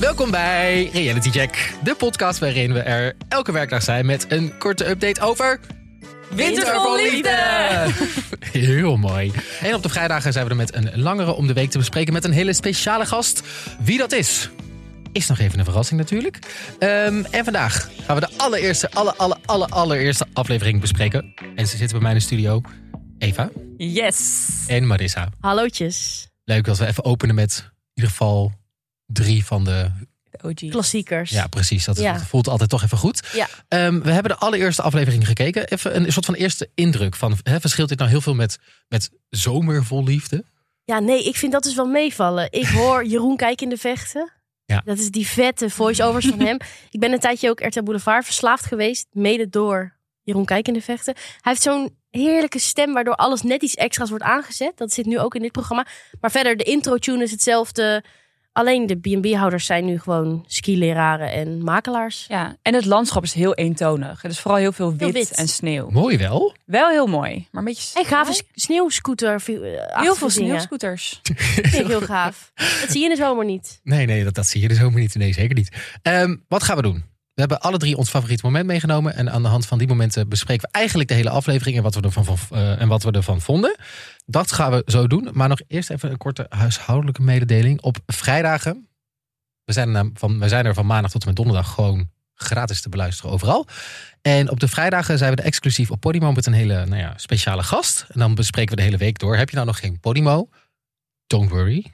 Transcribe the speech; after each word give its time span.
Welkom 0.00 0.30
bij 0.30 0.90
Reality 0.92 1.30
Check, 1.30 1.72
de 1.84 1.94
podcast 1.94 2.38
waarin 2.38 2.72
we 2.72 2.80
er 2.80 3.16
elke 3.28 3.52
werkdag 3.52 3.82
zijn 3.82 4.06
met 4.06 4.26
een 4.28 4.58
korte 4.58 4.88
update 4.88 5.20
over. 5.20 5.60
Winter 6.30 6.66
vol 6.66 6.96
liefde! 6.96 7.86
Heel 8.58 8.96
mooi. 8.96 9.32
En 9.60 9.74
op 9.74 9.82
de 9.82 9.88
vrijdagen 9.88 10.32
zijn 10.32 10.44
we 10.44 10.50
er 10.50 10.56
met 10.56 10.74
een 10.74 10.90
langere 10.94 11.32
om 11.32 11.46
de 11.46 11.52
week 11.52 11.70
te 11.70 11.78
bespreken 11.78 12.12
met 12.12 12.24
een 12.24 12.32
hele 12.32 12.52
speciale 12.52 13.06
gast. 13.06 13.42
Wie 13.82 13.98
dat 13.98 14.12
is, 14.12 14.50
is 15.12 15.26
nog 15.26 15.38
even 15.38 15.58
een 15.58 15.64
verrassing 15.64 16.00
natuurlijk. 16.00 16.38
Ehm, 16.78 17.24
en 17.30 17.44
vandaag 17.44 17.90
gaan 18.04 18.14
we 18.14 18.20
de 18.20 18.30
allereerste, 18.36 18.90
alle, 18.90 19.14
alle, 19.16 19.36
alle, 19.44 19.68
allereerste 19.68 20.26
aflevering 20.32 20.80
bespreken. 20.80 21.34
En 21.54 21.66
ze 21.66 21.76
zitten 21.76 21.90
bij 21.90 22.00
mij 22.00 22.10
in 22.10 22.16
de 22.18 22.24
studio. 22.24 22.60
Eva 23.18 23.50
Yes. 23.76 24.48
en 24.66 24.86
Marissa. 24.86 25.28
Hallootjes. 25.40 26.28
Leuk 26.44 26.64
dat 26.64 26.78
we 26.78 26.86
even 26.86 27.04
openen 27.04 27.34
met 27.34 27.64
in 27.66 27.90
ieder 27.94 28.10
geval 28.10 28.52
drie 29.06 29.44
van 29.44 29.64
de 29.64 29.90
OG. 30.44 30.70
Klassiekers. 30.70 31.30
Ja, 31.30 31.46
precies. 31.46 31.84
Dat 31.84 31.98
Ja. 31.98 32.18
voelt 32.20 32.48
altijd 32.48 32.70
toch 32.70 32.82
even 32.82 32.98
goed. 32.98 33.28
Ja. 33.32 33.48
Ehm, 33.68 34.00
we 34.00 34.10
hebben 34.12 34.32
de 34.32 34.38
allereerste 34.38 34.82
aflevering 34.82 35.26
gekeken. 35.26 35.68
Even 35.68 35.96
een 35.96 36.12
soort 36.12 36.24
van 36.24 36.34
eerste 36.34 36.70
indruk 36.74 37.16
van... 37.16 37.38
Hè, 37.42 37.60
verschilt 37.60 37.88
dit 37.88 37.98
nou 37.98 38.10
heel 38.10 38.20
veel 38.20 38.34
met, 38.34 38.58
met 38.88 39.10
zomer 39.30 39.84
vol 39.84 40.04
liefde? 40.04 40.44
Ja, 40.84 40.98
nee, 40.98 41.24
ik 41.24 41.36
vind 41.36 41.52
dat 41.52 41.62
dus 41.62 41.74
wel 41.74 41.86
meevallen. 41.86 42.46
Ik 42.52 42.66
hoor 42.66 43.04
Jeroen 43.06 43.36
kijken 43.36 43.64
in 43.64 43.68
de 43.74 43.80
vechten. 43.80 44.32
Dat 44.84 44.98
is 44.98 45.10
die 45.10 45.26
vette 45.26 45.70
voice-overs 45.70 46.26
van 46.26 46.40
hem. 46.40 46.56
Ik 46.90 47.00
ben 47.00 47.12
een 47.12 47.20
tijdje 47.20 47.50
ook 47.50 47.60
RTL 47.60 47.82
Boulevard 47.82 48.24
verslaafd 48.24 48.64
geweest. 48.64 49.06
Mede 49.10 49.48
door 49.48 49.96
Jeroen 50.22 50.44
kijken 50.44 50.72
in 50.72 50.78
de 50.78 50.84
vechten. 50.84 51.14
Hij 51.14 51.52
heeft 51.52 51.62
zo'n 51.62 51.96
heerlijke 52.10 52.58
stem 52.58 52.92
waardoor 52.92 53.14
alles 53.14 53.42
net 53.42 53.62
iets 53.62 53.74
extra's 53.74 54.08
wordt 54.08 54.24
aangezet. 54.24 54.76
Dat 54.76 54.92
zit 54.92 55.06
nu 55.06 55.18
ook 55.18 55.34
in 55.34 55.42
dit 55.42 55.52
programma. 55.52 55.86
Maar 56.20 56.30
verder, 56.30 56.56
de 56.56 56.64
intro-tune 56.64 57.22
is 57.22 57.30
hetzelfde. 57.30 58.04
Alleen 58.52 58.86
de 58.86 58.96
B&B-houders 58.96 59.66
zijn 59.66 59.84
nu 59.84 59.98
gewoon 60.00 60.44
skileraren 60.46 61.32
en 61.32 61.64
makelaars. 61.64 62.24
Ja, 62.28 62.56
en 62.62 62.74
het 62.74 62.84
landschap 62.84 63.22
is 63.22 63.32
heel 63.32 63.54
eentonig. 63.54 64.24
Er 64.24 64.30
is 64.30 64.38
vooral 64.40 64.60
heel 64.60 64.72
veel 64.72 64.90
wit, 64.90 65.00
Heel 65.00 65.12
wit. 65.12 65.30
en 65.34 65.48
sneeuw. 65.48 65.90
Mooi 65.90 66.18
wel. 66.18 66.54
Wel 66.64 66.88
heel 66.88 67.06
mooi, 67.06 67.48
maar 67.50 67.62
een 67.62 67.68
beetje 67.68 67.98
En 67.98 68.04
gave 68.06 68.42
sneeuwscooter. 68.54 69.34
eh, 69.46 70.02
Heel 70.02 70.14
veel 70.14 70.28
dingen. 70.28 70.46
sneeuwscooters. 70.48 71.20
Vind 71.22 71.74
ik 71.74 71.86
heel 71.86 72.00
gaaf. 72.00 72.52
Dat 72.54 72.90
zie 72.90 72.98
je 72.98 73.04
in 73.04 73.10
de 73.10 73.16
zomer 73.22 73.44
niet. 73.44 73.80
Nee, 73.82 74.06
nee, 74.06 74.24
dat, 74.24 74.34
dat 74.34 74.46
zie 74.46 74.60
je 74.60 74.68
dus 74.68 74.78
helemaal 74.78 75.00
niet. 75.00 75.14
Nee, 75.14 75.32
zeker 75.32 75.54
niet. 75.54 75.68
Ehm, 76.02 76.36
wat 76.48 76.62
gaan 76.62 76.76
we 76.76 76.82
doen? 76.82 77.10
We 77.34 77.40
hebben 77.40 77.60
alle 77.60 77.78
drie 77.78 77.96
ons 77.96 78.10
favoriete 78.10 78.44
moment 78.46 78.66
meegenomen. 78.66 79.14
En 79.16 79.30
aan 79.30 79.42
de 79.42 79.48
hand 79.48 79.66
van 79.66 79.78
die 79.78 79.88
momenten 79.88 80.28
bespreken 80.28 80.68
we 80.72 80.78
eigenlijk 80.78 81.08
de 81.08 81.14
hele 81.14 81.30
aflevering 81.30 81.76
en 81.76 81.82
wat 81.82 81.94
we 81.94 82.00
ervan, 82.00 82.24
van, 82.24 82.36
eh, 82.50 82.80
en 82.80 82.88
wat 82.88 83.02
we 83.02 83.10
ervan 83.10 83.40
vonden. 83.40 83.76
Dat 84.32 84.52
gaan 84.52 84.70
we 84.70 84.82
zo 84.86 85.06
doen. 85.06 85.28
Maar 85.32 85.48
nog 85.48 85.60
eerst 85.66 85.90
even 85.90 86.10
een 86.10 86.16
korte 86.16 86.46
huishoudelijke 86.48 87.22
mededeling. 87.22 87.80
Op 87.80 87.98
vrijdagen, 88.06 88.88
we 89.64 89.72
zijn, 89.72 89.94
er, 89.94 90.10
van, 90.14 90.38
we 90.38 90.48
zijn 90.48 90.66
er 90.66 90.74
van 90.74 90.86
maandag 90.86 91.10
tot 91.10 91.20
en 91.20 91.26
met 91.26 91.36
donderdag 91.36 91.74
gewoon 91.74 92.10
gratis 92.34 92.80
te 92.80 92.88
beluisteren 92.88 93.32
overal. 93.32 93.66
En 94.22 94.50
op 94.50 94.60
de 94.60 94.68
vrijdagen 94.68 95.18
zijn 95.18 95.34
we 95.34 95.36
er 95.36 95.44
exclusief 95.44 95.90
op 95.90 96.00
Podimo 96.00 96.32
met 96.32 96.46
een 96.46 96.52
hele 96.52 96.86
nou 96.86 97.00
ja, 97.00 97.12
speciale 97.16 97.62
gast. 97.62 98.06
En 98.08 98.18
dan 98.18 98.34
bespreken 98.34 98.70
we 98.70 98.76
de 98.76 98.82
hele 98.82 98.96
week 98.96 99.18
door. 99.18 99.36
Heb 99.36 99.48
je 99.48 99.54
nou 99.54 99.66
nog 99.66 99.78
geen 99.78 100.00
Podimo? 100.00 100.48
Don't 101.26 101.50
worry. 101.50 101.92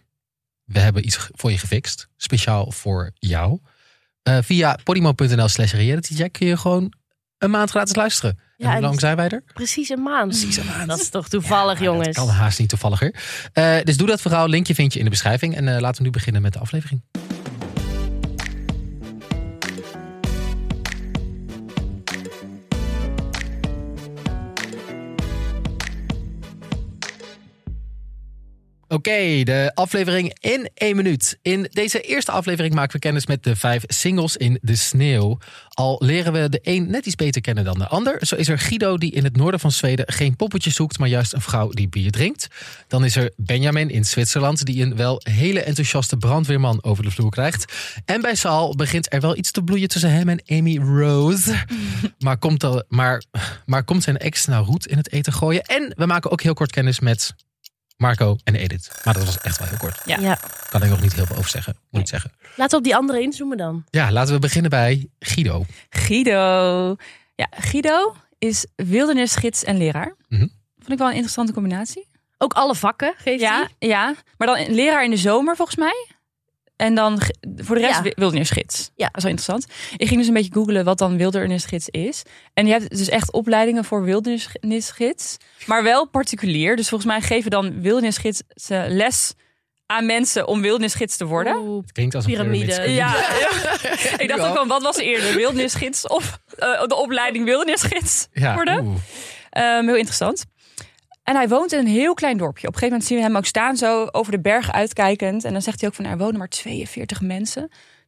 We 0.64 0.78
hebben 0.78 1.06
iets 1.06 1.28
voor 1.32 1.50
je 1.50 1.58
gefixt. 1.58 2.08
Speciaal 2.16 2.72
voor 2.72 3.10
jou. 3.14 3.60
Eh, 4.22 4.38
via 4.42 4.78
podimo.nl 4.84 5.48
slash 5.48 5.72
realitycheck 5.72 6.32
kun 6.32 6.46
je 6.46 6.56
gewoon 6.56 6.92
een 7.38 7.50
maand 7.50 7.70
gratis 7.70 7.94
luisteren. 7.96 8.30
en 8.38 8.44
Ja, 8.56 8.66
hoe 8.66 8.76
en- 8.76 8.82
lang 8.82 9.00
zijn 9.00 9.16
wij 9.16 9.28
er? 9.28 9.42
Precies 9.54 9.88
een 9.88 10.02
maand. 10.02 10.28
Precies 10.28 10.56
een 10.56 10.66
maand. 10.66 10.88
Dat 10.88 11.00
is 11.00 11.08
toch 11.08 11.28
toevallig, 11.28 11.78
Ja, 11.78 11.84
jongens. 11.84 12.06
Dat 12.16 12.26
kan 12.26 12.28
haast 12.34 12.58
niet 12.58 12.68
toevalliger. 12.68 13.14
Eh, 13.52 13.76
dus 13.82 13.96
doe 13.96 14.06
dat 14.06 14.20
vooral. 14.20 14.48
Linkje 14.48 14.74
vind 14.74 14.92
je 14.92 14.98
in 14.98 15.04
de 15.04 15.10
beschrijving. 15.10 15.56
En 15.56 15.68
eh, 15.74 15.80
laten 15.80 15.98
we 15.98 16.02
nu 16.04 16.10
beginnen 16.10 16.42
met 16.42 16.52
de 16.52 16.58
aflevering. 16.58 17.02
Oké, 28.90 29.42
de 29.42 29.70
aflevering 29.74 30.36
in 30.40 30.70
één 30.74 30.96
minuut. 30.96 31.38
In 31.42 31.68
deze 31.72 32.00
eerste 32.00 32.32
aflevering 32.32 32.74
maken 32.74 32.92
we 32.92 32.98
kennis 32.98 33.26
met 33.26 33.44
de 33.44 33.56
vijf 33.56 33.82
singles 33.86 34.36
in 34.36 34.58
de 34.62 34.76
sneeuw. 34.76 35.38
Al 35.68 35.96
leren 36.04 36.32
we 36.32 36.48
de 36.48 36.58
een 36.62 36.90
net 36.90 37.06
iets 37.06 37.14
beter 37.14 37.40
kennen 37.40 37.64
dan 37.64 37.78
de 37.78 37.86
ander. 37.86 38.26
Zo 38.26 38.34
is 38.34 38.48
er 38.48 38.58
Guido 38.58 38.96
die 38.96 39.12
in 39.12 39.24
het 39.24 39.36
noorden 39.36 39.60
van 39.60 39.72
Zweden 39.72 40.12
geen 40.12 40.36
poppetjes 40.36 40.74
zoekt, 40.74 40.98
maar 40.98 41.08
juist 41.08 41.32
een 41.32 41.40
vrouw 41.40 41.70
die 41.70 41.88
bier 41.88 42.10
drinkt. 42.10 42.48
Dan 42.86 43.04
is 43.04 43.16
er 43.16 43.32
Benjamin 43.36 43.90
in 43.90 44.04
Zwitserland 44.04 44.64
die 44.64 44.82
een 44.82 44.96
wel 44.96 45.20
hele 45.22 45.62
enthousiaste 45.62 46.16
brandweerman 46.16 46.84
over 46.84 47.04
de 47.04 47.10
vloer 47.10 47.30
krijgt. 47.30 47.72
En 48.04 48.20
bij 48.20 48.34
Saal 48.34 48.76
begint 48.76 49.12
er 49.12 49.20
wel 49.20 49.36
iets 49.36 49.50
te 49.50 49.62
bloeien 49.62 49.88
tussen 49.88 50.12
hem 50.12 50.28
en 50.28 50.42
Amy 50.46 50.78
Rose. 50.78 51.64
maar, 52.18 52.38
komt 52.38 52.64
al, 52.64 52.82
maar, 52.88 53.22
maar 53.66 53.84
komt 53.84 54.02
zijn 54.02 54.18
ex 54.18 54.46
nou 54.46 54.66
roet 54.66 54.86
in 54.86 54.96
het 54.96 55.12
eten 55.12 55.32
gooien? 55.32 55.62
En 55.62 55.92
we 55.96 56.06
maken 56.06 56.30
ook 56.30 56.42
heel 56.42 56.54
kort 56.54 56.70
kennis 56.70 57.00
met 57.00 57.34
Marco 57.98 58.36
en 58.44 58.54
Edith. 58.54 58.90
Maar 59.04 59.14
dat 59.14 59.24
was 59.24 59.38
echt 59.40 59.58
wel 59.58 59.68
heel 59.68 59.76
kort. 59.78 60.00
Ja. 60.04 60.18
Ja. 60.20 60.38
Kan 60.70 60.82
ik 60.82 60.88
nog 60.90 61.00
niet 61.00 61.12
heel 61.14 61.26
veel 61.26 61.36
over 61.36 61.50
zeggen. 61.50 61.76
Moet 61.90 62.00
ik 62.00 62.08
zeggen. 62.08 62.32
Laten 62.56 62.70
we 62.70 62.76
op 62.76 62.84
die 62.84 62.96
andere 62.96 63.20
inzoomen 63.20 63.56
dan. 63.56 63.84
Ja, 63.90 64.12
laten 64.12 64.34
we 64.34 64.40
beginnen 64.40 64.70
bij 64.70 65.08
Guido. 65.18 65.64
Guido. 65.90 66.96
Ja, 67.34 67.46
Guido 67.50 68.14
is 68.38 68.66
wildernisgids 68.76 69.64
en 69.64 69.76
leraar. 69.76 70.14
Mhm. 70.28 70.46
Vond 70.78 70.90
ik 70.92 70.98
wel 70.98 71.06
een 71.06 71.12
interessante 71.12 71.52
combinatie. 71.52 72.06
Ook 72.38 72.52
alle 72.52 72.74
vakken 72.74 73.14
geeft 73.16 73.40
Ja, 73.40 73.68
hij. 73.78 73.88
ja, 73.88 74.14
maar 74.36 74.46
dan 74.46 74.74
leraar 74.74 75.04
in 75.04 75.10
de 75.10 75.16
zomer 75.16 75.56
volgens 75.56 75.76
mij. 75.76 76.06
En 76.78 76.94
dan 76.94 77.20
voor 77.56 77.74
de 77.74 77.80
rest 77.80 77.94
Ja. 77.96 78.02
wi- 78.02 78.12
wildernisgids. 78.14 78.90
Ja. 78.96 79.06
Dat 79.06 79.16
is 79.16 79.22
wel 79.22 79.30
interessant. 79.32 79.66
Ik 79.96 80.06
ging 80.08 80.18
dus 80.18 80.28
een 80.28 80.34
beetje 80.34 80.52
googlen 80.52 80.84
wat 80.84 80.98
dan 80.98 81.16
wildernisgids 81.16 81.88
is. 81.88 82.22
En 82.54 82.66
je 82.66 82.72
hebt 82.72 82.96
dus 82.96 83.08
echt 83.08 83.32
opleidingen 83.32 83.84
voor 83.84 84.02
wildernisgids. 84.04 85.36
Maar 85.66 85.82
wel 85.82 86.06
particulier. 86.06 86.76
Dus 86.76 86.88
volgens 86.88 87.10
mij 87.10 87.20
geven 87.20 87.50
dan 87.50 87.80
wildernisgids 87.80 88.42
les 88.88 89.32
aan 89.86 90.06
mensen 90.06 90.46
om 90.46 90.60
wildernisgids 90.60 91.16
te 91.16 91.24
worden. 91.24 91.56
Oeh, 91.56 91.82
Het 91.82 91.92
klinkt 91.92 92.14
als 92.14 92.24
een 92.24 92.30
Piramide. 92.30 92.64
piramide. 92.66 92.92
Ja, 92.92 93.12
ja. 93.12 93.60
ik 94.24 94.28
dacht 94.28 94.40
ook 94.48 94.56
van 94.56 94.68
wat 94.68 94.82
was 94.82 94.96
eerder, 94.96 95.34
wildernisgids 95.34 96.06
of 96.06 96.38
eh, 96.58 96.82
de 96.86 96.94
opleiding 96.96 97.44
wildernisgids 97.44 98.26
Ja, 98.32 98.54
worden? 98.54 98.96
Ehm, 99.50 99.84
heel 99.86 99.96
interessant. 99.96 100.44
En 101.28 101.34
hij 101.36 101.48
woont 101.48 101.72
in 101.72 101.78
een 101.78 101.86
heel 101.86 102.14
klein 102.14 102.36
dorpje. 102.36 102.66
Op 102.68 102.74
een 102.74 102.78
gegeven 102.78 102.88
moment 102.88 103.04
zien 103.08 103.18
we 103.18 103.24
hem 103.24 103.36
ook 103.36 103.44
staan, 103.46 103.76
zo 103.76 104.08
over 104.10 104.32
de 104.32 104.40
berg 104.40 104.72
uitkijkend. 104.72 105.44
En 105.44 105.52
dan 105.52 105.62
zegt 105.62 105.80
hij 105.80 105.88
ook 105.88 105.94
van, 105.94 106.04
er 106.04 106.18
wonen 106.18 106.38
maar 106.38 106.48
42 106.48 107.20
mensen. 107.20 107.62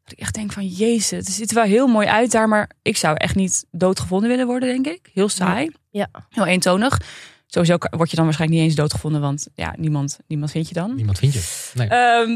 Dat 0.05 0.13
ik 0.13 0.19
echt 0.19 0.35
denk 0.35 0.53
van, 0.53 0.67
jezus, 0.67 1.11
het 1.27 1.35
ziet 1.35 1.49
er 1.51 1.55
wel 1.55 1.65
heel 1.65 1.87
mooi 1.87 2.07
uit 2.07 2.31
daar. 2.31 2.49
Maar 2.49 2.71
ik 2.83 2.97
zou 2.97 3.17
echt 3.17 3.35
niet 3.35 3.65
doodgevonden 3.71 4.29
willen 4.29 4.47
worden, 4.47 4.69
denk 4.69 4.87
ik. 4.87 5.11
Heel 5.15 5.29
saai, 5.29 5.71
Ja. 5.91 6.09
heel 6.29 6.47
eentonig. 6.47 7.01
Sowieso 7.47 7.77
word 7.91 8.11
je 8.11 8.17
dan 8.17 8.25
waarschijnlijk 8.25 8.61
niet 8.61 8.71
eens 8.71 8.79
doodgevonden, 8.79 9.21
want 9.21 9.49
ja, 9.55 9.75
niemand, 9.79 10.19
niemand 10.27 10.51
vind 10.51 10.69
je 10.69 10.75
dan. 10.75 10.95
Niemand 10.95 11.19
vindt 11.19 11.35
je. 11.35 11.71
Nee. 11.75 11.89
Ehm, 11.89 12.31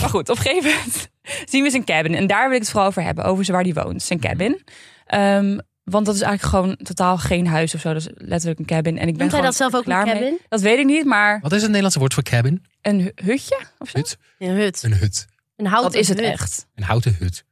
maar 0.00 0.10
goed, 0.10 0.28
op 0.28 0.36
een 0.36 0.42
gegeven 0.42 0.70
moment 0.70 1.08
zien 1.50 1.62
we 1.62 1.70
zijn 1.70 1.84
cabin. 1.84 2.14
En 2.14 2.26
daar 2.26 2.46
wil 2.46 2.54
ik 2.56 2.62
het 2.62 2.70
vooral 2.70 2.88
over 2.88 3.02
hebben, 3.02 3.24
over 3.24 3.52
waar 3.52 3.62
hij 3.62 3.74
woont. 3.74 4.02
Zijn 4.02 4.20
cabin. 4.20 4.62
Ehm, 5.06 5.58
want 5.84 6.06
dat 6.06 6.14
is 6.14 6.20
eigenlijk 6.20 6.56
gewoon 6.56 6.76
totaal 6.76 7.18
geen 7.18 7.46
huis 7.46 7.74
of 7.74 7.80
zo. 7.80 7.92
Dat 7.92 8.02
is 8.02 8.08
letterlijk 8.14 8.58
een 8.60 8.66
cabin. 8.66 8.98
En 8.98 9.08
ik 9.08 9.16
ben 9.16 9.18
Noemt 9.18 9.18
hij 9.18 9.28
gewoon 9.28 9.44
dat 9.44 9.54
zelf 9.56 9.72
ook 9.74 9.78
een 9.78 9.84
klaar 9.84 10.04
mee. 10.04 10.14
cabin? 10.14 10.38
Dat 10.48 10.60
weet 10.60 10.78
ik 10.78 10.84
niet, 10.86 11.04
maar 11.04 11.40
Wat 11.40 11.50
is 11.52 11.56
het 11.58 11.66
Nederlandse 11.66 11.98
woord 11.98 12.14
voor 12.14 12.22
cabin? 12.22 12.64
een 12.82 13.00
hu- 13.00 13.10
hutje 13.30 13.58
of 13.78 13.88
zo? 13.88 13.98
Hut. 13.98 14.18
Een 14.38 14.50
hut. 14.56 14.82
Een 14.82 14.94
hut. 14.94 15.26
Een 15.56 15.66
houten 15.66 15.92
Dat 15.92 16.00
is 16.00 16.08
het 16.08 16.20
hut. 16.20 16.28
echt. 16.28 16.66
Een 16.74 16.84
houten 16.84 17.16
hut. 17.18 17.44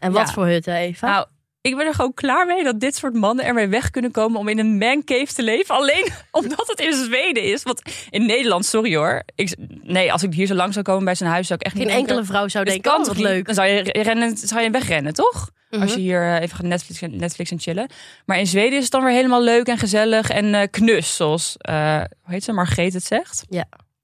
En 0.00 0.12
wat 0.12 0.26
Ja. 0.26 0.32
voor 0.32 0.46
hut, 0.46 0.64
hè, 0.66 0.74
Eva? 0.76 1.06
Nou, 1.06 1.26
ik 1.66 1.76
ben 1.76 1.86
er 1.86 1.94
gewoon 1.94 2.14
klaar 2.14 2.46
mee 2.46 2.64
dat 2.64 2.80
dit 2.80 2.96
soort 2.96 3.14
mannen 3.14 3.44
ermee 3.44 3.68
weg 3.68 3.90
kunnen 3.90 4.10
komen 4.10 4.38
om 4.40 4.48
in 4.48 4.58
een 4.58 4.78
mancave 4.78 5.34
te 5.34 5.42
leven. 5.42 5.74
Alleen 5.74 6.08
omdat 6.30 6.66
het 6.66 6.80
in 6.80 6.92
Zweden 6.92 7.42
is. 7.42 7.62
Want 7.62 7.82
in 8.10 8.26
Nederland, 8.26 8.64
sorry 8.66 8.96
hoor. 8.96 9.22
Ik, 9.34 9.54
nee, 9.82 10.12
als 10.12 10.22
ik 10.22 10.32
hier 10.34 10.46
zo 10.46 10.54
lang 10.54 10.72
zou 10.72 10.84
komen 10.84 11.04
bij 11.04 11.14
zijn 11.14 11.30
huis, 11.30 11.46
zou 11.46 11.58
ik 11.58 11.66
echt 11.66 11.76
Geen 11.76 11.84
niet 11.84 11.94
denken, 11.94 12.10
enkele 12.14 12.32
vrouw 12.32 12.48
zou 12.48 12.64
dit 12.64 12.72
denken, 12.72 12.90
kan 12.92 13.00
oh, 13.00 13.06
wat 13.06 13.18
leuk. 13.18 13.46
Dan 13.46 13.54
zou 13.54 13.68
je, 13.68 13.80
rennen, 14.02 14.36
zou 14.36 14.62
je 14.62 14.70
wegrennen, 14.70 15.14
toch? 15.14 15.50
Als 15.70 15.80
Mhm. 15.80 15.88
je 15.94 15.98
hier 15.98 16.22
eh, 16.22 16.40
even 16.42 16.56
gaat 16.56 16.66
Netflix, 16.66 17.00
Netflix 17.10 17.50
en 17.50 17.60
chillen. 17.60 17.90
Maar 18.26 18.38
in 18.38 18.46
Zweden 18.46 18.76
is 18.76 18.82
het 18.82 18.92
dan 18.92 19.04
weer 19.04 19.14
helemaal 19.14 19.42
leuk 19.42 19.66
en 19.66 19.78
gezellig 19.78 20.30
en 20.30 20.54
eh, 20.54 20.68
knus. 20.70 21.16
Zoals, 21.16 21.54
eh, 21.58 21.96
hoe 21.96 22.32
heet 22.34 22.44
ze, 22.44 22.52
Margreet 22.52 22.92
het 22.92 23.04
zegt. 23.04 23.44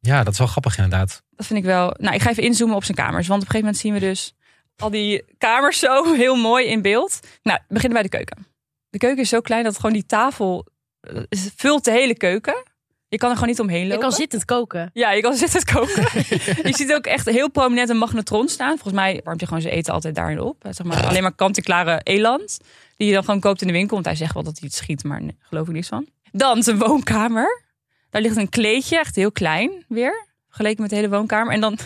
Ja, 0.00 0.22
dat 0.22 0.32
is 0.32 0.38
wel 0.38 0.46
grappig 0.48 0.76
inderdaad. 0.76 1.22
Dat 1.36 1.46
vind 1.46 1.58
ik 1.58 1.64
wel. 1.64 1.94
Nou, 1.98 2.14
ik 2.14 2.22
ga 2.22 2.30
even 2.30 2.42
inzoomen 2.42 2.76
op 2.76 2.84
zijn 2.84 2.96
kamers. 2.96 3.26
Want 3.26 3.42
op 3.42 3.48
een 3.48 3.52
gegeven 3.54 3.60
moment 3.60 3.78
zien 3.78 3.92
we 3.92 4.00
dus 4.00 4.34
al 4.76 4.90
die 4.90 5.24
kamers 5.38 5.78
zo 5.78 6.04
heel 6.14 6.36
mooi 6.36 6.66
in 6.66 6.82
beeld. 6.82 7.18
Nou, 7.42 7.58
we 7.68 7.74
beginnen 7.74 8.00
bij 8.00 8.10
de 8.10 8.16
keuken. 8.16 8.46
De 8.90 8.98
keuken 8.98 9.22
is 9.22 9.28
zo 9.28 9.40
klein 9.40 9.64
dat 9.64 9.76
gewoon 9.76 9.92
die 9.92 10.06
tafel 10.06 10.66
eh, 11.00 11.22
vult 11.56 11.84
de 11.84 11.90
hele 11.90 12.16
keuken. 12.16 12.62
Je 13.08 13.18
kan 13.18 13.28
er 13.28 13.34
gewoon 13.34 13.50
niet 13.50 13.60
omheen 13.60 13.82
Je 13.82 13.86
lopen. 13.86 14.00
kan 14.02 14.12
zittend 14.12 14.44
koken. 14.44 14.90
Ja, 14.92 15.10
je 15.12 15.20
kan 15.22 15.34
zitten 15.44 15.64
koken. 15.64 16.02
je 16.68 16.74
ziet 16.76 16.92
ook 16.92 17.06
echt 17.06 17.26
heel 17.26 17.50
prominent 17.50 17.88
een 17.88 17.96
magnetron 17.96 18.48
staan. 18.48 18.70
Volgens 18.72 18.94
mij 18.94 19.20
warmt 19.24 19.38
hij 19.40 19.48
gewoon 19.48 19.62
zijn 19.62 19.74
eten 19.74 19.92
altijd 19.92 20.14
daarin 20.14 20.40
op. 20.40 20.64
Zeg 20.70 20.86
maar, 20.86 21.06
alleen 21.06 21.22
maar 21.22 21.34
kant-en-klare 21.34 22.00
eland. 22.02 22.58
Die 22.96 23.06
je 23.08 23.14
dan 23.14 23.24
gewoon 23.24 23.40
koopt 23.40 23.60
in 23.60 23.66
de 23.66 23.72
winkel. 23.72 23.94
Want 23.94 24.06
hij 24.06 24.14
zegt 24.16 24.34
wel 24.34 24.42
dat 24.42 24.58
hij 24.58 24.68
het 24.68 24.76
schiet, 24.76 25.04
maar 25.04 25.22
nee, 25.22 25.36
geloof 25.40 25.66
ik 25.66 25.72
niks 25.72 25.88
van. 25.88 26.06
Dan 26.30 26.62
zijn 26.62 26.78
woonkamer. 26.78 27.62
Daar 28.10 28.22
ligt 28.22 28.36
een 28.36 28.48
kleedje, 28.48 28.98
echt 28.98 29.16
heel 29.16 29.32
klein 29.32 29.84
weer. 29.88 30.26
Vergeleken 30.48 30.80
met 30.80 30.90
de 30.90 30.96
hele 30.96 31.08
woonkamer. 31.08 31.52
En 31.52 31.60
dan 31.60 31.78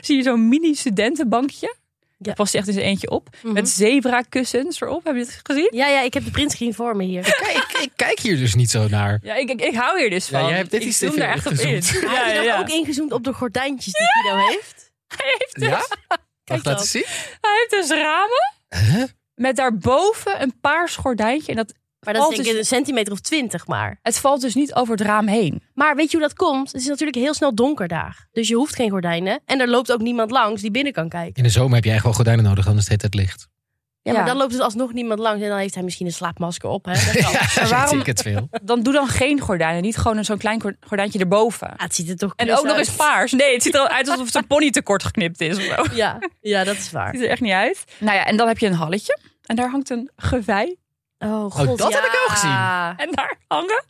zie 0.00 0.16
je 0.16 0.22
zo'n 0.22 0.48
mini 0.48 0.74
Daar 2.18 2.34
past 2.34 2.50
hij 2.52 2.60
echt 2.60 2.68
in 2.68 2.74
zijn 2.74 2.86
eentje 2.86 3.10
op. 3.10 3.28
Mhm. 3.42 3.52
Met 3.52 3.68
zebra 3.68 4.20
kussens 4.28 4.80
erop. 4.80 5.04
Heb 5.04 5.14
je 5.14 5.20
het 5.20 5.40
gezien? 5.42 5.68
Ja, 5.70 5.86
ja, 5.88 6.00
ik 6.00 6.14
heb 6.14 6.24
de 6.24 6.30
printscreen 6.30 6.74
voor 6.74 6.96
me 6.96 7.04
hier. 7.04 7.22
Kijk, 7.22 7.78
ik 7.82 7.90
kijk 7.96 8.18
hier 8.20 8.36
dus 8.36 8.54
niet 8.54 8.70
zo 8.70 8.88
naar. 8.88 9.18
Ja, 9.22 9.34
ik, 9.34 9.50
ik, 9.50 9.60
ik 9.60 9.74
hou 9.74 9.98
hier 10.00 10.10
dus 10.10 10.28
Ja, 10.28 10.38
van. 10.38 10.48
jij 10.48 10.56
hebt 10.56 10.70
dit 10.70 10.80
ik 10.80 10.86
iets 10.86 10.98
te 10.98 11.04
zoom 11.06 11.14
veel 11.14 11.24
daar 11.24 11.34
echt 11.34 11.46
op 11.46 11.52
in. 11.52 11.68
ingezoomd. 11.68 12.02
Ja, 12.04 12.10
Heb 12.10 12.24
ja, 12.24 12.28
je 12.28 12.34
dan 12.34 12.44
ja. 12.44 12.58
ook 12.58 12.68
ingezoomd 12.68 13.12
op 13.12 13.24
de 13.24 13.32
gordijntjes 13.32 13.92
die 13.92 14.06
Guido 14.06 14.46
heeft? 14.46 14.92
Hij 15.16 15.34
heeft 15.38 15.54
dus, 15.54 15.68
Ja? 15.68 15.76
Mag 16.08 16.18
Kijk 16.44 16.58
ik 16.60 16.64
laten 16.66 16.86
zien? 16.86 17.04
hij 17.40 17.66
heeft 17.68 17.88
dus 17.88 17.98
ramen. 17.98 18.52
Huh? 18.68 19.04
Met 19.34 19.56
daarboven 19.56 20.42
een 20.42 20.54
paars 20.60 20.96
gordijntje. 20.96 21.50
En 21.50 21.56
dat, 21.56 21.74
Maar 22.04 22.14
dat 22.14 22.22
is 22.22 22.28
Valt 22.28 22.34
denk 22.44 22.46
ik 22.48 22.60
dus- 22.62 22.70
een 22.70 22.76
centimeter 22.76 23.12
of 23.12 23.20
twintig 23.20 23.66
maar. 23.66 23.98
het 24.02 24.18
valt 24.18 24.40
dus 24.40 24.54
niet 24.54 24.74
over 24.74 24.92
het 24.96 25.06
raam 25.06 25.26
heen. 25.26 25.62
Maar 25.74 25.96
weet 25.96 26.10
je 26.10 26.16
hoe 26.16 26.26
dat 26.26 26.36
komt? 26.36 26.72
Het 26.72 26.80
is 26.80 26.86
natuurlijk 26.86 27.16
heel 27.16 27.34
snel 27.34 27.54
donker 27.54 27.88
daar. 27.88 28.28
Dus 28.32 28.48
je 28.48 28.54
hoeft 28.54 28.74
geen 28.74 28.90
gordijnen. 28.90 29.40
En 29.44 29.60
er 29.60 29.68
loopt 29.68 29.92
ook 29.92 30.00
niemand 30.00 30.30
langs 30.30 30.60
die 30.62 30.70
binnen 30.70 30.92
kan 30.92 31.08
kijken. 31.08 31.34
In 31.34 31.42
de 31.42 31.48
zomer 31.48 31.74
heb 31.74 31.84
je 31.84 31.90
echt 31.90 32.04
wel 32.04 32.12
gordijnen 32.12 32.44
nodig, 32.44 32.64
dan 32.64 32.76
is 32.76 32.88
het 32.88 33.02
het 33.02 33.14
licht. 33.14 33.48
Ja, 34.02 34.12
maar 34.12 34.20
Ja. 34.20 34.26
dan 34.26 34.36
loopt 34.36 34.50
dus 34.52 34.60
alsnog 34.60 34.92
niemand 34.92 35.18
langs. 35.18 35.42
En 35.42 35.48
dan 35.48 35.58
heeft 35.58 35.74
hij 35.74 35.82
misschien 35.82 36.06
een 36.06 36.12
slaapmasker 36.12 36.68
op. 36.68 36.84
Hè? 36.84 36.92
Dat 36.92 37.02
kan. 37.24 37.32
Ja, 37.32 37.68
waarom- 37.76 37.98
ik 38.00 38.06
het 38.06 38.22
veel. 38.22 38.48
Dan 38.62 38.82
doe 38.82 38.92
dan 38.92 39.08
geen 39.08 39.40
gordijnen. 39.40 39.82
Niet 39.82 39.96
gewoon 39.96 40.24
zo'n 40.24 40.38
klein 40.38 40.60
gor- 40.60 40.76
gordijntje 40.86 41.18
erboven. 41.18 41.68
Ah, 41.68 41.82
het 41.82 41.94
ziet 41.94 42.08
er 42.08 42.16
toch 42.16 42.32
En 42.36 42.56
ook 42.56 42.64
nog 42.64 42.76
eens 42.76 42.90
paars. 42.90 43.32
Nee, 43.32 43.52
het 43.52 43.62
ziet 43.62 43.74
er 43.74 43.88
uit 43.88 44.08
alsof 44.08 44.28
zijn 44.28 44.46
pony 44.46 44.70
te 44.70 44.82
kort 44.82 45.02
geknipt 45.04 45.40
is. 45.40 45.56
Ja, 45.94 46.18
ja, 46.40 46.64
dat 46.64 46.76
is 46.76 46.90
waar. 46.90 47.14
Ziet 47.14 47.22
er 47.24 47.28
echt 47.30 47.40
niet 47.40 47.52
uit. 47.52 47.84
Nou 47.98 48.16
ja, 48.16 48.24
en 48.24 48.36
dan 48.36 48.48
heb 48.48 48.58
je 48.58 48.66
een 48.66 48.72
halletje. 48.74 49.18
En 49.44 49.56
daar 49.56 49.70
hangt 49.70 49.90
een 49.90 50.10
gewei. 50.16 50.76
Oh, 51.24 51.50
god, 51.50 51.78
dat 51.78 51.92
heb 51.94 52.04
ik 52.04 52.20
ook 52.24 52.30
gezien. 52.30 52.50
ja. 52.50 52.94
En 52.96 53.10
daar 53.12 53.36
hangen 53.48 53.84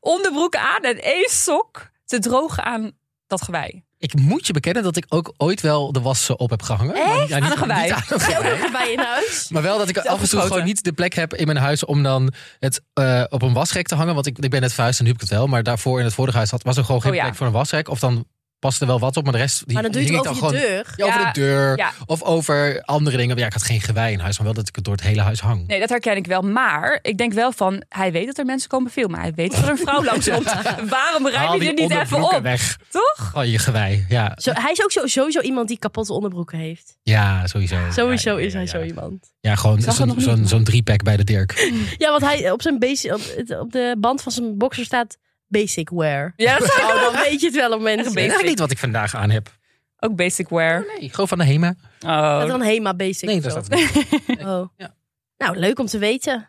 onderbroeken 0.00 0.60
aan 0.60 0.82
en 0.82 1.02
één 1.02 1.28
sok 1.30 1.90
te 2.04 2.18
drogen 2.18 2.64
aan 2.64 2.92
dat 3.26 3.42
gewei. 3.42 3.86
Ik 3.98 4.14
moet 4.14 4.46
je 4.46 4.52
bekennen 4.52 4.82
dat 4.82 4.96
ik 4.96 5.04
ook 5.08 5.32
ooit 5.36 5.60
wel 5.60 5.92
de 5.92 6.00
was 6.00 6.30
op 6.36 6.50
heb 6.50 6.62
gehangen. 6.62 6.94
Maar 7.06 7.20
niet- 7.20 7.28
ja, 7.28 7.38
niet- 7.38 7.58
gewei? 7.58 7.90
aan 7.90 8.02
gewei. 8.20 8.60
erbij 8.60 8.92
in 8.92 8.98
huis? 8.98 9.48
Maar 9.48 9.62
wel 9.62 9.78
dat 9.78 9.88
ik 9.88 9.98
af 9.98 10.20
en 10.20 10.28
toe 10.28 10.40
gewoon 10.40 10.64
niet 10.64 10.84
de 10.84 10.92
plek 10.92 11.14
heb 11.14 11.34
in 11.34 11.46
mijn 11.46 11.58
huis 11.58 11.84
om 11.84 12.02
dan 12.02 12.32
het 12.58 12.82
eh, 12.92 13.24
op 13.28 13.42
een 13.42 13.52
wasrek 13.52 13.86
te 13.88 13.94
hangen. 13.94 14.14
Want 14.14 14.26
ik, 14.26 14.38
ik 14.38 14.50
ben 14.50 14.60
net 14.60 14.72
verhuisd 14.72 14.98
en 14.98 15.04
nu 15.04 15.10
heb 15.12 15.20
ik 15.22 15.28
het 15.28 15.38
wel. 15.38 15.46
Maar 15.46 15.62
daarvoor 15.62 15.98
in 15.98 16.04
het 16.04 16.14
vorige 16.14 16.36
huis 16.36 16.50
had, 16.50 16.62
was 16.62 16.76
er 16.76 16.84
gewoon 16.84 17.00
geen 17.00 17.10
Oh 17.10 17.16
ja. 17.16 17.22
plek 17.22 17.34
voor 17.36 17.46
een 17.46 17.52
wasrek. 17.52 17.88
Of 17.88 17.98
dan 17.98 18.24
paste 18.58 18.80
er 18.80 18.86
wel 18.86 18.98
wat 18.98 19.16
op, 19.16 19.24
maar 19.24 19.32
de 19.32 19.38
rest 19.38 19.62
die 19.66 19.74
Maar 19.74 19.82
dan 19.82 19.92
doe 19.92 20.00
je 20.02 20.06
hing 20.08 20.18
het 20.18 20.26
ik 20.36 20.42
over 20.42 20.56
je 20.56 20.58
gewoon 20.60 20.68
deur. 20.70 20.92
Ja, 20.96 21.04
over 21.06 21.20
Ja, 21.20 21.32
de 21.32 21.40
deur. 21.40 21.76
ja. 21.78 21.92
Of 22.06 22.22
over 22.22 22.82
andere 22.82 23.16
dingen. 23.16 23.36
Ja, 23.38 23.46
ik 23.46 23.52
had 23.52 23.62
geen 23.62 23.80
gewei 23.80 24.12
in 24.12 24.18
huis, 24.18 24.36
maar 24.36 24.46
wel 24.46 24.54
dat 24.54 24.68
ik 24.68 24.74
het 24.74 24.84
door 24.84 24.94
het 24.94 25.02
hele 25.02 25.20
huis 25.20 25.40
hang. 25.40 25.66
Nee, 25.66 25.80
dat 25.80 25.88
herken 25.88 26.16
ik 26.16 26.26
wel. 26.26 26.42
Maar 26.42 26.98
ik 27.02 27.18
denk 27.18 27.32
wel 27.32 27.52
van, 27.52 27.82
hij 27.88 28.12
weet 28.12 28.26
dat 28.26 28.38
er 28.38 28.44
mensen 28.44 28.68
komen 28.68 28.90
filmen. 28.90 29.20
Hij 29.20 29.32
weet 29.34 29.50
dat 29.50 29.62
er 29.62 29.68
een 29.70 29.78
vrouw 29.78 30.04
langs 30.10 30.30
komt. 30.30 30.44
Waarom 30.88 31.26
je 31.26 31.58
die 31.58 31.68
er 31.68 31.74
niet 31.74 31.90
even 31.90 32.22
op? 32.22 32.42
weg. 32.42 32.78
Toch? 32.90 33.32
Oh, 33.34 33.44
je 33.44 33.58
gewei. 33.58 34.04
Ja, 34.08 34.32
Zo, 34.36 34.50
hij 34.54 34.72
is 34.72 34.82
ook 34.82 34.92
zo, 34.92 35.06
sowieso 35.06 35.40
iemand 35.40 35.68
die 35.68 35.78
kapotte 35.78 36.12
onderbroeken 36.12 36.58
heeft. 36.58 36.96
ja 37.02 37.46
sowieso. 37.46 37.76
Sowieso 37.90 38.30
Ja, 38.32 38.38
ja, 38.40 38.46
is 38.46 38.52
hij 38.52 38.62
ja, 38.62 38.68
zo 38.68 38.82
iemand. 38.82 39.32
Ja, 39.40 39.54
gewoon 39.54 39.80
zo'n 39.80 40.14
zo'n 40.20 40.46
zo'n 40.46 40.64
driepack 40.64 41.02
bij 41.02 41.16
de 41.16 41.24
Dirk. 41.24 41.72
Ja, 41.98 42.10
want 42.10 42.22
hij 42.22 42.50
op, 42.50 42.62
zijn 42.62 42.78
basic, 42.78 43.12
op, 43.14 43.20
op 43.60 43.72
de 43.72 43.96
band 43.98 44.22
van 44.22 44.32
zijn 44.32 44.58
boxer 44.58 44.84
staat 44.84 45.16
basic 45.48 45.90
wear. 45.90 46.32
Ja, 46.36 46.58
dat 46.58 46.68
is 46.68 46.74
Oh, 46.82 47.02
dan 47.12 47.22
weet 47.22 47.40
je 47.40 47.46
het 47.46 47.54
wel 47.56 47.72
op 47.72 47.80
mensen. 47.80 48.16
Ik 48.16 48.30
weet 48.32 48.42
niet 48.44 48.58
wat 48.58 48.70
ik 48.70 48.78
vandaag 48.78 49.14
aan 49.14 49.30
heb. 49.30 49.56
ook 50.00 50.16
basic 50.16 50.48
wear. 50.48 50.84
Nee, 50.98 51.08
gewoon 51.10 51.28
van 51.28 51.38
de 51.38 51.44
HEMA. 51.44 51.74
Oh. 52.00 52.38
Dat 52.38 52.48
dan 52.48 52.62
Hema 52.62 52.94
basic. 52.94 53.28
Nee, 53.28 53.40
dat 53.40 53.50
staat 53.50 53.70
er 53.72 53.76
niet. 53.76 54.40
Oh. 54.46 54.68
Ja. 54.76 54.96
Nou, 55.38 55.56
leuk 55.58 55.78
om 55.78 55.86
te 55.86 55.98
weten. 55.98 56.48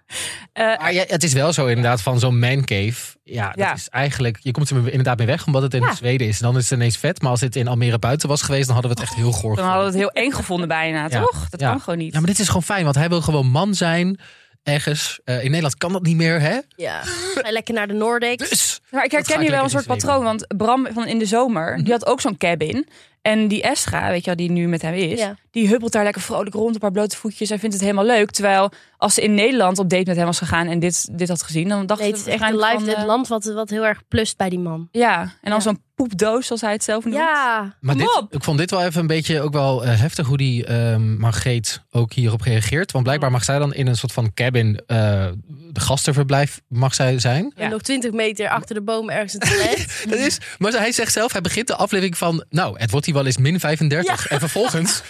Eh, 0.53 0.77
Maar 0.77 0.93
ja, 0.93 1.03
het 1.07 1.23
is 1.23 1.33
wel 1.33 1.53
zo 1.53 1.65
inderdaad 1.65 2.01
van 2.01 2.19
zo'n 2.19 2.39
mancave. 2.39 3.17
Ja, 3.23 3.45
dat 3.47 3.55
Ja. 3.57 3.73
is 3.73 3.89
eigenlijk... 3.89 4.37
Je 4.41 4.51
komt 4.51 4.69
er 4.69 4.77
inderdaad 4.89 5.17
mee 5.17 5.27
weg 5.27 5.45
omdat 5.45 5.61
het 5.61 5.73
in 5.73 5.81
Ja. 5.81 5.95
Zweden 5.95 6.27
is. 6.27 6.39
Dan 6.39 6.57
is 6.57 6.69
het 6.69 6.79
ineens 6.79 6.97
vet. 6.97 7.21
Maar 7.21 7.31
als 7.31 7.41
het 7.41 7.55
in 7.55 7.67
Almere 7.67 7.99
buiten 7.99 8.29
was 8.29 8.41
geweest, 8.41 8.65
dan 8.65 8.73
hadden 8.73 8.95
we 8.95 8.99
het 9.01 9.09
echt 9.09 9.17
heel 9.19 9.31
goor 9.31 9.55
dan 9.55 9.65
hadden 9.65 9.81
we 9.83 9.89
het 9.99 9.99
heel 10.13 10.23
eng 10.23 10.31
gevonden 10.31 10.67
bijna, 10.67 11.07
Ja. 11.09 11.19
toch? 11.21 11.49
Dat 11.49 11.59
Ja. 11.59 11.69
kan 11.69 11.79
gewoon 11.81 11.99
niet. 11.99 12.13
Ja, 12.13 12.19
maar 12.19 12.29
dit 12.29 12.39
is 12.39 12.47
gewoon 12.47 12.63
fijn. 12.63 12.83
Want 12.83 12.95
hij 12.95 13.09
wil 13.09 13.21
gewoon 13.21 13.47
man 13.47 13.73
zijn. 13.75 14.19
Ergens. 14.63 15.19
Eh, 15.23 15.35
in 15.43 15.45
Nederland 15.47 15.77
kan 15.77 15.91
dat 15.93 16.01
niet 16.01 16.15
meer, 16.15 16.39
hè? 16.41 16.59
Ja. 16.75 17.01
Ga 17.03 17.51
lekker 17.51 17.73
naar 17.73 17.87
de 17.87 17.93
Noordex. 17.93 18.49
Dus... 18.49 18.79
Maar 18.91 19.05
ik 19.05 19.11
herken 19.11 19.41
hier 19.41 19.51
wel 19.51 19.63
een 19.63 19.69
soort 19.69 19.85
patroon. 19.85 20.23
Want 20.23 20.47
Bram 20.57 20.87
van 20.93 21.07
in 21.07 21.19
de 21.19 21.25
zomer, 21.25 21.73
Mhm. 21.73 21.83
die 21.83 21.91
had 21.93 22.05
ook 22.05 22.21
zo'n 22.21 22.37
cabin. 22.37 22.87
En 23.21 23.47
die 23.47 23.61
Estra, 23.61 24.09
weet 24.09 24.19
je 24.19 24.25
wel, 24.25 24.35
die 24.35 24.51
nu 24.51 24.67
met 24.67 24.81
hem 24.81 24.93
is, 24.93 25.19
Ja. 25.19 25.35
die 25.51 25.67
huppelt 25.67 25.91
daar 25.91 26.03
lekker 26.03 26.21
vrolijk 26.21 26.55
rond 26.55 26.75
op 26.75 26.81
haar 26.81 26.91
blote 26.91 27.15
voetjes 27.17 27.49
en 27.49 27.59
vindt 27.59 27.75
het 27.75 27.83
helemaal 27.83 28.05
leuk. 28.05 28.31
Terwijl 28.31 28.71
als 28.97 29.13
ze 29.13 29.21
in 29.21 29.33
Nederland 29.33 29.79
op 29.79 29.89
date 29.89 30.03
met 30.07 30.15
hem 30.17 30.25
was 30.25 30.37
gegaan 30.37 30.67
en 30.67 30.79
dit, 30.79 31.17
dit 31.17 31.27
had 31.29 31.43
gezien, 31.43 31.67
dan 31.69 31.85
dacht 31.85 31.99
Nee, 32.01 32.09
het 32.11 32.19
is 32.19 32.25
echt 32.27 32.43
een 32.43 32.55
live, 32.55 32.85
het 32.89 32.93
eh, 32.97 33.05
land 33.05 33.27
wat, 33.27 33.45
wat 33.45 33.69
heel 33.69 33.85
erg 33.85 34.01
plust 34.07 34.37
bij 34.37 34.49
die 34.49 34.59
man. 34.59 34.87
Ja, 34.91 35.21
en 35.21 35.29
dan 35.41 35.53
Ja. 35.53 35.59
zo'n 35.59 35.81
poepdoos, 35.95 36.45
zoals 36.45 36.61
hij 36.61 36.71
het 36.71 36.83
zelf 36.83 37.03
noemt. 37.03 37.15
Ja. 37.17 37.75
Maar 37.79 37.95
dit, 37.97 38.25
ik 38.29 38.43
vond 38.43 38.57
dit 38.57 38.71
wel 38.71 38.83
even 38.83 39.01
een 39.01 39.07
beetje 39.07 39.41
ook 39.41 39.53
wel 39.53 39.83
eh, 39.85 39.99
heftig 39.99 40.27
hoe 40.27 40.37
die 40.37 40.65
ehm 40.65 41.17
Margreet 41.19 41.81
ook 41.91 42.13
hierop 42.13 42.41
reageert. 42.41 42.91
Want 42.91 43.03
blijkbaar 43.03 43.31
mag 43.31 43.43
zij 43.43 43.59
dan 43.59 43.73
in 43.73 43.87
een 43.87 43.95
soort 43.95 44.11
van 44.11 44.33
cabin 44.33 44.81
eh, 44.87 45.27
de 45.71 45.79
gastenverblijf 45.79 46.61
mag 46.67 46.93
zij 46.93 47.19
zijn. 47.19 47.53
Ja. 47.55 47.63
En 47.63 47.69
nog 47.69 47.81
20 47.81 48.11
meter 48.11 48.49
achter 48.49 48.75
de 48.75 48.81
boom 48.81 49.09
ergens 49.09 49.33
een 49.33 49.39
toilet. 49.39 49.87
Dat 50.09 50.19
is, 50.19 50.37
maar 50.57 50.71
hij 50.71 50.91
zegt 50.91 51.13
zelf, 51.13 51.31
hij 51.31 51.41
begint 51.41 51.67
de 51.67 51.75
aflevering 51.75 52.17
van, 52.17 52.43
nou, 52.49 52.79
het 52.79 52.91
wordt 52.91 53.05
hier 53.09 53.17
wel 53.17 53.25
eens 53.25 53.37
min 53.37 53.59
35. 53.59 54.27
En 54.27 54.39
vervolgens, 54.39 55.01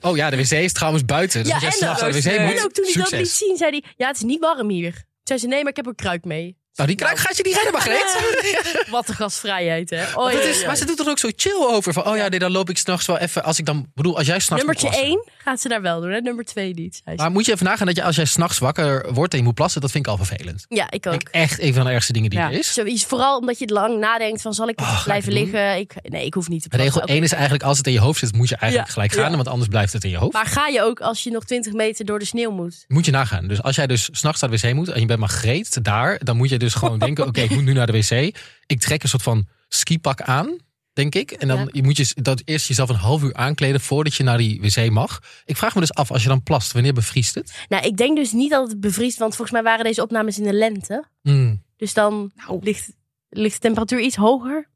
oh 0.00 0.16
ja, 0.16 0.30
de 0.30 0.36
wc 0.36 0.50
is 0.50 0.72
trouwens 0.72 1.04
buiten. 1.04 1.42
Dus 1.42 1.48
Ja, 1.48 1.54
als 1.54 1.62
jij 1.62 1.72
en 1.72 1.78
s'nachts 1.78 2.00
naar 2.02 2.12
de 2.12 2.20
wc 2.22 2.40
moet, 2.40 2.58
en 2.58 2.64
ook 2.64 2.72
toen 2.72 2.84
hij 2.84 3.02
dat 3.02 3.10
liet 3.10 3.28
zien, 3.30 3.56
zei 3.56 3.70
hij... 3.70 3.84
Ja, 3.96 4.06
het 4.06 4.16
is 4.16 4.22
niet 4.22 4.40
warm 4.40 4.68
hier. 4.70 5.04
Zei 5.22 5.38
ze, 5.38 5.46
nee, 5.46 5.60
maar 5.60 5.70
ik 5.70 5.76
heb 5.76 5.86
een 5.86 5.94
kruik 5.94 6.24
mee. 6.24 6.56
Nou, 6.74 6.88
die 6.88 6.96
kruik 6.96 7.18
gaat 7.18 7.36
je 7.36 7.42
niet 7.42 7.54
redden, 7.54 7.72
Margreet. 7.72 8.86
Wat 8.90 9.08
een 9.08 9.14
gastvrijheid, 9.14 9.90
hè. 9.90 10.04
Oh, 10.14 10.32
ja, 10.32 10.38
is, 10.40 10.60
ja. 10.60 10.66
maar 10.66 10.76
ze 10.76 10.84
doet 10.84 11.00
er 11.00 11.08
ook 11.08 11.18
zo 11.18 11.28
chill 11.36 11.66
over. 11.66 11.92
Van, 11.92 12.06
oh 12.06 12.16
ja, 12.16 12.28
nee, 12.28 12.38
dan 12.38 12.50
loop 12.50 12.70
ik 12.70 12.78
s'nachts 12.78 13.06
wel 13.06 13.18
even, 13.18 13.44
als 13.44 13.58
ik 13.58 13.66
dan, 13.66 13.86
bedoel, 13.94 14.16
als 14.16 14.26
jij 14.26 14.38
s'nachts 14.38 14.64
Nummertje 14.64 14.88
plassen. 14.88 15.08
1 15.08 15.30
gaat 15.38 15.60
ze 15.60 15.68
daar 15.68 15.82
wel 15.82 16.00
doen, 16.00 16.10
hè. 16.10 16.20
Nummer 16.20 16.44
2 16.44 16.74
niet. 16.74 17.02
Maar 17.16 17.30
moet 17.30 17.46
je 17.46 17.52
even 17.52 17.66
nagaan 17.66 17.86
dat 17.86 17.96
je 17.96 18.02
als 18.02 18.16
jij 18.16 18.24
s'nachts 18.24 18.58
wakker 18.58 19.12
wordt 19.12 19.32
en 19.32 19.38
je 19.38 19.44
moet 19.44 19.54
plassen, 19.54 19.80
dat 19.80 19.90
vind 19.90 20.06
ik 20.06 20.10
al 20.10 20.16
vervelend. 20.16 20.64
Ja, 20.68 20.90
ik 20.90 21.06
ook. 21.06 21.14
Ik 21.14 21.28
echt 21.30 21.60
een 21.60 21.74
van 21.74 21.84
de 21.84 21.90
ergste 21.90 22.12
dingen 22.12 22.30
die 22.30 22.38
Ja. 22.38 22.50
er 22.50 22.58
is. 22.58 22.72
Zoiets, 22.72 23.04
vooral 23.04 23.38
omdat 23.38 23.58
je 23.58 23.64
het 23.64 23.72
lang 23.72 23.98
nadenkt 23.98 24.42
van 24.42 24.54
zal 24.54 24.68
ik 24.68 24.80
Oh, 24.80 24.94
ik 24.98 25.04
blijven 25.04 25.32
liggen? 25.32 25.78
Ik, 25.78 25.94
nee, 26.02 26.26
ik 26.26 26.34
hoef 26.34 26.48
niet 26.48 26.62
te 26.70 26.76
Regel 26.76 26.92
plassen. 26.92 27.14
1 27.14 27.22
is 27.22 27.32
eigenlijk, 27.32 27.62
als 27.62 27.76
het 27.78 27.86
in 27.86 27.92
je 27.92 28.00
hoofd 28.00 28.18
zit, 28.18 28.32
moet 28.36 28.48
je 28.48 28.56
eigenlijk 28.56 28.90
gelijk 28.90 29.12
gaan. 29.12 29.36
Want 29.36 29.48
anders 29.48 29.68
blijft 29.68 29.92
het 29.92 30.04
in 30.04 30.10
je 30.10 30.16
hoofd. 30.16 30.32
Maar 30.32 30.46
ga 30.46 30.66
je 30.66 30.82
ook 30.82 31.00
als 31.00 31.22
je 31.22 31.30
nog 31.30 31.44
20 31.44 31.72
meter 31.72 32.04
door 32.04 32.18
de 32.18 32.24
sneeuw 32.24 32.50
moet? 32.50 32.84
Moet 32.88 33.04
je 33.04 33.10
nagaan. 33.10 33.46
Dus 33.48 33.62
als 33.62 33.76
jij 33.76 33.86
dus 33.86 34.08
s'nachts 34.12 34.40
naar 34.40 34.50
de 34.50 34.58
wc 34.58 34.74
moet 34.74 34.88
en 34.88 35.00
je 35.00 35.06
bent 35.06 35.18
maar 35.20 35.28
greet 35.28 35.84
daar, 35.84 36.20
dan 36.24 36.36
moet 36.36 36.48
je 36.48 36.58
dus 36.64 36.74
gewoon 36.74 36.98
denken: 37.06 37.26
oké, 37.26 37.40
ik 37.40 37.50
moet 37.50 37.64
nu 37.64 37.72
naar 37.72 37.86
de 37.86 37.92
wc. 37.92 38.36
Ik 38.66 38.80
trek 38.80 39.02
een 39.02 39.08
soort 39.08 39.22
van 39.22 39.46
skipak 39.68 40.20
aan, 40.22 40.56
denk 40.92 41.14
ik. 41.14 41.30
En 41.30 41.48
dan 41.48 41.58
Ja. 41.58 41.68
je 41.72 41.82
moet 41.82 41.96
je 41.96 42.14
dat 42.14 42.42
eerst 42.44 42.68
jezelf 42.68 42.88
een 42.88 42.94
half 42.96 43.22
uur 43.22 43.34
aankleden 43.34 43.80
voordat 43.80 44.14
je 44.14 44.22
naar 44.22 44.38
die 44.38 44.60
wc 44.60 44.90
mag. 44.90 45.20
Ik 45.44 45.56
vraag 45.56 45.74
me 45.74 45.80
dus 45.80 45.94
af, 45.94 46.10
als 46.10 46.22
je 46.22 46.28
dan 46.28 46.42
plast, 46.42 46.72
wanneer 46.72 46.92
bevriest 46.92 47.34
het? 47.34 47.52
Nou, 47.68 47.86
ik 47.86 47.96
denk 47.96 48.16
dus 48.16 48.32
niet 48.32 48.50
dat 48.50 48.70
het 48.70 48.80
bevriest, 48.80 49.18
want 49.18 49.34
volgens 49.36 49.56
mij 49.60 49.62
waren 49.70 49.84
deze 49.84 50.02
opnames 50.02 50.38
in 50.38 50.44
de 50.44 50.52
lente. 50.52 51.04
Hmm. 51.22 51.62
Dus 51.76 51.94
dan 51.94 52.32
Nou. 52.34 52.58
ligt, 52.62 52.90
ligt 53.28 53.54
de 53.54 53.60
temperatuur 53.60 54.00
iets 54.00 54.16
hoger, 54.16 54.68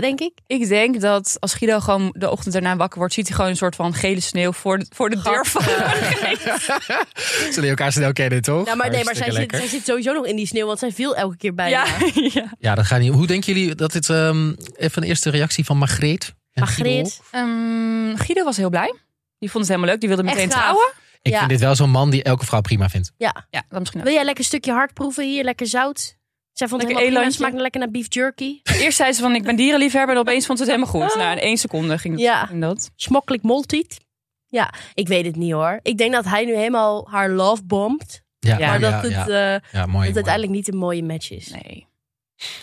denk 0.00 0.20
ik. 0.20 0.32
Ik 0.46 0.68
denk 0.68 1.00
dat 1.00 1.36
als 1.40 1.54
Guido 1.54 1.80
gewoon 1.80 2.14
de 2.18 2.30
ochtend 2.30 2.52
daarna 2.52 2.76
wakker 2.76 2.98
wordt, 2.98 3.14
ziet 3.14 3.26
hij 3.26 3.36
gewoon 3.36 3.50
een 3.50 3.56
soort 3.56 3.74
van 3.76 3.94
gele 3.94 4.20
sneeuw 4.20 4.52
voor 4.52 4.78
de, 4.78 4.86
voor 4.94 5.10
de 5.10 5.22
deur 5.22 5.46
van. 5.46 5.62
Zullen 7.52 7.62
je 7.62 7.68
elkaar 7.68 7.92
snel 7.92 8.12
kennen, 8.12 8.42
toch? 8.42 8.66
Ja, 8.66 8.74
maar 8.74 8.90
nee, 8.90 9.04
maar 9.04 9.16
zij 9.16 9.30
zit, 9.30 9.56
zij 9.56 9.66
zit 9.68 9.84
sowieso 9.84 10.12
nog 10.12 10.26
in 10.26 10.36
die 10.36 10.46
sneeuw, 10.46 10.66
want 10.66 10.78
zij 10.78 10.92
viel 10.92 11.16
elke 11.16 11.36
keer 11.36 11.54
bij. 11.54 11.70
Ja, 11.70 11.84
ja. 12.34 12.52
Ja, 12.58 12.74
dat 12.74 12.86
gaat 12.86 13.00
niet. 13.00 13.12
Hoe 13.12 13.26
denken 13.26 13.52
jullie 13.54 13.74
dat 13.74 13.92
dit 13.92 14.10
ehm, 14.10 14.52
even 14.76 15.02
een 15.02 15.08
eerste 15.08 15.30
reactie 15.30 15.64
van 15.64 15.76
Margreet? 15.76 16.34
en 16.52 16.66
Guido 16.66 16.90
Margreet. 16.90 17.20
ook? 17.20 17.26
Ehm, 17.30 18.16
Guido 18.16 18.44
was 18.44 18.56
heel 18.56 18.70
blij. 18.70 18.94
Die 19.38 19.50
vond 19.50 19.64
het 19.64 19.72
helemaal 19.72 19.90
leuk. 19.90 20.00
Die 20.00 20.08
wilde 20.08 20.22
meteen 20.24 20.48
trouwen. 20.48 20.92
Ik 21.22 21.32
Ja. 21.32 21.38
vind 21.38 21.50
dit 21.50 21.60
wel 21.60 21.74
zo'n 21.74 21.90
man 21.90 22.10
die 22.10 22.22
elke 22.22 22.44
vrouw 22.46 22.60
prima 22.60 22.88
vindt. 22.88 23.12
Ja. 23.16 23.46
Ja, 23.50 23.62
dat 23.68 23.78
misschien 23.78 24.00
ook. 24.00 24.06
Wil 24.06 24.14
jij 24.16 24.24
lekker 24.24 24.42
een 24.42 24.48
stukje 24.50 24.72
hart 24.72 24.94
proeven 24.94 25.24
hier? 25.24 25.44
Lekker 25.44 25.66
zout? 25.66 26.16
Zij 26.54 26.68
vond 26.68 26.80
het 26.82 26.90
Lekker 26.90 27.06
helemaal 27.06 27.06
prima. 27.06 27.18
elandje. 27.20 27.38
Smaakt 27.38 27.54
lekker 27.62 27.80
naar 27.80 27.90
beef 27.90 28.06
jerky. 28.14 28.60
Eerst 28.84 28.96
zei 28.96 29.12
ze 29.12 29.20
van 29.20 29.34
ik 29.34 29.42
ben 29.42 29.56
dierenliefhebber 29.56 30.14
en 30.14 30.20
opeens 30.20 30.46
vond 30.46 30.58
ze 30.58 30.64
het 30.64 30.74
helemaal 30.74 30.92
goed. 31.08 31.16
Nou, 31.16 31.32
in 31.32 31.38
één 31.42 31.56
seconde 31.56 31.98
ging, 31.98 32.14
het, 32.14 32.22
Ja. 32.22 32.46
ging 32.46 32.60
dat. 32.60 32.90
Smokkelijk 32.96 33.42
moltiet. 33.42 34.00
Ja, 34.46 34.72
ik 34.94 35.08
weet 35.08 35.24
het 35.24 35.36
niet 35.36 35.52
hoor. 35.52 35.80
Ik 35.82 35.98
denk 35.98 36.12
dat 36.12 36.24
hij 36.24 36.44
nu 36.44 36.54
helemaal 36.56 37.08
haar 37.10 37.30
love 37.30 37.62
bombt. 37.64 38.22
Ja, 38.38 38.58
Ja, 38.58 38.66
maar 38.68 38.80
ja, 38.80 38.90
dat 38.90 39.02
het, 39.02 39.10
ja. 39.12 39.54
eh, 39.54 39.60
Ja, 39.72 39.86
mooi. 39.86 39.92
dat 39.98 40.06
het 40.06 40.14
uiteindelijk 40.14 40.52
niet 40.52 40.68
een 40.68 40.76
mooie 40.78 41.02
match 41.02 41.30
is. 41.30 41.48
Nee. 41.50 41.86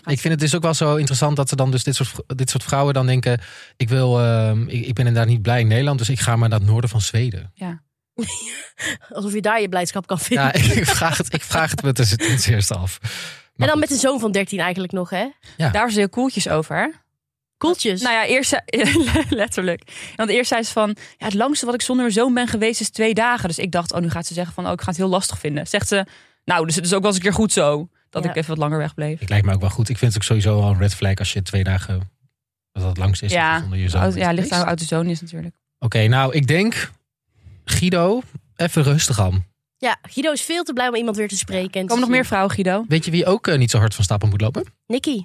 Ik 0.05 0.19
vind 0.19 0.33
het 0.33 0.39
dus 0.39 0.55
ook 0.55 0.61
wel 0.61 0.73
zo 0.73 0.95
interessant 0.95 1.35
dat 1.35 1.49
ze 1.49 1.55
dan 1.55 1.71
dus 1.71 1.83
dit 1.83 1.95
soort, 1.95 2.11
dit 2.27 2.49
soort 2.49 2.63
vrouwen 2.63 2.93
dan 2.93 3.05
denken: 3.05 3.39
ik 3.77 3.89
wil, 3.89 4.19
ehm, 4.19 4.61
ik, 4.67 4.85
ik 4.85 4.93
ben 4.93 5.05
inderdaad 5.07 5.31
niet 5.31 5.41
blij 5.41 5.59
in 5.59 5.67
Nederland, 5.67 5.97
dus 5.99 6.09
ik 6.09 6.19
ga 6.19 6.35
maar 6.35 6.49
naar 6.49 6.59
het 6.59 6.67
noorden 6.67 6.89
van 6.89 7.01
Zweden. 7.01 7.53
Alsof 9.13 9.33
je 9.33 9.41
daar 9.41 9.61
je 9.61 9.69
blijdschap 9.69 10.07
kan 10.07 10.19
vinden. 10.19 10.45
Ja, 10.45 10.53
ik 10.81 10.85
vraag 10.85 11.17
het, 11.17 11.33
ik 11.33 11.43
vraag 11.43 11.71
het 11.71 11.81
me 11.83 11.91
ten 11.93 12.17
ten 12.17 12.53
eerste 12.53 12.75
af. 12.75 12.99
En 13.61 13.67
dan 13.67 13.79
met 13.79 13.91
een 13.91 13.97
zoon 13.97 14.19
van 14.19 14.31
13 14.31 14.59
eigenlijk 14.59 14.91
nog, 14.93 15.09
hè? 15.09 15.27
Daar 15.57 15.71
was 15.83 15.93
ze 15.93 15.99
heel 15.99 16.09
koeltjes 16.09 16.49
over. 16.49 16.75
hè? 16.75 16.87
Koeltjes. 17.57 18.01
Nou 18.01 18.13
ja, 18.15 18.25
eerst 18.25 18.61
letterlijk. 19.29 20.11
Want 20.15 20.29
eerst 20.29 20.49
zei 20.49 20.63
ze 20.63 20.71
van, 20.71 20.95
ja, 21.17 21.25
het 21.25 21.33
langste 21.33 21.65
wat 21.65 21.73
ik 21.75 21.81
zonder 21.81 22.05
mijn 22.05 22.17
zoon 22.17 22.33
ben 22.33 22.47
geweest 22.47 22.81
is 22.81 22.89
twee 22.89 23.13
dagen. 23.13 23.47
Dus 23.47 23.59
ik 23.59 23.71
dacht, 23.71 23.93
oh, 23.93 24.01
nu 24.01 24.09
gaat 24.09 24.25
ze 24.25 24.33
zeggen 24.33 24.53
van, 24.53 24.65
oh, 24.65 24.71
ik 24.71 24.81
ga 24.81 24.87
het 24.87 24.97
heel 24.97 25.07
lastig 25.09 25.39
vinden. 25.39 25.67
Zegt 25.67 25.87
ze, 25.87 26.05
nou, 26.45 26.65
dus 26.65 26.75
het 26.75 26.85
is 26.85 26.93
ook 26.93 26.99
wel 27.01 27.07
eens 27.09 27.17
een 27.17 27.23
keer 27.25 27.33
goed 27.33 27.51
zo 27.51 27.89
dat 28.09 28.23
Ja. 28.23 28.29
ik 28.29 28.35
even 28.35 28.49
wat 28.49 28.57
langer 28.57 28.77
wegbleef. 28.77 29.21
Ik 29.21 29.29
lijkt 29.29 29.45
me 29.45 29.53
ook 29.53 29.61
wel 29.61 29.69
goed. 29.69 29.89
Ik 29.89 29.97
vind 29.97 30.13
het 30.13 30.21
ook 30.21 30.27
sowieso 30.27 30.59
wel 30.59 30.69
een 30.69 30.77
red 30.77 30.95
flag 30.95 31.15
als 31.15 31.33
je 31.33 31.41
twee 31.41 31.63
dagen... 31.63 32.09
Dat 32.71 32.83
het 32.83 32.97
langst 32.97 33.21
is. 33.23 33.31
Ja, 33.31 33.59
zonder 33.59 33.77
je 33.79 33.89
zoon 33.89 34.01
Oud- 34.01 34.15
ja, 34.15 34.31
ligt 34.31 34.51
aan 34.51 34.59
hoe 34.59 34.67
oud 34.67 34.79
de 34.79 34.85
zoon 34.85 35.05
is 35.07 35.21
natuurlijk. 35.21 35.55
Oké, 35.79 36.07
nou, 36.07 36.33
ik 36.33 36.47
denk... 36.47 36.91
Guido, 37.65 38.21
even 38.55 38.83
rustig 38.83 39.19
aan. 39.19 39.45
Ja, 39.81 39.97
Guido 40.01 40.31
is 40.31 40.41
veel 40.41 40.63
te 40.63 40.73
blij 40.73 40.87
om 40.87 40.95
iemand 40.95 41.17
weer 41.17 41.27
te 41.27 41.35
spreken. 41.37 41.63
en 41.63 41.69
te 41.71 41.77
Komen 41.79 41.95
nog 41.95 42.03
zien. 42.05 42.11
meer 42.11 42.25
vrouwen, 42.25 42.51
Guido? 42.53 42.85
Weet 42.87 43.05
je 43.05 43.11
wie 43.11 43.25
ook 43.25 43.47
eh, 43.47 43.57
niet 43.57 43.71
zo 43.71 43.77
hard 43.77 43.95
van 43.95 44.03
stapel 44.03 44.27
moet 44.27 44.41
lopen? 44.41 44.63
Nicky. 44.87 45.21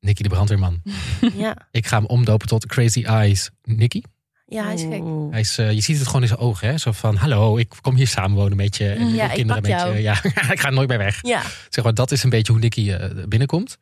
Nicky 0.00 0.22
de 0.22 0.28
brandweerman. 0.28 0.82
Ja. 1.34 1.56
Ik 1.70 1.86
ga 1.86 1.96
hem 1.96 2.06
omdopen 2.06 2.48
tot 2.48 2.66
Crazy 2.66 3.02
Eyes 3.04 3.50
Nicky. 3.62 4.02
ja, 4.46 4.64
hij 4.64 4.74
is 4.74 4.80
gek. 4.82 5.00
Oeh. 5.02 5.30
Hij 5.30 5.40
is, 5.40 5.58
eh, 5.58 5.72
je 5.72 5.80
ziet 5.80 5.98
het 5.98 6.06
gewoon 6.06 6.22
in 6.22 6.28
zijn 6.28 6.40
ogen. 6.40 6.68
Hè? 6.68 6.78
Zo 6.78 6.92
van, 6.92 7.16
hallo, 7.16 7.56
ik 7.56 7.72
kom 7.80 7.94
hier 7.94 8.06
samenwonen 8.08 8.56
met 8.56 8.76
je. 8.76 8.88
En 8.88 9.08
ja, 9.14 9.24
ik 9.24 9.34
kinderen 9.34 9.62
pak 9.62 9.70
met 9.70 9.80
jou. 9.80 9.94
je. 9.96 10.02
Ja, 10.02 10.24
ik 10.52 10.60
ga 10.60 10.70
nooit 10.70 10.88
meer 10.88 10.98
weg. 10.98 11.18
Ja. 11.22 11.42
Zeg 11.68 11.84
maar, 11.84 11.94
dat 11.94 12.10
is 12.10 12.22
een 12.22 12.30
beetje 12.30 12.52
hoe 12.52 12.60
Nicky 12.60 12.90
eh, 12.92 13.10
binnenkomt. 13.28 13.76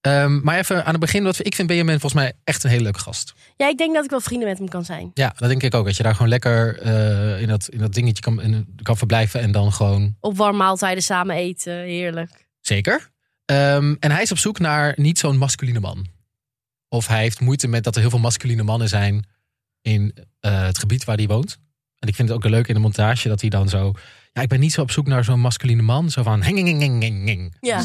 Ehm, 0.00 0.40
maar 0.42 0.58
even 0.58 0.84
aan 0.84 0.90
het 0.90 1.00
begin. 1.00 1.22
Wat, 1.24 1.46
ik 1.46 1.54
vind 1.54 1.68
Benjamin 1.68 2.00
volgens 2.00 2.22
mij 2.22 2.32
echt 2.44 2.64
een 2.64 2.70
hele 2.70 2.82
leuke 2.82 2.98
gast. 2.98 3.34
ja, 3.56 3.68
ik 3.68 3.78
denk 3.78 3.94
dat 3.94 4.04
ik 4.04 4.10
wel 4.10 4.20
vrienden 4.20 4.48
met 4.48 4.58
hem 4.58 4.68
kan 4.68 4.84
zijn. 4.84 5.10
Ja, 5.14 5.34
dat 5.36 5.48
denk 5.48 5.62
ik 5.62 5.74
ook. 5.74 5.84
Dat 5.86 5.96
je 5.96 6.02
daar 6.02 6.14
gewoon 6.14 6.28
lekker 6.28 6.78
eh, 6.80 7.40
in, 7.40 7.48
dat, 7.48 7.68
in 7.68 7.78
dat 7.78 7.92
dingetje 7.94 8.22
kan, 8.22 8.40
in- 8.42 8.74
kan 8.82 8.96
verblijven. 8.96 9.40
En 9.40 9.52
dan 9.52 9.72
gewoon 9.72 10.16
Op 10.20 10.36
warm 10.36 10.56
maaltijden 10.56 11.02
samen 11.02 11.36
eten. 11.36 11.72
Heerlijk. 11.72 12.46
Zeker. 12.60 13.10
Ehm, 13.44 13.94
en 14.00 14.10
hij 14.10 14.22
is 14.22 14.30
op 14.30 14.38
zoek 14.38 14.58
naar 14.58 14.92
niet 14.96 15.18
zo'n 15.18 15.36
masculine 15.36 15.80
man. 15.80 16.06
Of 16.88 17.06
hij 17.06 17.20
heeft 17.20 17.40
moeite 17.40 17.68
met 17.68 17.84
dat 17.84 17.94
er 17.94 18.00
heel 18.00 18.10
veel 18.10 18.18
masculine 18.18 18.62
mannen 18.62 18.88
zijn 18.88 19.26
in 19.82 20.14
eh, 20.40 20.62
het 20.66 20.78
gebied 20.78 21.04
waar 21.04 21.16
hij 21.16 21.26
woont. 21.26 21.58
En 21.98 22.08
ik 22.08 22.14
vind 22.14 22.28
het 22.28 22.36
ook 22.36 22.50
leuk 22.50 22.68
in 22.68 22.74
de 22.74 22.80
montage 22.80 23.28
dat 23.28 23.40
hij 23.40 23.50
dan 23.50 23.68
zo. 23.68 23.92
Ja, 24.38 24.44
ik 24.44 24.50
ben 24.50 24.60
niet 24.60 24.72
zo 24.72 24.80
op 24.80 24.90
zoek 24.90 25.06
naar 25.06 25.24
zo'n 25.24 25.40
masculine 25.40 25.82
man. 25.82 26.10
Zo 26.10 26.22
van. 26.22 26.42
Heng, 26.42 26.56
heng, 26.56 26.80
heng, 26.80 27.02
heng, 27.02 27.26
heng. 27.26 27.52
Ja. 27.60 27.76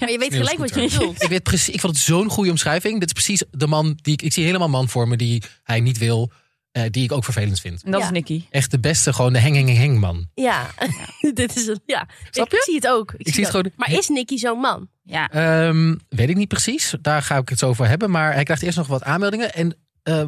Maar 0.00 0.10
je 0.10 0.16
weet 0.18 0.34
gelijk 0.34 0.58
wat 0.58 0.74
je 0.74 0.88
bedoelt. 0.90 1.22
Ik, 1.22 1.28
weet 1.28 1.42
precies, 1.42 1.74
ik 1.74 1.80
vond 1.80 1.94
het 1.96 2.04
zo'n 2.04 2.28
goede 2.30 2.50
omschrijving. 2.50 2.94
Dit 3.00 3.06
is 3.06 3.12
precies 3.12 3.42
de 3.50 3.66
man 3.66 3.98
die 4.02 4.12
ik. 4.12 4.22
Ik 4.22 4.32
zie 4.32 4.44
helemaal 4.44 4.68
man 4.68 4.88
voor 4.88 5.08
me 5.08 5.16
die 5.16 5.42
hij 5.62 5.80
niet 5.80 5.98
wil. 5.98 6.30
eh, 6.72 6.82
die 6.90 7.04
ik 7.04 7.12
ook 7.12 7.24
vervelend 7.24 7.60
vind. 7.60 7.82
En 7.82 7.90
dat 7.90 8.00
Ja. 8.00 8.06
is 8.06 8.12
Nicky. 8.12 8.44
Echt 8.50 8.70
de 8.70 8.80
beste, 8.80 9.12
gewoon 9.12 9.32
de 9.32 9.38
heng, 9.38 9.54
heng, 9.54 9.76
heng, 9.76 9.98
man. 9.98 10.28
Ja, 10.34 10.66
dit 11.34 11.56
is 11.56 11.66
een. 11.66 11.80
Ja, 11.86 12.08
Snap 12.30 12.46
ik, 12.46 12.52
je? 12.52 12.62
zie 12.64 12.74
het 12.74 12.86
ook. 12.88 13.14
Ik, 13.16 13.34
zie 13.34 13.44
het 13.44 13.56
ook. 13.56 13.62
gewoon- 13.64 13.72
Maar 13.76 13.92
is 13.98 14.08
Nicky 14.08 14.36
zo'n 14.36 14.58
man? 14.60 14.88
Ja. 15.02 15.30
Ehm, 15.30 15.94
weet 16.08 16.28
ik 16.28 16.36
niet 16.36 16.48
precies. 16.48 16.94
Daar 17.00 17.22
ga 17.22 17.36
ik 17.36 17.48
het 17.48 17.58
zo 17.58 17.68
over 17.68 17.88
hebben. 17.88 18.10
Maar 18.10 18.32
hij 18.34 18.42
krijgt 18.44 18.62
eerst 18.62 18.76
nog 18.76 18.86
wat 18.86 19.02
aanmeldingen. 19.02 19.54
En 19.54 19.76
eh, 20.02 20.24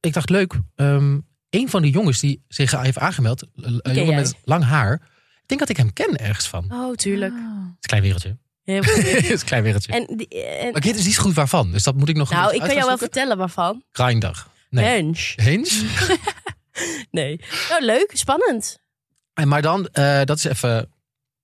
ik 0.00 0.12
dacht, 0.12 0.30
leuk. 0.30 0.54
ehm 0.74 1.18
een 1.50 1.68
van 1.68 1.82
die 1.82 1.92
jongens 1.92 2.20
die 2.20 2.44
zich 2.48 2.70
heeft 2.70 2.98
aangemeld. 2.98 3.42
Een 3.56 3.80
jongen 3.82 4.04
jij? 4.06 4.14
met 4.14 4.34
lang 4.44 4.64
haar. 4.64 5.08
Ik 5.48 5.56
denk 5.58 5.60
dat 5.60 5.68
ik 5.68 5.76
hem 5.76 5.92
ken 5.92 6.16
ergens 6.26 6.48
van. 6.48 6.62
Het 6.62 6.72
Oh, 6.72 6.94
tuurlijk. 6.94 7.32
Ah. 7.32 7.40
is 7.40 7.44
een 7.70 7.76
klein 7.80 8.02
wereldje. 8.02 8.36
Heel 8.62 8.82
goed. 8.92 9.10
Het 9.10 9.30
is 9.30 9.40
een 9.40 9.46
klein 9.46 9.62
wereldje. 9.62 9.92
En, 9.92 10.16
die- 10.16 10.28
en- 10.28 10.66
maar 10.66 10.76
ik 10.76 10.82
weet 10.82 10.94
dus 10.94 11.04
niet 11.04 11.18
goed 11.18 11.34
waarvan. 11.34 11.72
Dus 11.72 11.82
dat 11.82 11.96
moet 11.96 12.08
ik 12.08 12.16
nog 12.16 12.30
nou, 12.30 12.48
een 12.48 12.54
ik 12.54 12.60
kan 12.60 12.74
jou 12.74 12.86
wel 12.86 12.98
vertellen 12.98 13.36
waarvan. 13.38 13.82
Grindr. 13.92 14.46
Nee. 14.70 15.10
Hinge. 15.36 15.70
Nee. 17.10 17.40
Nou, 17.68 17.84
leuk. 17.84 18.10
Spannend. 18.14 18.78
En 19.34 19.48
maar 19.48 19.62
dan, 19.62 19.86
eh, 19.88 20.22
dat 20.24 20.36
is 20.36 20.44
even 20.44 20.90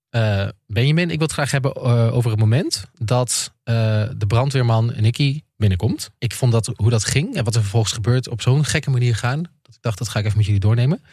eh, 0.09 0.47
Benjamin. 0.67 1.03
Ik 1.09 1.17
wil 1.17 1.27
het 1.27 1.31
graag 1.31 1.51
hebben 1.51 1.73
eh, 1.73 2.15
over 2.15 2.29
het 2.31 2.39
moment 2.39 2.85
dat 2.93 3.53
eh, 3.63 3.75
de 4.17 4.27
brandweerman 4.27 4.93
Nicky 4.97 5.41
binnenkomt. 5.57 6.09
Ik 6.17 6.33
vond 6.33 6.51
dat 6.51 6.71
hoe 6.75 6.89
dat 6.89 7.05
ging 7.05 7.35
en 7.35 7.43
wat 7.43 7.55
er 7.55 7.61
vervolgens 7.61 7.93
gebeurt 7.93 8.27
op 8.29 8.41
zo'n 8.41 8.65
gekke 8.65 8.89
manier 8.89 9.15
gaan. 9.15 9.41
Dat 9.61 9.75
ik 9.75 9.81
dacht, 9.81 9.97
dat 9.97 10.09
ga 10.09 10.19
ik 10.19 10.25
even 10.25 10.37
met 10.37 10.45
jullie 10.45 10.61
doornemen. 10.61 11.03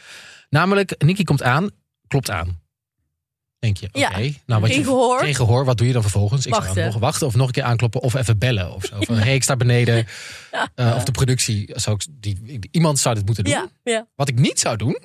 Namelijk, 0.49 0.95
Nicky 1.05 1.23
komt 1.25 1.43
aan, 1.43 1.71
klopt 2.07 2.31
aan. 2.31 2.61
Denk 3.63 3.77
je, 3.77 3.87
oké. 3.87 3.99
Ja. 3.99 4.11
nou, 4.47 4.61
wat 4.61 4.71
Geen 4.71 4.85
gehoor. 4.85 5.19
Geen 5.19 5.35
gehoor, 5.35 5.65
wat 5.65 5.79
doe 5.79 5.87
je 5.87 5.93
dan 5.93 6.03
vervolgens? 6.03 6.47
Ik 6.47 6.55
zou 6.55 6.81
nog 6.81 6.99
wachten 6.99 7.27
of 7.27 7.35
nog 7.35 7.47
een 7.47 7.53
keer 7.53 7.63
aankloppen 7.63 8.01
of 8.01 8.15
even 8.15 8.39
bellen 8.39 8.75
of 8.75 8.85
zo. 8.85 8.97
Van, 9.07 9.17
hey, 9.17 9.35
ik 9.35 9.43
sta 9.43 9.57
beneden. 9.57 10.07
Eh, 10.75 10.93
of 10.97 11.05
de 11.05 11.13
productie, 11.13 11.71
zou 11.75 11.97
ik, 11.97 12.07
die, 12.11 12.59
iemand 12.71 12.99
zou 12.99 13.15
dit 13.15 13.27
moeten 13.27 13.45
doen. 13.45 13.53
Ja, 13.53 13.69
ja. 13.83 14.07
Wat 14.15 14.29
ik 14.29 14.39
niet 14.39 14.61
zou 14.61 14.77
doen, 14.77 14.99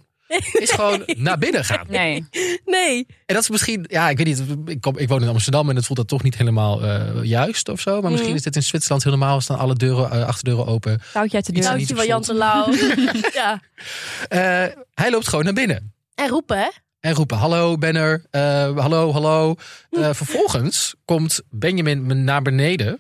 is 0.54 0.72
gewoon 0.72 1.04
naar 1.18 1.38
binnen 1.38 1.66
gaan. 1.66 1.86
Nee. 2.00 2.26
Nee. 2.66 3.06
En 3.26 3.34
dat 3.36 3.44
is 3.44 3.50
misschien, 3.50 3.86
ja, 3.90 4.10
ik 4.10 4.18
weet 4.18 4.26
niet. 4.26 4.44
Ik, 4.66 4.82
kom, 4.82 4.98
ik 4.98 5.08
woon 5.10 5.22
in 5.22 5.28
Amsterdam 5.30 5.70
en 5.70 5.76
het 5.76 5.86
voelt 5.86 6.00
dat 6.00 6.08
toch 6.08 6.24
niet 6.24 6.38
helemaal 6.38 6.84
eh, 6.84 7.24
juist 7.24 7.70
of 7.70 7.80
zo. 7.80 7.92
Maar 8.02 8.10
misschien 8.12 8.28
Mhm. 8.30 8.38
is 8.38 8.44
dit 8.44 8.56
in 8.56 8.64
Zwitserland 8.64 9.04
helemaal, 9.04 9.42
staan 9.42 9.58
alle 9.58 9.76
deuren, 9.76 10.12
eh, 10.12 10.28
achterdeuren 10.28 10.66
open. 10.66 11.02
Touwtje 11.14 11.36
uit 11.36 11.46
de 11.46 11.52
deur. 11.52 11.96
van 11.96 12.06
Jan. 12.06 12.22
Terlouw. 12.22 12.74
ja. 13.34 13.62
Hij 14.94 15.12
loopt 15.12 15.28
gewoon 15.28 15.46
naar 15.46 15.54
binnen. 15.54 15.94
En 16.16 16.28
roepen, 16.30 16.58
hè? 16.58 16.68
En 17.00 17.14
roepen, 17.14 17.38
hallo, 17.38 17.78
ben 17.78 17.96
er. 17.96 18.26
Eh, 18.30 18.42
hallo, 18.78 19.12
hallo. 19.12 19.56
Eh, 19.90 20.10
vervolgens 20.14 20.96
komt 21.06 21.42
Benjamin 21.50 22.24
naar 22.24 22.42
beneden. 22.42 23.00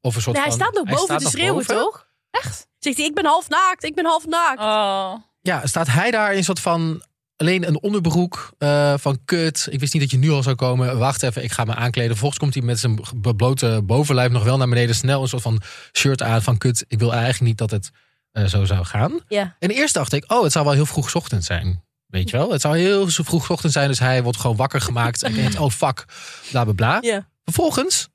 Of 0.00 0.14
een 0.14 0.22
soort 0.22 0.36
Nee, 0.36 0.44
hij 0.44 0.54
van, 0.56 0.60
staat 0.60 0.74
nog 0.74 0.84
boven 0.84 1.04
staat 1.04 1.18
te 1.18 1.24
nog 1.24 1.32
schreeuwen, 1.32 1.54
boven. 1.54 1.76
toch? 1.76 2.06
Echt? 2.30 2.66
Zegt 2.78 2.96
hij, 2.96 3.06
ik 3.06 3.14
ben 3.14 3.24
half 3.24 3.48
naakt, 3.48 3.84
ik 3.84 3.94
ben 3.94 4.04
half 4.04 4.26
naakt. 4.26 4.60
Oh. 4.60 5.14
Ja, 5.40 5.66
staat 5.66 5.86
hij 5.86 6.10
daar 6.10 6.30
in 6.30 6.36
een 6.36 6.44
soort 6.44 6.60
van... 6.60 7.02
Alleen 7.36 7.66
een 7.68 7.82
onderbroek 7.82 8.52
eh, 8.58 8.94
van 8.96 9.18
kut. 9.24 9.66
Ik 9.70 9.80
wist 9.80 9.92
niet 9.92 10.02
dat 10.02 10.10
je 10.10 10.16
nu 10.18 10.30
al 10.30 10.42
zou 10.42 10.56
komen. 10.56 10.98
Wacht 10.98 11.22
even, 11.22 11.44
ik 11.44 11.52
ga 11.52 11.64
me 11.64 11.74
aankleden. 11.74 12.10
Vervolgens 12.10 12.40
komt 12.40 12.54
hij 12.54 12.62
met 12.62 12.78
zijn 12.78 13.00
beblote 13.16 13.80
bovenlijf 13.84 14.30
nog 14.30 14.44
wel 14.44 14.56
naar 14.56 14.68
beneden. 14.68 14.94
Snel 14.94 15.22
een 15.22 15.28
soort 15.28 15.42
van 15.42 15.60
shirt 15.92 16.22
aan 16.22 16.42
van 16.42 16.58
kut. 16.58 16.84
Ik 16.88 16.98
wil 16.98 17.10
eigenlijk 17.12 17.40
niet 17.40 17.58
dat 17.58 17.70
het 17.70 17.90
eh, 18.32 18.44
zo 18.44 18.64
zou 18.64 18.84
gaan. 18.84 19.20
Ja. 19.28 19.56
En 19.58 19.70
eerst 19.70 19.94
dacht 19.94 20.12
ik, 20.12 20.32
oh, 20.32 20.42
het 20.42 20.52
zou 20.52 20.64
wel 20.64 20.74
heel 20.74 20.86
vroeg 20.86 21.10
's 21.10 21.14
ochtend 21.14 21.44
zijn. 21.44 21.84
Weet 22.12 22.30
je 22.30 22.36
wel? 22.36 22.50
Het 22.52 22.60
zou 22.60 22.78
heel 22.78 23.10
zo 23.10 23.22
vroeg 23.22 23.44
's 23.44 23.48
ochtend 23.50 23.72
zijn. 23.72 23.88
Dus 23.88 23.98
hij 23.98 24.22
wordt 24.22 24.38
gewoon 24.38 24.56
wakker 24.56 24.80
gemaakt. 24.80 25.22
En 25.22 25.34
denkt, 25.34 25.58
oh 25.64 25.70
fuck, 25.70 26.04
bla 26.50 26.64
bla 26.64 26.72
bla. 26.72 26.98
Ja. 27.00 27.28
Vervolgens 27.44 28.08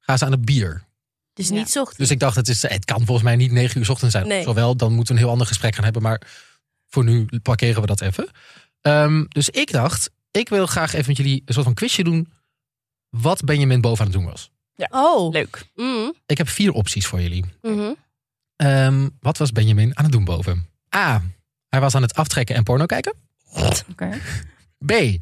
gaan 0.00 0.18
ze 0.18 0.24
aan 0.24 0.30
het 0.30 0.44
bier. 0.44 0.84
Dus 1.32 1.48
Ja. 1.48 1.54
niet 1.54 1.70
zocht. 1.70 1.98
Dus 1.98 2.10
ik 2.10 2.18
dacht, 2.18 2.36
het, 2.36 2.48
is, 2.48 2.62
het 2.62 2.84
kan 2.84 2.96
volgens 3.04 3.22
mij 3.22 3.36
niet 3.36 3.52
9 3.52 3.78
uur 3.78 3.84
's 3.84 3.88
ochtends 3.88 4.14
zijn. 4.14 4.26
Nee. 4.28 4.42
Zowel, 4.42 4.76
dan 4.76 4.92
moeten 4.92 5.06
we 5.14 5.20
een 5.20 5.24
heel 5.26 5.32
ander 5.32 5.46
gesprek 5.46 5.74
gaan 5.74 5.84
hebben. 5.84 6.02
Maar 6.02 6.20
voor 6.88 7.04
nu 7.04 7.26
parkeren 7.42 7.80
we 7.80 7.86
dat 7.86 8.00
even. 8.00 8.28
Ehm, 8.80 9.24
dus 9.28 9.48
ik 9.48 9.72
dacht, 9.72 10.10
ik 10.30 10.48
wil 10.48 10.66
graag 10.66 10.92
even 10.92 11.06
met 11.08 11.16
jullie 11.16 11.42
een 11.44 11.54
soort 11.54 11.66
van 11.66 11.74
quizje 11.74 12.04
doen. 12.04 12.32
Wat 13.08 13.44
Benjamin 13.44 13.80
boven 13.80 14.04
aan 14.04 14.10
het 14.10 14.20
doen 14.20 14.30
was. 14.30 14.50
Oh. 14.90 15.32
Leuk. 15.32 15.64
Mm. 15.74 16.14
Ik 16.26 16.38
heb 16.38 16.48
vier 16.48 16.72
opties 16.72 17.06
voor 17.06 17.20
jullie. 17.20 17.44
Mhm. 17.62 17.92
Ehm, 18.56 19.08
wat 19.20 19.38
was 19.38 19.52
Benjamin 19.52 19.98
aan 19.98 20.04
het 20.04 20.12
doen 20.12 20.24
boven? 20.24 20.66
A. 20.96 21.22
Hij 21.68 21.80
was 21.80 21.94
aan 21.94 22.02
het 22.02 22.14
aftrekken 22.14 22.56
en 22.56 22.62
porno 22.62 22.86
kijken. 22.86 23.14
Oké. 23.90 24.08
B. 24.86 24.90
eh, 24.90 25.18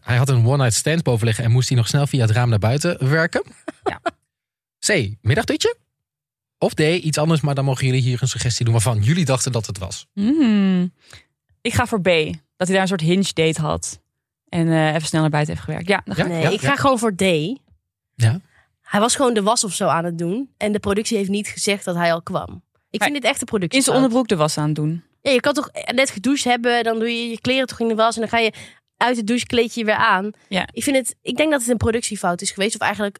hij 0.00 0.16
had 0.16 0.28
een 0.28 0.46
one-night 0.46 0.74
stand 0.74 1.02
boven 1.02 1.26
liggen 1.26 1.44
en 1.44 1.50
moest 1.50 1.68
hij 1.68 1.76
nog 1.76 1.88
snel 1.88 2.06
via 2.06 2.20
het 2.20 2.30
raam 2.30 2.48
naar 2.48 2.58
buiten 2.58 3.08
werken. 3.10 3.42
Ja. 3.84 4.00
C. 4.86 5.10
Middagdutje. 5.22 5.76
Of 6.58 6.74
D. 6.74 6.80
Iets 6.80 7.18
anders, 7.18 7.40
maar 7.40 7.54
dan 7.54 7.64
mogen 7.64 7.86
jullie 7.86 8.00
hier 8.02 8.22
een 8.22 8.28
suggestie 8.28 8.64
doen 8.64 8.74
waarvan 8.74 9.02
jullie 9.02 9.24
dachten 9.24 9.52
dat 9.52 9.66
het 9.66 9.78
was. 9.78 10.06
Mm. 10.14 10.92
Ik 11.60 11.74
ga 11.74 11.86
voor 11.86 12.00
B. 12.00 12.04
Dat 12.56 12.66
hij 12.68 12.72
daar 12.72 12.80
een 12.80 12.88
soort 12.88 13.00
hinge 13.00 13.30
date 13.32 13.60
had. 13.60 14.00
En 14.48 14.68
eh, 14.68 14.94
even 14.94 15.06
snel 15.08 15.20
naar 15.20 15.30
buiten 15.30 15.52
heeft 15.54 15.66
gewerkt. 15.66 15.88
Ja, 15.88 16.00
dan 16.04 16.14
ga 16.14 16.26
Ja? 16.26 16.34
ik- 16.36 16.42
Nee, 16.44 16.52
ik 16.52 16.60
ga 16.60 16.76
gewoon 16.76 16.98
voor 16.98 17.14
D. 17.14 17.20
Ja. 18.14 18.40
Hij 18.82 19.00
was 19.00 19.16
gewoon 19.16 19.34
de 19.34 19.42
was 19.42 19.64
of 19.64 19.74
zo 19.74 19.86
aan 19.86 20.04
het 20.04 20.18
doen. 20.18 20.50
En 20.56 20.72
de 20.72 20.78
productie 20.78 21.16
heeft 21.16 21.28
niet 21.30 21.48
gezegd 21.48 21.84
dat 21.84 21.94
hij 21.96 22.12
al 22.12 22.22
kwam. 22.22 22.62
Ik 22.90 23.02
vind 23.02 23.14
dit 23.14 23.24
echt 23.24 23.38
de 23.40 23.44
productie. 23.44 23.78
in 23.78 23.84
zijn 23.84 23.96
onderbroek 23.96 24.28
de 24.28 24.36
was 24.36 24.58
aan 24.58 24.66
het 24.66 24.74
doen. 24.74 25.02
Ja, 25.26 25.32
je 25.32 25.40
kan 25.40 25.54
toch 25.54 25.70
net 25.94 26.10
gedoucht 26.10 26.44
hebben, 26.44 26.84
dan 26.84 26.98
doe 26.98 27.08
je 27.08 27.28
je 27.28 27.40
kleren 27.40 27.66
toch 27.66 27.80
in 27.80 27.88
de 27.88 27.94
was 27.94 28.14
en 28.14 28.20
dan 28.20 28.30
ga 28.30 28.38
je 28.38 28.52
uit 28.96 29.16
de 29.16 29.24
douche 29.24 29.46
kleed 29.46 29.74
je 29.74 29.80
je 29.80 29.86
weer 29.86 29.94
aan. 29.94 30.30
Ja. 30.48 30.68
Ik 30.72 30.82
vind 30.82 30.96
het, 30.96 31.16
ik 31.22 31.36
denk 31.36 31.50
dat 31.50 31.60
het 31.60 31.70
een 31.70 31.76
productiefout 31.76 32.40
is 32.40 32.50
geweest 32.50 32.74
of 32.74 32.80
eigenlijk 32.80 33.18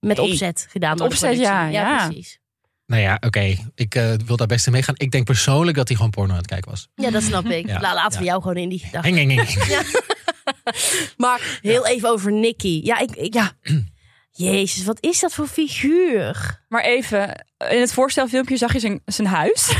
met 0.00 0.16
Nee. 0.16 0.26
opzet 0.30 0.66
gedaan. 0.70 0.90
Met 0.92 1.00
opzet, 1.00 1.20
productie. 1.20 1.52
ja, 1.52 1.66
ja. 1.66 2.06
precies. 2.06 2.38
Nou 2.86 3.02
ja, 3.02 3.16
oké. 3.20 3.56
Ik 3.74 3.94
eh, 3.94 4.12
wil 4.26 4.36
daar 4.36 4.46
best 4.46 4.66
in 4.66 4.72
meegaan. 4.72 4.94
Ik 4.98 5.10
denk 5.10 5.24
persoonlijk 5.24 5.76
dat 5.76 5.88
hij 5.88 5.96
gewoon 5.96 6.10
porno 6.10 6.30
aan 6.32 6.38
het 6.38 6.46
kijken 6.46 6.70
was. 6.70 6.88
Ja, 6.94 7.10
dat 7.10 7.22
snap 7.22 7.44
ik. 7.46 7.66
Ja, 7.70 7.80
La- 7.80 7.94
laten 7.94 8.12
ja. 8.12 8.18
we 8.18 8.24
jou 8.24 8.40
gewoon 8.42 8.56
in 8.56 8.68
die 8.68 8.78
gedachte. 8.78 9.08
Heng, 9.08 9.28
heng, 9.28 9.46
heng. 9.46 9.92
Maar 11.16 11.58
heel 11.62 11.86
even 11.86 12.08
over 12.08 12.32
Nicky. 12.32 12.80
Ja, 12.84 12.98
ik, 12.98 13.10
ik- 13.10 13.34
ja. 13.34 13.52
Jezus, 14.30 14.84
wat 14.84 14.98
is 15.00 15.20
dat 15.20 15.32
voor 15.34 15.46
figuur? 15.46 16.60
Maar 16.68 16.82
even, 16.82 17.44
in 17.68 17.80
het 17.80 17.92
voorstelfilmpje 17.92 18.56
zag 18.56 18.72
je 18.72 18.78
zijn, 18.80 19.00
zijn 19.04 19.28
huis. 19.28 19.72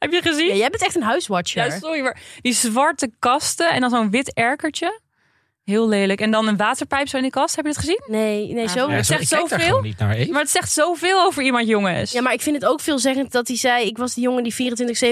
Heb 0.00 0.12
je 0.12 0.20
gezien? 0.22 0.46
Ja, 0.48 0.54
jij 0.54 0.70
bent 0.70 0.82
echt 0.82 0.94
een 0.96 1.02
huiswatcher. 1.02 1.64
Ja, 1.66 1.78
sorry, 1.78 2.00
maar 2.00 2.20
die 2.40 2.52
zwarte 2.52 3.10
kasten 3.18 3.70
en 3.72 3.80
dan 3.80 3.90
zo'n 3.90 4.10
wit 4.10 4.32
erkertje. 4.34 5.00
Heel 5.64 5.88
lelijk. 5.88 6.20
En 6.20 6.30
dan 6.30 6.46
een 6.48 6.56
waterpijp 6.56 7.08
zo 7.08 7.16
in 7.16 7.22
de 7.22 7.30
kast. 7.30 7.56
Heb 7.56 7.64
je 7.64 7.70
het 7.70 7.80
gezien? 7.80 8.00
Nee, 8.06 8.52
nee, 8.52 8.62
Ja, 8.62 8.68
zo. 8.68 8.88
ja, 8.90 8.96
Ja, 8.96 9.02
zegt 9.02 9.28
zoveel. 9.28 9.80
Maar 10.30 10.40
het 10.40 10.50
zegt 10.50 10.72
zoveel 10.72 11.24
over 11.24 11.42
iemand, 11.42 11.66
jongens. 11.68 12.12
Ja, 12.12 12.20
maar 12.20 12.32
ik 12.32 12.40
vind 12.40 12.56
het 12.56 12.64
ook 12.64 12.80
veelzeggend 12.80 13.32
dat 13.32 13.48
hij 13.48 13.56
zei... 13.56 13.86
ik 13.86 13.98
was 13.98 14.14
die 14.14 14.22
jongen 14.24 14.42
die 14.42 14.54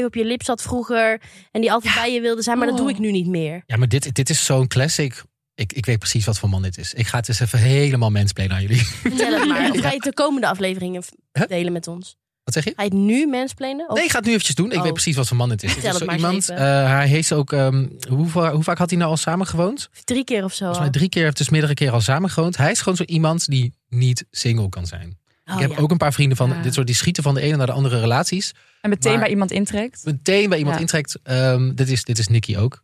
24-7 0.00 0.04
op 0.04 0.14
je 0.14 0.24
lip 0.24 0.42
zat 0.42 0.62
vroeger... 0.62 1.20
en 1.50 1.60
die 1.60 1.72
altijd 1.72 1.94
bij 1.94 2.12
je 2.12 2.20
wilde 2.20 2.42
zijn, 2.42 2.58
maar 2.58 2.66
dat 2.66 2.76
Oh. 2.76 2.80
doe 2.82 2.90
ik 2.90 2.98
nu 2.98 3.10
niet 3.10 3.26
meer. 3.26 3.62
Ja, 3.66 3.76
maar 3.76 3.88
dit, 3.88 4.14
dit 4.14 4.30
is 4.30 4.44
zo'n 4.44 4.66
classic 4.66 5.22
Ik, 5.54 5.72
ik 5.72 5.86
weet 5.86 5.98
precies 5.98 6.24
wat 6.26 6.38
voor 6.38 6.48
man 6.48 6.62
dit 6.62 6.78
is. 6.78 6.94
Ik 6.94 7.06
ga 7.06 7.18
het 7.18 7.28
eens 7.28 7.40
even 7.40 7.58
helemaal 7.58 8.10
mensplenen 8.10 8.56
aan 8.56 8.62
jullie. 8.62 8.86
Vertel 8.86 9.32
het 9.32 9.48
maar. 9.48 9.70
Of 9.70 9.80
ga 9.80 9.88
je 9.88 9.94
het 9.94 10.02
de 10.02 10.14
komende 10.14 10.46
afleveringen 10.46 11.02
delen 11.48 11.72
met 11.72 11.86
ons? 11.86 12.16
Wat 12.48 12.62
zeg 12.62 12.64
je? 12.76 12.82
Het 12.82 12.92
nu 12.92 13.26
mensplenen? 13.26 13.88
Of- 13.88 13.94
Nee, 13.94 14.04
ik 14.04 14.10
ga 14.10 14.16
het 14.16 14.24
nu 14.26 14.30
eventjes 14.32 14.54
doen. 14.56 14.70
Ik 14.70 14.76
Oh. 14.76 14.82
weet 14.82 14.92
precies 14.92 15.16
wat 15.16 15.28
voor 15.28 15.36
man 15.36 15.50
het 15.50 15.62
is. 15.62 15.74
Het 15.74 15.84
is 15.84 15.96
zo 15.96 16.04
maar 16.04 16.14
iemand. 16.16 16.48
eh, 16.48 16.56
hij 16.86 17.06
heeft 17.08 17.32
ook. 17.32 17.52
ehm, 17.52 17.86
hoe, 18.08 18.30
hoe 18.50 18.62
vaak 18.62 18.78
had 18.78 18.90
hij 18.90 18.98
nou 18.98 19.10
al 19.10 19.16
samen 19.16 19.46
gewoond? 19.46 19.88
Drie 20.04 20.24
keer 20.24 20.44
of 20.44 20.52
zo. 20.52 20.58
Volgens 20.58 20.78
mij 20.80 20.90
drie 20.90 21.08
keer, 21.08 21.22
heeft 21.24 21.36
dus 21.36 21.48
meerdere 21.48 21.74
keren 21.74 21.92
al 21.94 22.00
samen 22.00 22.30
gewoond. 22.30 22.56
Hij 22.56 22.70
is 22.70 22.78
gewoon 22.80 22.96
zo 22.96 23.02
iemand 23.04 23.46
die 23.46 23.72
niet 23.88 24.24
single 24.30 24.68
kan 24.68 24.86
zijn. 24.86 25.18
Oh, 25.46 25.54
ik 25.54 25.60
heb 25.60 25.70
ja. 25.70 25.76
ook 25.78 25.90
een 25.90 25.96
paar 25.96 26.12
vrienden 26.12 26.36
van 26.36 26.48
Ja. 26.50 26.62
dit 26.62 26.74
soort 26.74 26.86
die 26.86 26.96
schieten 26.96 27.22
van 27.22 27.34
de 27.34 27.40
ene 27.40 27.56
naar 27.56 27.66
de 27.66 27.72
andere 27.72 28.00
relaties. 28.00 28.52
En 28.80 28.90
meteen 28.90 29.12
Maar- 29.12 29.20
bij 29.20 29.30
iemand 29.30 29.50
intrekt. 29.50 30.00
Meteen 30.04 30.48
bij 30.48 30.58
iemand 30.58 30.74
Ja. 30.76 30.80
intrekt. 30.80 31.18
Ehm, 31.22 31.74
dit, 31.74 31.88
is, 31.88 32.04
dit 32.04 32.18
is 32.18 32.28
Nicky 32.28 32.56
ook. 32.56 32.82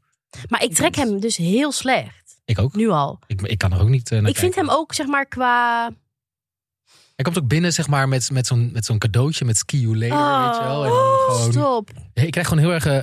Maar 0.49 0.63
ik 0.63 0.75
trek 0.75 0.95
hem 0.95 1.21
dus 1.21 1.37
heel 1.37 1.73
slecht. 1.73 2.41
Ik 2.45 2.59
ook. 2.59 2.75
Nu 2.77 2.89
al. 2.89 3.19
Ik, 3.27 3.41
ik 3.43 3.59
kan 3.59 3.73
er 3.73 3.81
ook 3.81 3.89
niet 3.89 4.11
eh, 4.11 4.21
naar 4.21 4.31
Ik 4.31 4.37
vind 4.37 4.55
hem 4.55 4.71
ook, 4.71 4.95
zeg 4.95 5.07
maar, 5.07 5.27
qua... 5.27 5.91
Hij 7.15 7.25
komt 7.25 7.39
ook 7.39 7.49
binnen 7.49 7.73
zeg 7.73 7.87
maar, 7.89 8.09
met, 8.09 8.31
met 8.31 8.47
zo'n 8.47 8.71
met 8.73 8.85
zo'n 8.85 8.99
cadeautje 8.99 9.45
met 9.45 9.57
ski 9.57 9.81
you 9.81 9.99
later, 9.99 10.17
Oh, 10.19 10.47
weet 10.47 10.57
je 10.57 10.63
wel. 10.65 10.85
En 10.85 10.91
dan 10.91 11.19
gewoon, 11.37 11.53
stop. 11.53 11.91
ik 12.15 12.31
krijg 12.31 12.49
gewoon 12.49 12.63
heel 12.65 12.73
erg 12.73 12.87
eh, 12.87 12.99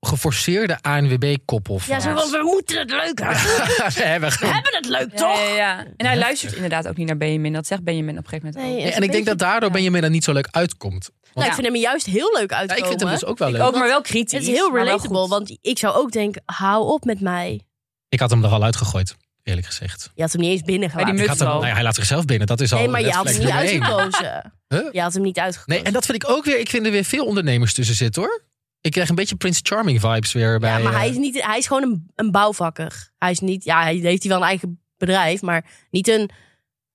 geforceerde 0.00 0.78
ANWB-koppel. 0.82 1.80
Ja, 1.86 2.00
zo 2.00 2.14
van, 2.14 2.30
we 2.30 2.40
moeten 2.42 2.78
het 2.78 2.90
leuk 2.90 3.18
hebben. 3.18 3.36
we 3.94 4.02
hebben 4.02 4.28
We 4.30 4.36
gewoon 4.36 4.52
hebben 4.54 4.74
het 4.74 4.88
leuk, 4.88 5.10
Ja, 5.12 5.16
toch? 5.18 5.38
ja, 5.48 5.54
ja. 5.54 5.86
En 5.96 6.06
hij 6.06 6.18
luistert 6.18 6.54
inderdaad 6.54 6.88
ook 6.88 6.96
niet 6.96 7.06
naar 7.06 7.16
Benjamin. 7.16 7.52
Dat 7.52 7.66
zegt 7.66 7.82
Benjamin 7.84 8.18
op 8.18 8.24
een 8.24 8.28
gegeven 8.28 8.46
moment 8.46 8.64
Nee, 8.66 8.72
ook. 8.72 8.78
is 8.78 8.84
Ja, 8.84 8.96
een 8.96 8.96
en 8.96 9.02
ik 9.08 9.12
denk 9.12 9.26
dat 9.26 9.38
daardoor 9.38 9.68
ja. 9.68 9.74
Benjamin 9.74 10.02
er 10.04 10.10
niet 10.10 10.24
zo 10.24 10.32
leuk 10.32 10.48
uitkomt. 10.50 11.10
Nou, 11.34 11.46
ik 11.46 11.54
vind 11.54 11.66
hem 11.66 11.76
juist 11.76 12.06
heel 12.06 12.32
leuk 12.38 12.50
Ja, 12.50 12.56
uitkomen. 12.56 12.82
ik 12.82 12.88
vind 12.88 13.00
hem 13.00 13.10
dus 13.10 13.24
ook 13.24 13.38
wel 13.38 13.50
leuk. 13.50 13.62
Ook 13.62 13.74
maar 13.74 13.88
wel 13.88 14.00
kritisch. 14.00 14.32
Het 14.38 14.42
is 14.48 14.54
heel 14.54 14.74
relatable, 14.76 15.28
want 15.28 15.58
ik 15.60 15.78
zou 15.78 15.94
ook 15.96 16.10
denken, 16.12 16.42
hou 16.46 16.86
op 16.92 17.04
met 17.04 17.20
mij. 17.20 17.60
Ik 18.08 18.20
had 18.20 18.30
hem 18.30 18.44
er 18.44 18.50
al 18.50 18.62
uitgegooid, 18.62 19.16
eerlijk 19.44 19.66
gezegd. 19.66 20.10
Je 20.14 20.22
had 20.22 20.32
hem 20.32 20.40
niet 20.40 20.50
eens 20.50 20.62
binnen 20.62 20.90
gelaten. 20.90 21.12
Ik 21.12 21.18
muts 21.18 21.28
had 21.28 21.38
hem, 21.38 21.48
nou 21.48 21.66
ja, 21.66 21.72
hij 21.72 21.82
laat 21.82 21.94
zichzelf 21.94 22.24
binnen, 22.24 22.46
dat 22.46 22.60
is 22.60 22.72
al 22.72 22.78
Nee, 22.78 22.88
maar 22.88 23.00
je 23.00 23.10
had 23.10 23.28
hem 23.28 23.38
niet 23.38 23.50
uitgekozen. 23.50 24.42
Huh? 24.68 24.92
Je 24.92 25.00
had 25.00 25.12
hem 25.14 25.22
niet 25.22 25.38
uitgekozen. 25.38 25.72
Nee, 25.72 25.82
en 25.82 25.92
dat 25.92 26.06
vind 26.06 26.22
ik 26.22 26.30
ook 26.30 26.44
weer, 26.44 26.58
ik 26.58 26.68
vind 26.68 26.86
er 26.86 26.92
weer 26.92 27.04
veel 27.04 27.24
ondernemers 27.24 27.74
tussen 27.74 27.94
zitten 27.94 28.22
hoor. 28.22 28.42
Ik 28.80 28.92
krijg 28.92 29.08
een 29.08 29.14
beetje 29.14 29.36
Prince 29.36 29.60
Charming 29.62 30.00
vibes 30.00 30.32
weer 30.32 30.58
bij... 30.58 30.70
ja, 30.70 30.78
maar 30.78 30.92
eh, 30.92 30.98
hij 30.98 31.08
is, 31.08 31.16
niet, 31.16 31.44
hij 31.44 31.58
is 31.58 31.66
gewoon 31.66 31.82
een, 31.82 32.10
een 32.14 32.30
bouwvakker. 32.30 33.10
Hij 33.18 33.30
is 33.30 33.40
niet, 33.40 33.64
ja, 33.64 33.82
hij 33.82 33.94
heeft 33.94 34.22
hij 34.22 34.32
wel 34.32 34.40
een 34.40 34.48
eigen 34.48 34.80
bedrijf, 34.96 35.42
maar 35.42 35.64
niet 35.90 36.08
een 36.08 36.30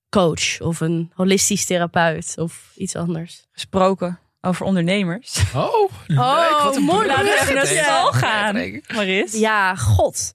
coach 0.09 0.59
of 0.59 0.79
een 0.79 1.11
holistisch 1.13 1.65
therapeut 1.65 2.33
of 2.37 2.71
iets 2.75 2.95
anders. 2.95 3.47
Gesproken 3.51 4.19
over 4.41 4.65
ondernemers. 4.65 5.37
Oh, 5.55 5.91
leuk. 6.07 6.61
wat 6.63 6.75
een 6.75 6.83
mooi 6.83 7.07
Laten 7.07 7.25
we 7.25 7.39
even 7.41 7.55
naar 7.55 8.13
gaan. 8.13 8.81
Maris. 8.93 9.33
Ja, 9.33 9.75
god. 9.75 10.33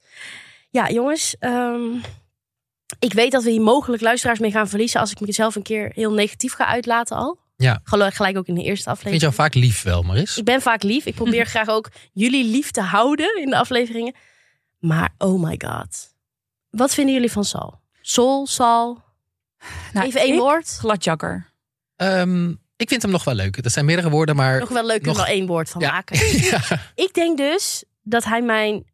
Ja, 0.75 0.91
jongens. 0.91 1.37
ehm, 1.39 1.95
ik 2.99 3.13
weet 3.13 3.33
dat 3.33 3.43
we 3.43 3.51
hier 3.51 3.61
mogelijk 3.61 4.03
luisteraars 4.03 4.39
mee 4.39 4.51
gaan 4.51 4.69
verliezen 4.69 5.01
als 5.01 5.11
ik 5.11 5.21
mezelf 5.21 5.55
een 5.55 5.63
keer 5.63 5.91
heel 5.95 6.13
negatief 6.13 6.53
ga 6.53 6.67
uitlaten 6.67 7.17
al. 7.17 7.39
Ja. 7.57 7.81
Gelijk, 7.85 8.15
gelijk 8.15 8.37
ook 8.37 8.47
in 8.47 8.55
de 8.55 8.63
eerste 8.63 8.91
Ik 8.91 8.97
vind 8.97 8.97
aflevering. 8.97 9.21
jou 9.23 9.35
vaak 9.35 9.55
lief 9.55 9.83
wel, 9.83 10.03
Maris. 10.03 10.37
Ik 10.39 10.45
ben 10.45 10.63
vaak 10.63 10.83
lief. 10.83 11.07
Ik 11.07 11.15
probeer 11.15 11.47
graag 11.55 11.69
ook 11.69 11.91
jullie 12.13 12.45
lief 12.45 12.71
te 12.71 12.81
houden 12.81 13.41
in 13.41 13.51
de 13.51 13.57
afleveringen. 13.57 14.15
Maar 14.79 15.15
oh 15.19 15.43
my 15.43 15.61
god. 15.67 16.15
Wat 16.71 16.95
vinden 16.95 17.15
jullie 17.15 17.31
van 17.33 17.45
Sal? 17.45 17.81
Sol, 18.01 18.47
Sal. 18.47 19.03
Nou, 19.93 20.07
Even 20.07 20.21
één 20.21 20.33
ik- 20.35 20.39
woord. 20.41 20.69
Gladjakker. 20.69 21.51
Ehm, 21.97 22.51
ik 22.77 22.89
vind 22.89 23.03
hem 23.03 23.11
nog 23.11 23.25
wel 23.25 23.35
leuk. 23.35 23.63
Dat 23.63 23.73
zijn 23.73 23.85
meerdere 23.85 24.11
woorden, 24.11 24.37
maar... 24.37 24.59
Nog 24.59 24.69
wel 24.69 24.87
leuk, 24.87 25.05
nog- 25.05 25.17
wel 25.17 25.27
één 25.27 25.47
woord 25.47 25.71
van 25.71 25.81
Ja. 25.81 25.91
maken. 25.91 26.29
ja. 26.51 26.61
Ik 26.95 27.15
denk 27.15 27.37
dus 27.39 27.85
dat 28.03 28.25
hij 28.25 28.43
mijn 28.43 28.93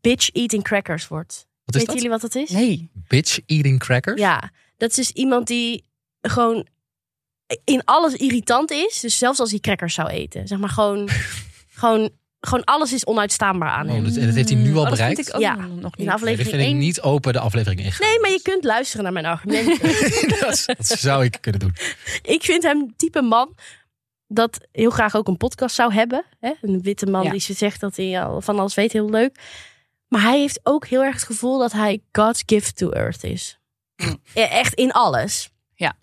bitch 0.00 0.30
eating 0.32 0.62
crackers 0.62 1.08
wordt. 1.08 1.46
Wat 1.64 1.74
is 1.74 1.80
Weten 1.80 1.86
dat? 1.86 1.94
jullie 1.94 2.10
wat 2.10 2.20
dat 2.20 2.34
is? 2.34 2.50
Nee. 2.50 2.90
Bitch 3.08 3.38
eating 3.46 3.78
crackers? 3.78 4.20
Ja, 4.20 4.50
dat 4.76 4.90
is 4.90 4.96
dus 4.96 5.10
iemand 5.10 5.46
die 5.46 5.84
gewoon 6.20 6.66
in 7.64 7.84
alles 7.84 8.14
irritant 8.14 8.70
is. 8.70 9.00
Dus 9.00 9.18
zelfs 9.18 9.40
als 9.40 9.50
hij 9.50 9.58
crackers 9.60 9.94
zou 9.94 10.08
eten. 10.08 10.46
Zeg 10.46 10.58
maar 10.58 10.68
gewoon, 10.68 11.08
gewoon, 11.80 12.10
gewoon 12.40 12.64
alles 12.64 12.92
is 12.92 13.06
onuitstaanbaar 13.06 13.68
aan 13.68 13.86
Oh, 13.88 13.92
hem. 13.94 14.04
dat, 14.04 14.16
en 14.16 14.26
dat 14.26 14.34
heeft 14.34 14.48
hij 14.48 14.58
nu 14.58 14.70
al 14.72 14.76
Oh, 14.76 14.82
dat 14.82 14.90
bereikt? 14.90 15.14
vind 15.16 15.28
ik 15.28 15.34
ook 15.34 15.40
Ja. 15.40 15.54
nog 15.54 15.66
In 15.66 15.74
niet. 15.74 15.96
dit 15.96 16.08
aflevering 16.08 16.48
vind 16.48 16.62
ik 16.62 16.68
1. 16.68 16.78
niet 16.78 17.00
open 17.00 17.32
de 17.32 17.38
aflevering 17.40 17.80
ingaan. 17.80 18.06
Nee, 18.08 18.20
maar 18.20 18.30
je 18.30 18.42
kunt 18.42 18.64
luisteren 18.64 19.02
naar 19.04 19.12
mijn 19.12 19.26
argumenten. 19.26 19.78
dat, 20.40 20.64
dat 20.66 20.86
zou 20.86 21.24
ik 21.24 21.38
kunnen 21.40 21.60
doen. 21.60 21.74
ik 22.22 22.42
vind 22.42 22.62
hem 22.62 22.96
type 22.96 23.22
man 23.22 23.54
dat 24.26 24.60
heel 24.72 24.90
graag 24.90 25.16
ook 25.16 25.28
een 25.28 25.36
podcast 25.36 25.74
zou 25.74 25.92
hebben. 25.92 26.24
Hè? 26.40 26.52
Een 26.60 26.82
witte 26.82 27.06
man 27.06 27.22
Ja. 27.24 27.30
die 27.30 27.40
ze 27.40 27.52
zegt 27.52 27.80
dat 27.80 27.96
hij 27.96 28.22
al 28.24 28.40
van 28.40 28.58
alles 28.58 28.74
weet, 28.74 28.92
heel 28.92 29.10
leuk. 29.10 29.38
Maar 30.08 30.20
hij 30.22 30.38
heeft 30.38 30.60
ook 30.62 30.86
heel 30.86 31.02
erg 31.02 31.14
het 31.14 31.24
gevoel 31.24 31.58
dat 31.58 31.72
hij 31.72 32.02
God's 32.12 32.42
gift 32.46 32.76
to 32.76 32.90
earth 32.90 33.24
is. 33.24 33.58
Echt 34.34 34.74
in 34.74 34.92
alles. 34.92 35.50
Ja. 35.74 35.96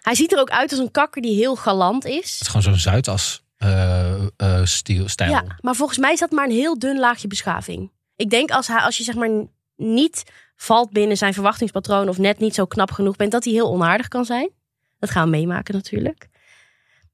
Hij 0.00 0.14
ziet 0.14 0.32
er 0.32 0.38
ook 0.38 0.50
uit 0.50 0.70
als 0.70 0.80
een 0.80 0.90
kakker 0.90 1.22
die 1.22 1.36
heel 1.36 1.56
galant 1.56 2.04
is. 2.04 2.32
Het 2.32 2.40
is 2.40 2.46
gewoon 2.46 2.62
zo'n 2.62 2.76
Zuidas 2.76 3.42
eh, 3.56 4.22
eh, 4.36 4.64
stil- 4.64 5.08
stijl. 5.08 5.30
Ja, 5.30 5.44
maar 5.60 5.74
volgens 5.74 5.98
mij 5.98 6.12
is 6.12 6.18
dat 6.18 6.30
maar 6.30 6.44
een 6.44 6.50
heel 6.50 6.78
dun 6.78 6.98
laagje 6.98 7.28
beschaving. 7.28 7.92
Ik 8.16 8.30
denk 8.30 8.50
als, 8.50 8.68
hij, 8.68 8.80
als 8.80 8.96
je 8.96 9.04
zeg 9.04 9.14
maar 9.14 9.46
niet 9.76 10.22
valt 10.56 10.90
binnen 10.90 11.16
zijn 11.16 11.34
verwachtingspatroon 11.34 12.08
of 12.08 12.18
net 12.18 12.38
niet 12.38 12.54
zo 12.54 12.66
knap 12.66 12.90
genoeg 12.90 13.16
bent, 13.16 13.32
dat 13.32 13.44
hij 13.44 13.52
heel 13.52 13.70
onaardig 13.70 14.08
kan 14.08 14.24
zijn. 14.24 14.50
Dat 14.98 15.10
gaan 15.10 15.24
we 15.24 15.30
meemaken 15.36 15.74
natuurlijk. 15.74 16.28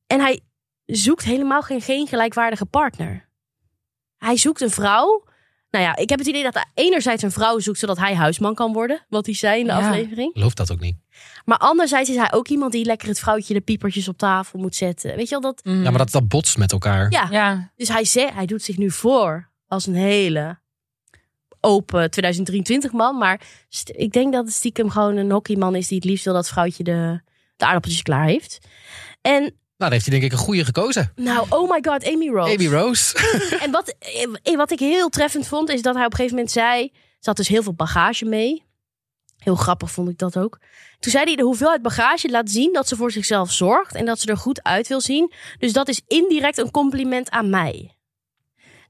En 0.06 0.20
hij 0.20 0.40
zoekt 0.86 1.24
helemaal 1.24 1.62
geen, 1.62 1.80
geen 1.80 2.06
gelijkwaardige 2.06 2.66
partner. 2.66 3.28
Hij 4.16 4.36
zoekt 4.36 4.60
een 4.60 4.70
vrouw. 4.70 5.24
Nou 5.70 5.84
ja, 5.84 5.96
ik 5.96 6.08
heb 6.08 6.18
het 6.18 6.28
idee 6.28 6.42
dat 6.42 6.54
hij 6.54 6.64
enerzijds 6.74 7.22
een 7.22 7.30
vrouw 7.30 7.58
zoekt 7.58 7.78
zodat 7.78 7.98
hij 7.98 8.14
huisman 8.14 8.54
kan 8.54 8.72
worden. 8.72 9.04
Wat 9.08 9.26
hij 9.26 9.34
zei 9.34 9.60
in 9.60 9.66
de 9.66 9.72
Ja. 9.72 9.78
aflevering. 9.88 10.28
Ik 10.28 10.34
geloof 10.36 10.54
dat 10.54 10.72
ook 10.72 10.80
niet. 10.80 10.96
Maar 11.44 11.58
anderzijds 11.58 12.10
is 12.10 12.16
hij 12.16 12.32
ook 12.32 12.48
iemand 12.48 12.72
die 12.72 12.84
lekker 12.84 13.08
het 13.08 13.18
vrouwtje 13.18 13.54
de 13.54 13.60
piepertjes 13.60 14.08
op 14.08 14.18
tafel 14.18 14.58
moet 14.58 14.74
zetten. 14.76 15.16
Weet 15.16 15.28
je 15.28 15.40
wel 15.40 15.52
dat? 15.52 15.64
Mm. 15.64 15.82
Ja, 15.82 15.90
maar 15.90 15.98
dat, 15.98 16.10
dat 16.10 16.28
botst 16.28 16.58
met 16.58 16.72
elkaar. 16.72 17.10
Ja, 17.12 17.28
Ja, 17.30 17.70
Dus 17.76 17.88
hij, 17.88 18.04
zegt, 18.04 18.34
hij 18.34 18.46
doet 18.46 18.62
zich 18.62 18.76
nu 18.76 18.90
voor 18.90 19.50
als 19.66 19.86
een 19.86 19.94
hele 19.94 20.58
open 21.60 22.10
2023 22.10 22.92
man. 22.92 23.18
Maar 23.18 23.40
ik 23.84 24.12
denk 24.12 24.32
dat 24.32 24.44
het 24.44 24.54
stiekem 24.54 24.90
gewoon 24.90 25.16
een 25.16 25.30
hockeyman 25.30 25.74
is 25.74 25.88
die 25.88 25.96
het 25.98 26.06
liefst 26.06 26.24
wil 26.24 26.34
dat 26.34 26.48
vrouwtje 26.48 26.82
de, 26.84 27.20
de 27.56 27.64
aardappeltjes 27.64 28.02
klaar 28.02 28.24
heeft. 28.26 28.58
En 29.20 29.54
Nou, 29.80 29.92
heeft 29.92 30.06
hij 30.06 30.18
denk 30.18 30.32
ik 30.32 30.38
een 30.38 30.44
goede 30.44 30.64
gekozen. 30.64 31.12
nou, 31.16 31.46
oh 31.48 31.70
my 31.70 31.78
god, 31.82 32.12
Amy 32.12 32.28
Rose. 32.28 32.54
Amy 32.54 32.66
Rose. 32.66 33.18
En 33.64 33.70
wat, 33.70 33.94
eh, 34.42 34.56
wat 34.56 34.70
ik 34.70 34.78
heel 34.78 35.08
treffend 35.08 35.46
vond, 35.46 35.68
is 35.70 35.82
dat 35.82 35.94
hij 35.94 36.04
op 36.04 36.10
een 36.10 36.16
gegeven 36.16 36.36
moment 36.36 36.52
zei... 36.54 36.92
Ze 36.92 37.28
had 37.28 37.36
dus 37.36 37.48
heel 37.48 37.62
veel 37.62 37.74
bagage 37.74 38.24
mee. 38.24 38.64
Heel 39.38 39.54
grappig 39.54 39.90
vond 39.90 40.08
ik 40.08 40.18
dat 40.18 40.38
ook. 40.38 40.58
Toen 40.98 41.12
zei 41.12 41.24
hij 41.24 41.36
de 41.36 41.42
hoeveelheid 41.42 41.82
bagage 41.82 42.30
laat 42.30 42.50
zien 42.50 42.72
dat 42.72 42.88
ze 42.88 42.96
voor 42.96 43.10
zichzelf 43.12 43.52
zorgt... 43.52 43.94
en 43.94 44.04
dat 44.06 44.20
ze 44.20 44.26
er 44.26 44.36
goed 44.36 44.62
uit 44.62 44.88
wil 44.88 45.00
zien. 45.00 45.32
Dus 45.58 45.72
dat 45.72 45.88
is 45.88 46.02
indirect 46.06 46.58
een 46.58 46.70
compliment 46.70 47.30
aan 47.30 47.50
mij. 47.50 47.96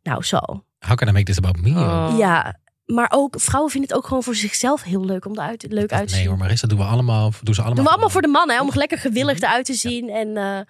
Nou, 0.03 0.23
zo. 0.23 0.39
How 0.79 0.97
can 0.97 1.09
I 1.09 1.13
make 1.13 1.25
this 1.25 1.39
about 1.39 1.61
me? 1.61 1.71
Oh. 1.71 2.15
Ja, 2.19 2.60
maar 2.91 3.11
ook 3.15 3.41
vrouwen 3.41 3.73
vinden 3.73 3.91
het 3.91 3.99
ook 3.99 4.07
gewoon 4.07 4.23
voor 4.23 4.35
zichzelf 4.35 4.83
heel 4.83 5.05
leuk 5.05 5.25
om 5.25 5.33
eruit, 5.33 5.67
leuk 5.69 5.93
uit 5.93 6.07
te 6.09 6.13
Nee 6.13 6.23
zien. 6.23 6.31
hoor, 6.31 6.39
Marissa, 6.39 6.67
doen 6.67 6.79
we 6.79 6.85
allemaal. 6.85 7.33
Doen 7.43 7.55
ze 7.55 7.61
allemaal. 7.61 7.77
Doen 7.77 7.85
we 7.85 7.91
allemaal 7.91 8.11
voor 8.11 8.23
de 8.23 8.29
mannen, 8.29 8.57
hè, 8.57 8.63
om 8.63 8.71
lekker 8.75 8.99
gewillig 8.99 9.41
eruit 9.41 9.65
te 9.65 9.75
zien. 9.75 10.09
En 10.09 10.37
eh, 10.37 10.61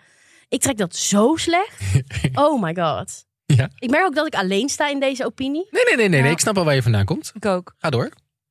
ik 0.49 0.61
trek 0.61 0.77
dat 0.77 0.97
zo 0.97 1.37
slecht. 1.37 1.83
Oh 2.35 2.63
my 2.63 2.75
god. 2.75 3.25
Ja. 3.47 3.69
Ik 3.79 3.91
merk 3.91 4.05
ook 4.05 4.15
dat 4.15 4.27
ik 4.27 4.35
alleen 4.35 4.69
sta 4.69 4.89
in 4.89 5.01
deze 5.01 5.25
opinie. 5.25 5.67
Nee, 5.71 5.85
nee, 5.85 5.97
nee, 5.97 6.09
nee, 6.09 6.23
nee. 6.23 6.31
Ik 6.31 6.39
snap 6.41 6.59
al 6.59 6.65
waar 6.65 6.75
je 6.75 6.83
vandaan 6.83 7.05
komt. 7.05 7.33
ik 7.35 7.47
ook. 7.47 7.75
Ga 7.79 7.91
door. 7.91 8.11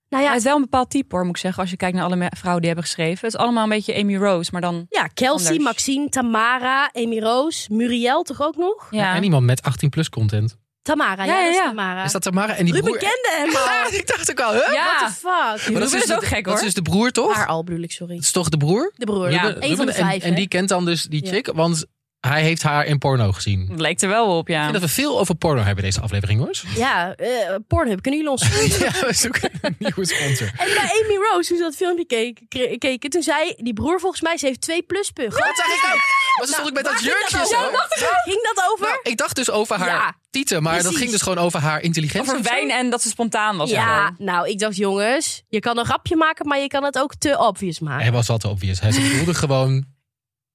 Nou 0.10 0.24
ja, 0.24 0.36
is 0.36 0.44
wel 0.44 0.56
een 0.56 0.62
bepaald 0.62 0.90
type 0.90 1.16
hoor, 1.16 1.26
moet 1.26 1.36
ik 1.36 1.42
zeggen. 1.42 1.62
Als 1.62 1.72
je 1.72 1.78
kijkt 1.78 1.96
naar 1.96 2.06
alle 2.06 2.32
vrouwen 2.36 2.62
die 2.62 2.72
hebben 2.72 2.90
geschreven. 2.90 3.26
Het 3.26 3.34
is 3.34 3.40
allemaal 3.40 3.64
een 3.64 3.70
beetje 3.70 3.96
Amy 3.96 4.16
Rose, 4.16 4.50
maar 4.52 4.62
dan... 4.62 4.86
ja 4.90 5.08
Kelsey, 5.08 5.48
Anders. 5.48 5.66
Maxine, 5.66 6.10
Tamara, 6.10 6.90
Amy 6.94 7.20
Roos, 7.20 7.68
Muriel 7.68 8.24
toch 8.24 8.42
ook 8.42 8.56
nog? 8.56 8.88
Ja. 8.92 9.16
En 9.16 9.24
iemand 9.24 9.46
met 9.46 9.62
18 9.62 9.90
plus 9.90 10.10
content. 10.10 10.58
Tamara, 10.82 11.24
ja, 11.24 11.32
Ja, 11.34 11.40
ja, 11.40 11.46
dat 11.46 11.54
is. 11.54 11.68
Tamara. 11.68 12.04
Is 12.04 12.12
dat 12.12 12.22
Tamara? 12.22 12.56
En 12.56 12.66
die 12.66 12.74
Ruben 12.74 12.92
broer... 12.92 12.98
kende 13.10 13.30
hem 13.38 13.56
al. 13.86 13.94
ik 14.00 14.08
dacht 14.08 14.32
ook 14.32 14.40
al, 14.40 14.54
hè? 14.54 14.72
Ja. 14.72 14.86
What 14.86 15.08
the 15.08 15.14
fuck? 15.14 15.30
Maar 15.30 15.56
dat 15.56 15.66
Ruben 15.68 15.84
is 15.84 15.92
dus 15.92 16.12
ook 16.16 16.20
de- 16.20 16.26
gek, 16.26 16.44
Dat 16.44 16.46
hoor. 16.46 16.56
is 16.58 16.62
dus 16.66 16.74
de 16.74 16.82
broer, 16.82 17.12
toch? 17.12 17.36
Haar 17.36 17.48
al 17.48 17.64
bedoel 17.64 17.82
ik, 17.84 17.92
sorry. 17.92 18.14
Dat 18.16 18.24
is 18.24 18.32
toch 18.32 18.50
de 18.50 18.58
broer? 18.58 18.92
De 18.96 19.06
broer, 19.06 19.30
Ja, 19.32 19.36
ja. 19.36 19.48
Ruben- 19.48 19.64
Een 19.64 19.76
van 19.76 19.86
de 19.86 19.92
Ruben, 19.92 20.08
vijf, 20.08 20.24
en, 20.24 20.30
en 20.30 20.36
die 20.36 20.48
kent 20.48 20.70
dan 20.70 20.86
dus 20.86 21.04
die 21.04 21.26
Ja. 21.26 21.32
chick, 21.32 21.52
want 21.54 21.86
hij 22.20 22.42
heeft 22.42 22.64
haar 22.64 22.86
in 22.86 22.98
porno 22.98 23.32
gezien. 23.32 23.70
Leek 23.76 24.02
er 24.02 24.08
wel 24.10 24.38
op, 24.38 24.48
Ik 24.50 24.54
ja. 24.56 24.62
vind 24.62 24.74
dat 24.74 24.82
we 24.82 24.88
veel 24.90 25.20
over 25.20 25.36
porno 25.36 25.62
hebben 25.62 25.84
deze 25.84 26.02
aflevering, 26.02 26.40
hoor. 26.40 26.52
Ja, 26.76 27.16
eh, 27.16 27.56
Pornhub, 27.68 28.02
kunnen 28.02 28.20
jullie 28.20 28.36
ons 28.36 28.42
ja, 28.86 29.06
we 29.08 29.14
zoeken 29.14 29.50
een 29.62 29.76
nieuwe 29.80 30.06
sponsor. 30.06 30.48
En 30.58 30.66
bij 30.74 31.04
Amy 31.04 31.16
Rose, 31.32 31.48
toen 31.48 31.58
ze 31.58 31.64
dat 31.64 31.76
filmpje 31.76 32.06
keek, 32.06 32.42
keken, 32.78 33.10
toen 33.10 33.22
zei 33.22 33.54
die 33.58 33.74
broer 33.74 34.00
volgens 34.00 34.22
mij, 34.22 34.38
ze 34.38 34.46
heeft 34.46 34.62
twee 34.62 34.82
pluspunten. 34.84 35.40
Dat 35.40 35.56
zag 35.56 35.66
ik 35.66 35.94
ook. 35.94 36.00
Maar 36.38 36.48
ze 36.48 36.54
stond 36.54 36.68
ook 36.68 36.74
met 36.74 36.84
dat 36.84 37.02
jurkje 37.04 37.38
Ging 37.38 37.48
zo. 37.48 37.56
dat 37.62 37.70
over? 37.70 38.22
Ging 38.24 38.42
dat 38.54 38.64
over? 38.72 38.86
Nou, 38.88 39.00
ik 39.04 39.18
dacht 39.18 39.36
dus 39.36 39.50
over 39.52 39.78
haar 39.78 39.88
Ja, 39.88 40.14
tieten, 40.30 40.64
maar 40.64 40.84
dat 40.84 40.96
ging 40.96 41.12
dus 41.12 41.22
gewoon 41.22 41.38
over 41.38 41.60
haar 41.60 41.82
intelligentie. 41.82 42.32
Over 42.32 42.44
wijn 42.44 42.70
en 42.72 42.90
dat 42.90 43.02
ze 43.02 43.10
spontaan 43.10 43.58
was. 43.58 43.70
ja, 43.70 44.16
nou, 44.18 44.48
ik 44.50 44.60
dacht, 44.60 44.76
jongens, 44.76 45.44
je 45.50 45.60
kan 45.60 45.78
een 45.78 45.86
grapje 45.86 46.16
maken, 46.16 46.48
maar 46.48 46.60
je 46.60 46.68
kan 46.68 46.84
het 46.84 47.00
ook 47.00 47.16
te 47.16 47.38
obvious 47.40 47.80
maken. 47.80 48.04
Hij 48.04 48.12
was 48.12 48.30
al 48.30 48.38
te 48.38 48.48
obvious. 48.48 48.80
Hij 48.80 48.92
bedoelde 48.92 49.34
gewoon 49.34 49.86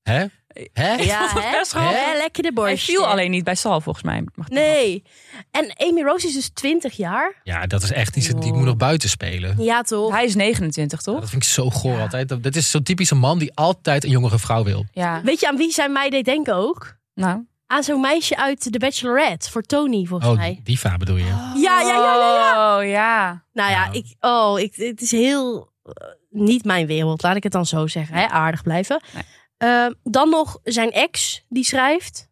Hè? 0.05 0.25
Hè? 0.73 0.93
Ja, 0.93 1.19
vond 1.29 1.45
het 1.45 1.53
hè? 1.53 1.59
best. 1.59 1.73
Hè, 1.73 2.17
lekker 2.17 2.43
de 2.43 2.51
Hij 2.55 2.67
borstje. 2.67 2.93
viel 2.93 3.07
alleen 3.07 3.31
niet 3.31 3.45
bij 3.45 3.55
Sal, 3.55 3.81
volgens 3.81 4.05
mij. 4.05 4.25
Mag 4.35 4.47
ik 4.47 4.53
Nee. 4.53 5.03
En 5.51 5.75
Amy 5.77 6.03
Rose 6.03 6.27
is 6.27 6.35
dus 6.35 6.49
20 6.49 6.97
jaar. 6.97 7.41
Ja, 7.45 7.67
dat 7.67 7.83
is 7.83 7.91
echt 7.93 8.17
iets. 8.17 8.29
Die 8.29 8.53
moet 8.53 8.65
nog 8.65 8.77
buiten 8.77 9.09
spelen. 9.09 9.63
Ja, 9.63 9.83
toch? 9.83 10.13
Hij 10.13 10.25
is 10.25 10.35
29, 10.35 10.99
Ja, 11.05 11.13
toch? 11.13 11.21
dat 11.21 11.31
vind 11.31 11.43
ik 11.43 11.49
zo 11.49 11.71
goor 11.71 11.97
Ja. 11.97 12.01
altijd. 12.03 12.29
Dat- 12.29 12.55
is 12.55 12.71
zo'n 12.71 12.83
typische 12.83 13.15
man 13.15 13.39
die 13.39 13.55
altijd 13.55 14.05
een 14.05 14.11
jongere 14.11 14.39
vrouw 14.39 14.65
wil. 14.65 14.85
Ja. 14.93 15.21
Weet 15.23 15.41
je 15.41 15.49
aan 15.49 15.57
wie 15.57 15.71
zij 15.73 15.89
mij 15.89 16.11
deed 16.11 16.25
denken 16.25 16.55
ook? 16.55 16.97
Nou. 17.15 17.47
Aan 17.67 17.83
zo'n 17.83 18.01
meisje 18.01 18.37
uit 18.37 18.73
The 18.73 18.79
Bachelorette. 18.79 19.51
Voor 19.51 19.63
Tony, 19.63 20.05
volgens 20.05 20.31
Oh, 20.31 20.37
mij. 20.37 20.61
Diva 20.65 20.97
bedoel 20.97 21.17
je? 21.17 21.25
Ja, 21.25 21.53
ja, 21.55 21.81
ja, 21.81 21.95
ja, 21.97 22.35
ja. 22.37 22.79
Oh, 22.79 22.87
ja. 22.89 23.45
Nou 23.53 23.71
ja, 23.71 23.85
Ja. 23.85 23.93
ik, 23.93 24.15
oh, 24.21 24.61
ik, 24.61 24.75
het 24.77 25.01
is 25.01 25.11
heel 25.11 25.73
eh, 25.85 25.93
niet 26.31 26.65
mijn 26.65 26.87
wereld, 26.87 27.23
laat 27.23 27.37
ik 27.37 27.43
het 27.43 27.53
dan 27.53 27.67
zo 27.67 27.87
zeggen. 27.87 28.17
Hè? 28.17 28.27
Aardig 28.27 28.63
blijven. 28.63 29.03
Nee. 29.15 29.23
Eh, 29.65 29.87
dan 30.03 30.29
nog 30.31 30.59
zijn 30.65 30.91
ex, 30.91 31.45
die 31.49 31.65
schrijft. 31.65 32.29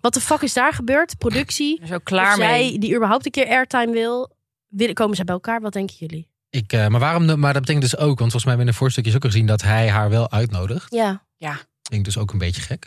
Wat 0.00 0.14
de 0.14 0.20
fuck 0.20 0.40
is 0.40 0.52
daar 0.52 0.72
gebeurd? 0.72 1.18
Productie. 1.18 1.82
Ook 1.92 2.04
klaar 2.04 2.36
zij, 2.36 2.60
mee. 2.60 2.78
die 2.78 2.94
überhaupt 2.94 3.24
een 3.26 3.30
keer 3.32 3.46
airtime 3.48 3.92
wil. 3.92 4.30
Komen 4.92 5.16
zij 5.16 5.24
bij 5.24 5.34
elkaar? 5.34 5.60
Wat 5.60 5.72
denken 5.72 5.96
jullie? 5.98 6.28
Ik, 6.50 6.72
eh, 6.72 6.86
maar 6.86 7.00
waarom? 7.00 7.24
Maar 7.40 7.52
dat 7.52 7.62
betekent 7.62 7.90
dus 7.90 7.96
ook, 7.96 8.18
want 8.18 8.18
volgens 8.30 8.44
mij 8.44 8.54
hebben 8.54 8.56
we 8.56 8.70
in 8.70 8.72
de 8.72 8.78
voorstukjes 8.78 9.14
ook 9.14 9.24
al 9.24 9.30
gezien 9.30 9.46
dat 9.46 9.62
hij 9.62 9.88
haar 9.90 10.10
wel 10.10 10.30
uitnodigt. 10.30 10.94
Ja. 10.94 11.22
Vind 11.82 12.00
ik 12.00 12.04
dus 12.04 12.18
ook 12.18 12.32
een 12.32 12.38
beetje 12.38 12.60
gek. 12.62 12.84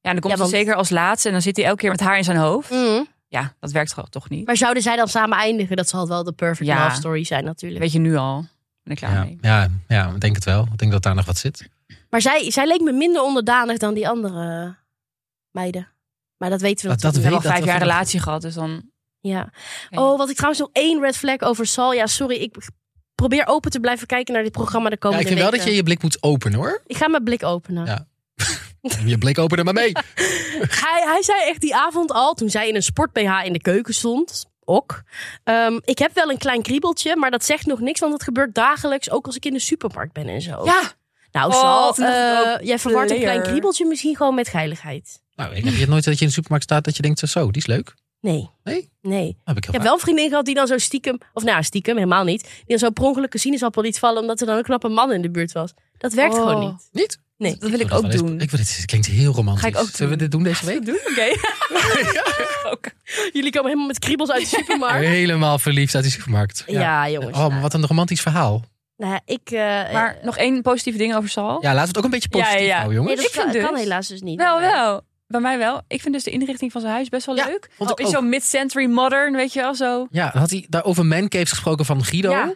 Ja, 0.00 0.08
en 0.08 0.12
dan 0.12 0.20
komt 0.20 0.34
Ja, 0.34 0.40
hij 0.40 0.58
zeker 0.58 0.74
als 0.74 0.90
laatste. 0.90 1.26
En 1.28 1.32
dan 1.34 1.42
zit 1.42 1.56
hij 1.56 1.64
elke 1.64 1.78
keer 1.80 1.90
met 1.90 2.00
haar 2.00 2.16
in 2.16 2.24
zijn 2.24 2.36
hoofd. 2.36 2.70
Mm. 2.70 3.06
Ja, 3.28 3.54
dat 3.60 3.70
werkt 3.70 3.92
gewoon 3.92 4.08
toch 4.08 4.28
niet. 4.28 4.46
Maar 4.46 4.56
zouden 4.56 4.82
zij 4.82 4.96
dan 4.96 5.08
samen 5.08 5.38
eindigen? 5.38 5.76
Dat 5.76 5.88
zal 5.88 6.08
wel 6.08 6.24
de 6.24 6.32
perfect 6.32 6.68
Ja. 6.68 6.84
love 6.84 6.96
story 6.96 7.24
zijn 7.24 7.44
natuurlijk. 7.44 7.80
Weet 7.80 7.92
je 7.92 7.98
nu 7.98 8.16
al. 8.16 8.46
Ben 8.82 8.92
ik 8.92 8.98
klaar 8.98 9.12
Ja, 9.14 9.24
mee. 9.24 9.38
ja, 9.40 9.68
ja, 9.88 10.08
ik 10.14 10.20
denk 10.20 10.34
het 10.34 10.44
wel. 10.44 10.68
Ik 10.72 10.78
denk 10.78 10.92
dat 10.92 11.02
daar 11.02 11.14
nog 11.14 11.24
wat 11.24 11.38
zit. 11.38 11.68
Maar 12.12 12.20
zij, 12.20 12.50
zij 12.50 12.66
leek 12.66 12.80
me 12.80 12.92
minder 12.92 13.22
onderdanig 13.22 13.78
dan 13.78 13.94
die 13.94 14.08
andere 14.08 14.76
meiden. 15.50 15.88
Maar 16.36 16.50
dat 16.50 16.60
weten 16.60 16.84
we 16.84 16.94
Dat- 16.94 17.02
natuurlijk 17.02 17.14
We 17.14 17.20
weet- 17.22 17.22
hebben 17.22 17.50
al 17.50 17.56
vijf 17.56 17.64
dat 17.64 17.68
jaar 17.68 17.88
relatie 17.88 18.20
gehad. 18.20 18.42
Dus 18.42 18.54
dan... 18.54 18.90
Ja. 19.20 19.52
Oh, 19.90 20.18
wat 20.18 20.28
ik 20.28 20.34
trouwens 20.34 20.60
nog 20.62 20.70
één 20.72 21.00
red 21.00 21.16
flag 21.16 21.40
over 21.40 21.66
Sal. 21.66 21.92
Ja, 21.92 22.06
sorry, 22.06 22.36
ik 22.36 22.54
probeer 23.14 23.46
open 23.46 23.70
te 23.70 23.80
blijven 23.80 24.06
kijken 24.06 24.34
naar 24.34 24.42
dit 24.42 24.52
programma 24.52 24.88
de 24.88 24.94
Ja, 24.94 25.00
komende 25.00 25.22
ik 25.22 25.28
vind 25.30 25.40
wel 25.40 25.50
dat 25.50 25.64
je 25.64 25.74
je 25.74 25.82
blik 25.82 26.02
moet 26.02 26.22
openen 26.22 26.58
hoor. 26.58 26.82
Ik 26.86 26.96
ga 26.96 27.08
mijn 27.08 27.24
blik 27.24 27.42
openen. 27.44 27.86
Ja. 27.86 28.06
Je 29.04 29.18
blik 29.18 29.38
openen 29.38 29.64
maar 29.64 29.74
mee. 29.74 29.92
Hij, 30.84 31.02
hij 31.06 31.22
zei 31.22 31.42
echt 31.48 31.60
die 31.60 31.74
avond 31.76 32.12
al, 32.12 32.34
toen 32.34 32.50
zij 32.50 32.68
in 32.68 32.74
een 32.74 32.82
sport-BH 32.82 33.44
in 33.44 33.52
de 33.52 33.60
keuken 33.60 33.94
stond. 33.94 34.46
Ok. 34.64 35.02
Ehm, 35.44 35.78
ik 35.84 35.98
heb 35.98 36.14
wel 36.14 36.30
een 36.30 36.38
klein 36.38 36.62
kriebeltje, 36.62 37.16
maar 37.16 37.30
dat 37.30 37.44
zegt 37.44 37.66
nog 37.66 37.80
niks, 37.80 38.00
want 38.00 38.12
het 38.12 38.22
gebeurt 38.22 38.54
dagelijks, 38.54 39.10
ook 39.10 39.26
als 39.26 39.36
ik 39.36 39.44
in 39.44 39.52
de 39.52 39.58
supermarkt 39.58 40.12
ben 40.12 40.28
en 40.28 40.42
zo. 40.42 40.64
Ja, 40.64 40.80
nou, 41.32 41.52
Oh, 41.52 41.60
Sal, 41.60 41.88
ook, 41.88 41.96
jij 42.64 42.78
verwart 42.78 43.10
een 43.10 43.20
klein 43.20 43.42
kriebeltje 43.42 43.86
misschien 43.86 44.16
gewoon 44.16 44.34
met 44.34 44.48
geiligheid. 44.48 45.20
Nou, 45.34 45.54
ik 45.54 45.64
heb 45.64 45.74
je 45.74 45.80
het 45.80 45.88
nooit 45.88 46.04
dat 46.04 46.14
je 46.14 46.20
in 46.20 46.26
de 46.26 46.32
supermarkt 46.32 46.64
staat 46.64 46.84
dat 46.84 46.96
je 46.96 47.02
denkt 47.02 47.18
zo, 47.18 47.44
die 47.50 47.60
is 47.62 47.66
leuk. 47.66 47.94
Nee. 48.20 48.50
Nee? 48.64 48.90
Nee. 49.02 49.26
Dat 49.26 49.36
heb 49.44 49.56
ik 49.56 49.64
heel 49.64 49.72
Ik 49.72 49.72
heb 49.72 49.82
wel 49.82 49.92
een 49.94 50.00
vriendin 50.00 50.28
gehad 50.28 50.44
die 50.44 50.54
dan 50.54 50.66
zo 50.66 50.78
stiekem, 50.78 51.18
of 51.32 51.42
nou 51.42 51.56
ja, 51.56 51.62
stiekem, 51.62 51.94
helemaal 51.96 52.24
niet, 52.24 52.42
die 52.42 52.50
dan 52.66 52.78
zo 52.78 52.90
per 52.90 53.04
ongeluk 53.04 53.34
een 53.34 53.40
sinaasappel 53.40 53.82
liet 53.82 53.98
vallen 53.98 54.20
omdat 54.20 54.40
er 54.40 54.46
dan 54.46 54.56
een 54.56 54.62
knappe 54.62 54.88
man 54.88 55.12
in 55.12 55.22
de 55.22 55.30
buurt 55.30 55.52
was. 55.52 55.72
Dat 55.98 56.12
werkt 56.12 56.34
Oh. 56.34 56.40
gewoon 56.40 56.60
niet. 56.60 56.88
Niet? 56.92 57.18
Nee. 57.36 57.56
dat 57.58 57.70
wil 57.70 57.80
ik 57.80 57.88
wil 57.88 57.96
ook 57.96 58.10
doen. 58.10 58.32
eens- 58.32 58.42
Ik 58.42 58.50
wil 58.50 58.60
dit, 58.60 58.76
het 58.76 58.84
klinkt 58.86 59.06
heel 59.06 59.32
romantisch. 59.32 59.62
Ga 59.62 59.68
ik 59.68 59.76
ook 59.76 59.88
Zullen 59.88 59.98
we 59.98 60.08
doen. 60.08 60.18
dit 60.18 60.30
doen 60.30 60.42
deze 60.42 60.66
week? 60.66 60.86
doen? 60.86 60.98
Oké. 62.72 62.90
Jullie 63.32 63.50
komen 63.52 63.66
helemaal 63.68 63.86
met 63.86 63.98
kriebels 63.98 64.30
uit 64.30 64.40
de 64.42 64.48
supermarkt. 64.56 65.06
Helemaal 65.06 65.58
verliefd 65.58 65.94
uit 65.94 66.04
die 66.04 66.12
supermarkt. 66.12 66.64
ja. 66.66 67.10
jongens. 67.10 67.38
Oh, 67.38 67.48
maar 67.48 67.60
wat 67.60 67.74
een 67.74 67.86
romantisch 67.86 68.20
verhaal. 68.20 68.62
Nou 68.96 69.12
ja, 69.12 69.20
ik... 69.24 69.50
eh, 69.50 69.92
Maar 69.92 70.18
nog 70.22 70.36
één 70.36 70.62
positieve 70.62 70.98
ding 70.98 71.14
over 71.14 71.28
Sal. 71.28 71.62
Ja, 71.62 71.68
laten 71.74 71.80
we 71.80 71.86
het 71.88 71.96
ook 71.98 72.04
een 72.04 72.10
beetje 72.10 72.28
positief 72.28 72.54
Ja, 72.54 72.60
ja, 72.60 72.66
ja. 72.66 72.74
houden, 72.76 72.94
jongens. 72.96 73.14
nee, 73.14 73.24
dat 73.24 73.34
ik 73.34 73.40
vind 73.40 73.52
kan, 73.52 73.62
kan 73.64 73.72
dus- 73.74 73.82
helaas 73.82 74.08
dus 74.08 74.20
niet. 74.20 74.38
Wel, 74.38 74.60
wel. 74.60 75.00
Bij 75.26 75.40
mij 75.40 75.58
wel. 75.58 75.80
Ik 75.88 76.00
vind 76.00 76.14
dus 76.14 76.24
de 76.24 76.30
inrichting 76.30 76.72
van 76.72 76.80
zijn 76.80 76.92
huis 76.92 77.08
best 77.08 77.26
wel 77.26 77.36
Ja, 77.36 77.46
leuk. 77.46 77.70
vond 77.76 77.90
ik 77.90 77.98
Is 77.98 78.06
ook. 78.06 78.12
zo 78.12 78.20
mid-century 78.20 78.86
modern, 78.86 79.32
weet 79.36 79.52
je 79.52 79.60
wel 79.60 79.74
zo. 79.74 80.06
Ja, 80.10 80.30
had 80.34 80.50
hij 80.50 80.66
daar 80.68 80.84
over 80.84 81.06
mancaves 81.06 81.50
gesproken 81.50 81.84
van 81.84 82.04
Guido. 82.04 82.30
Ja. 82.30 82.54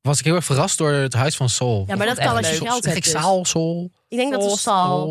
Was 0.00 0.18
ik 0.18 0.24
heel 0.24 0.34
erg 0.34 0.44
verrast 0.44 0.78
door 0.78 0.90
het 0.92 1.12
huis 1.14 1.36
van 1.36 1.48
Sol. 1.48 1.84
Ja, 1.86 1.96
maar 1.96 2.06
dat 2.06 2.18
kan 2.18 2.36
als 2.36 2.50
je 2.50 2.56
geld 2.56 2.84
hebt. 2.84 2.96
Ik 2.96 3.02
dus. 3.02 3.12
Saal, 3.12 3.44
Sol. 3.44 3.90
Ik 4.08 4.18
denk 4.18 4.32
dat 4.32 4.40
Sol, 4.42 4.50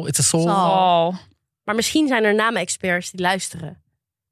het 0.06 0.16
Sal. 0.16 0.42
Sol. 0.42 0.44
Oh. 0.50 1.16
Maar 1.64 1.76
misschien 1.76 2.08
zijn 2.08 2.24
er 2.24 2.36
namen-experts 2.36 3.12
die 3.12 3.22
luisteren. 3.22 3.82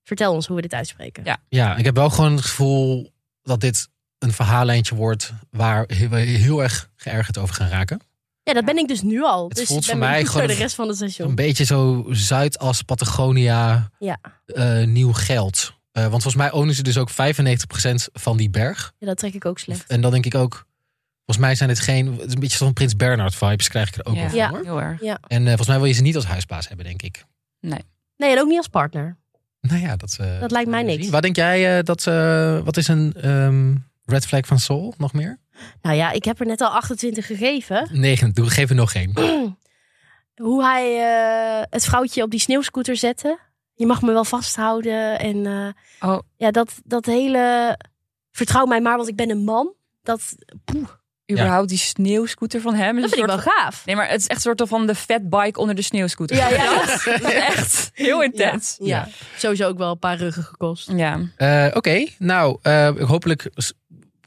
Vertel 0.04 0.34
ons 0.34 0.48
hoe 0.48 0.56
we 0.56 0.62
dit 0.62 0.74
uitspreken. 0.74 1.24
Ja. 1.24 1.38
Ja, 1.50 1.76
ik 1.76 1.86
heb 1.86 1.96
wel 1.96 2.10
gewoon 2.10 2.32
het 2.36 2.46
gevoel 2.46 3.12
dat 3.44 3.60
dit 3.60 3.88
een 4.22 4.34
verhaallijntje 4.34 4.96
wordt 4.96 5.34
waar 5.50 5.86
we 5.88 6.20
heel 6.20 6.64
erg 6.64 6.90
geërgerd 6.96 7.38
over 7.38 7.56
gaan 7.56 7.68
raken. 7.70 8.00
Ja, 8.44 8.54
dat 8.54 8.66
ben 8.66 8.78
ik 8.78 8.88
dus 8.88 9.02
nu 9.02 9.24
al. 9.24 9.48
Het 9.48 9.58
dus 9.58 9.68
voelt 9.68 9.82
ik 9.82 9.88
ben 9.90 9.98
voor 9.98 10.08
mij 10.10 10.26
gewoon 10.26 10.48
de 10.48 10.54
een- 10.54 10.60
rest 10.60 10.76
van 10.76 10.88
het 10.88 11.02
Een 11.02 11.10
station. 11.12 11.36
beetje 11.36 11.64
zo 11.64 12.06
Zuidas, 12.10 12.82
Patagonia, 12.82 13.90
Ja. 14.00 14.18
eh, 14.46 14.84
nieuw 14.84 15.14
geld. 15.14 15.74
Eh, 15.92 16.02
want 16.02 16.12
volgens 16.24 16.36
mij 16.44 16.52
ownen 16.52 16.76
ze 16.76 16.84
dus 16.84 16.98
ook 16.98 17.10
95% 17.10 18.10
van 18.14 18.38
die 18.38 18.50
berg. 18.50 18.94
ja, 18.98 19.08
dat 19.08 19.18
trek 19.18 19.34
ik 19.34 19.46
ook 19.46 19.60
slecht. 19.60 19.88
En 19.90 20.02
dan 20.02 20.12
denk 20.12 20.26
ik 20.26 20.36
ook, 20.36 20.66
volgens 21.26 21.46
mij 21.46 21.56
zijn 21.56 21.70
het 21.70 21.80
geen, 21.80 22.12
het 22.18 22.28
is 22.28 22.34
een 22.34 22.40
beetje 22.40 22.58
zo'n 22.58 22.74
Prins 22.74 22.96
Bernhard 22.96 23.36
vibes 23.36 23.68
krijg 23.68 23.88
ik 23.88 23.96
er 23.96 24.06
ook 24.06 24.16
Ja. 24.16 24.28
van 24.30 24.38
Ja. 24.38 24.50
hoor. 24.50 24.64
Heel 24.64 24.82
erg. 24.82 25.02
Ja. 25.02 25.18
En 25.28 25.42
eh, 25.42 25.48
volgens 25.48 25.68
mij 25.68 25.78
wil 25.78 25.86
je 25.88 25.94
ze 25.94 26.02
niet 26.02 26.16
als 26.16 26.26
huisbaas 26.26 26.68
hebben, 26.68 26.86
denk 26.86 27.02
ik. 27.02 27.26
Nee, 27.60 27.80
en 28.18 28.40
ook 28.40 28.48
niet 28.48 28.58
als 28.58 28.68
partner. 28.68 29.18
Nou 29.62 29.82
ja, 29.82 29.96
dat, 29.96 30.18
eh, 30.20 30.40
Dat 30.40 30.52
lijkt 30.52 30.70
mij 30.70 30.84
niks. 30.84 31.10
Wat 31.10 31.22
denk 31.22 31.36
jij 31.36 31.78
eh, 31.78 31.84
dat, 31.84 32.08
eh, 32.08 32.60
wat 32.64 32.78
is 32.78 32.88
een 32.88 33.14
ehm, 33.14 33.76
red 34.06 34.26
flag 34.26 34.46
van 34.46 34.60
Soul 34.60 34.94
nog 34.98 35.14
meer? 35.14 35.40
Nou 35.82 35.96
ja, 35.96 36.12
ik 36.12 36.24
heb 36.26 36.40
er 36.40 36.46
net 36.46 36.62
al 36.62 36.70
28 36.70 37.26
gegeven. 37.26 37.88
Negen, 37.92 38.34
doe, 38.34 38.50
geef 38.50 38.70
er 38.70 38.76
nog 38.76 38.94
één. 38.94 39.14
Hoe 40.42 40.64
hij 40.64 41.00
eh, 41.00 41.64
het 41.70 41.86
vrouwtje 41.86 42.24
op 42.24 42.30
die 42.32 42.40
sneeuwscooter 42.40 42.96
zette. 42.96 43.40
Je 43.74 43.86
mag 43.86 44.02
me 44.02 44.12
wel 44.12 44.26
vasthouden. 44.26 45.20
En 45.20 45.46
eh, 45.46 46.10
Oh. 46.10 46.20
ja, 46.38 46.52
dat, 46.52 46.74
dat 46.84 47.06
hele... 47.06 47.78
Vertrouw 48.32 48.66
mij 48.66 48.82
maar, 48.82 48.98
want 48.98 49.08
ik 49.10 49.16
ben 49.16 49.30
een 49.30 49.44
man. 49.44 49.74
Dat, 50.04 50.36
poeh, 50.66 50.88
Überhaupt 51.32 51.70
die 51.70 51.78
sneeuwscooter 51.78 52.62
van 52.62 52.74
hem. 52.74 52.96
is 52.96 53.02
dat 53.02 53.12
een 53.12 53.18
vind 53.18 53.30
ik 53.30 53.34
soort 53.34 53.46
wel 53.46 53.54
gaaf. 53.64 53.86
Nee, 53.86 53.96
maar 53.96 54.10
het 54.10 54.20
is 54.20 54.28
echt 54.28 54.46
een 54.46 54.56
soort 54.58 54.70
van 54.70 54.88
de 54.88 54.96
fatbike 54.96 55.60
onder 55.60 55.76
de 55.76 55.82
sneeuwscooter. 55.82 56.36
Ja, 56.38 56.50
ja. 56.50 56.76
Dat 56.86 57.06
is 57.06 57.34
echt 57.34 57.92
heel 57.94 58.24
intens. 58.24 58.76
Ja, 58.80 58.86
ja. 58.88 59.08
sowieso 59.38 59.68
ook 59.68 59.78
wel 59.78 59.92
een 59.92 60.00
paar 60.00 60.18
ruggen 60.18 60.44
gekost. 60.44 60.92
Ja. 60.96 61.20
Eh, 61.38 61.68
Oké, 61.74 62.06
nou, 62.18 62.58
eh, 62.62 62.90
hopelijk 63.08 63.50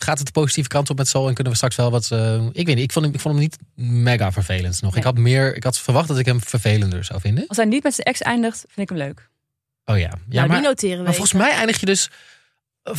gaat 0.05 0.19
het 0.19 0.27
de 0.27 0.33
positieve 0.33 0.69
kant 0.69 0.91
op 0.91 0.97
met 0.97 1.09
Sol 1.09 1.29
en 1.29 1.35
kunnen 1.35 1.53
we 1.53 1.59
straks 1.59 1.77
wel 1.77 1.91
wat. 1.91 2.11
eh, 2.11 2.47
ik 2.53 2.67
weet 2.67 2.75
niet, 2.75 2.85
ik 2.85 2.93
vond, 2.93 3.05
hem, 3.05 3.15
ik 3.15 3.21
vond 3.21 3.35
hem 3.35 3.43
niet 3.43 3.59
mega 4.03 4.33
vervelend 4.33 4.83
nog. 4.83 4.91
Nee. 4.91 4.99
Ik 5.01 5.07
had 5.07 5.17
meer, 5.19 5.57
ik 5.57 5.65
had 5.65 5.79
verwacht 5.79 6.09
dat 6.09 6.19
ik 6.19 6.27
hem 6.27 6.41
vervelender 6.43 7.05
zou 7.05 7.21
vinden. 7.21 7.45
Als 7.49 7.57
hij 7.57 7.67
niet 7.67 7.83
met 7.83 7.95
zijn 7.95 8.07
ex 8.07 8.21
eindigt, 8.21 8.59
vind 8.69 8.91
ik 8.91 8.97
hem 8.97 9.07
leuk. 9.07 9.29
Oh 9.85 9.99
ja, 9.99 10.03
ja 10.03 10.17
nou, 10.29 10.49
maar, 10.49 10.57
die 10.59 10.67
noteren 10.67 10.97
we. 10.99 11.03
maar 11.05 11.13
volgens 11.15 11.33
mij 11.33 11.53
eindig 11.53 11.81
je 11.81 11.87
dus 11.87 12.11
eh, 12.83 12.95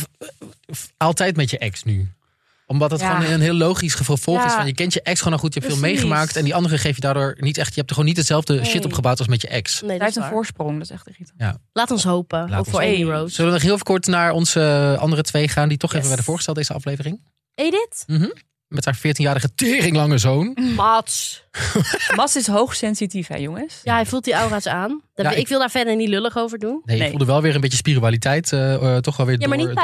f- 0.74 0.92
altijd 0.96 1.36
met 1.36 1.50
je 1.50 1.58
ex 1.58 1.82
nu 1.82 2.08
omdat 2.66 2.90
het 2.90 3.00
Ja. 3.00 3.14
gewoon 3.16 3.32
een 3.32 3.40
heel 3.40 3.54
logisch 3.54 3.94
vervolg 3.94 4.44
is 4.44 4.52
van 4.52 4.66
je 4.66 4.74
kent 4.74 4.92
je 4.92 5.02
ex 5.02 5.18
gewoon 5.18 5.32
al 5.34 5.38
goed, 5.38 5.54
je 5.54 5.60
hebt 5.60 5.72
veel 5.72 5.82
meegemaakt 5.82 6.36
en 6.36 6.44
die 6.44 6.54
andere 6.54 6.78
geef 6.78 6.94
je 6.94 7.00
daardoor 7.00 7.36
niet 7.38 7.58
echt. 7.58 7.68
Je 7.68 7.74
hebt 7.74 7.88
er 7.88 7.94
gewoon 7.94 8.08
niet 8.08 8.18
hetzelfde 8.18 8.54
Nee. 8.54 8.64
shit 8.64 8.84
opgebouwd 8.84 9.18
als 9.18 9.28
met 9.28 9.40
je 9.42 9.48
ex. 9.48 9.80
Nee, 9.80 9.88
Hij 9.90 9.98
dat 9.98 10.06
heeft 10.06 10.18
is 10.18 10.24
een 10.24 10.30
voorsprong, 10.30 10.72
dat 10.72 10.82
is 10.82 10.90
echt 10.90 11.08
irritant. 11.08 11.58
Laat 11.72 11.90
ons 11.90 12.04
hopen. 12.04 12.48
Laat 12.50 12.58
ook 12.58 12.66
voor 12.68 12.80
Amy 12.80 13.02
hopen. 13.02 13.18
Rose. 13.18 13.34
Zullen 13.34 13.50
we 13.50 13.56
nog 13.58 13.66
heel 13.66 13.78
kort 13.78 14.06
naar 14.06 14.32
onze 14.32 14.96
andere 15.00 15.22
twee 15.22 15.48
gaan 15.48 15.68
die 15.68 15.78
toch 15.78 15.94
even 15.94 16.06
werden 16.06 16.24
voorgesteld 16.24 16.56
deze 16.56 16.72
aflevering? 16.72 17.20
Edith? 17.54 18.04
Met 18.68 18.84
haar 18.84 18.96
14-jarige 18.96 19.54
teringlange 19.54 20.18
zoon. 20.18 20.56
Mats. 20.76 21.44
Mas 22.16 22.36
is 22.36 22.46
hoogsensitief, 22.46 23.26
hè 23.26 23.36
jongens? 23.36 23.80
Ja, 23.82 23.94
hij 23.94 24.06
voelt 24.06 24.24
die 24.24 24.34
aura's 24.34 24.66
aan. 24.66 25.00
Daar- 25.14 25.26
Ja, 25.26 25.32
ik, 25.32 25.38
ik- 25.38 25.48
wil 25.48 25.58
daar 25.58 25.70
verder 25.70 25.96
niet 25.96 26.08
lullig 26.08 26.36
over 26.36 26.58
doen. 26.58 26.82
Nee, 26.84 26.96
ik 26.96 27.02
Nee. 27.02 27.10
voelde 27.10 27.24
wel 27.24 27.42
weer 27.42 27.54
een 27.54 27.60
beetje 27.60 27.76
spiritualiteit 27.76 28.52
eh, 28.52 28.74
eh, 28.74 28.96
toch 29.02 29.16
wel 29.16 29.26
weer 29.26 29.40
Ja, 29.40 29.48
maar 29.48 29.58
door, 29.58 29.66
niet 29.66 29.76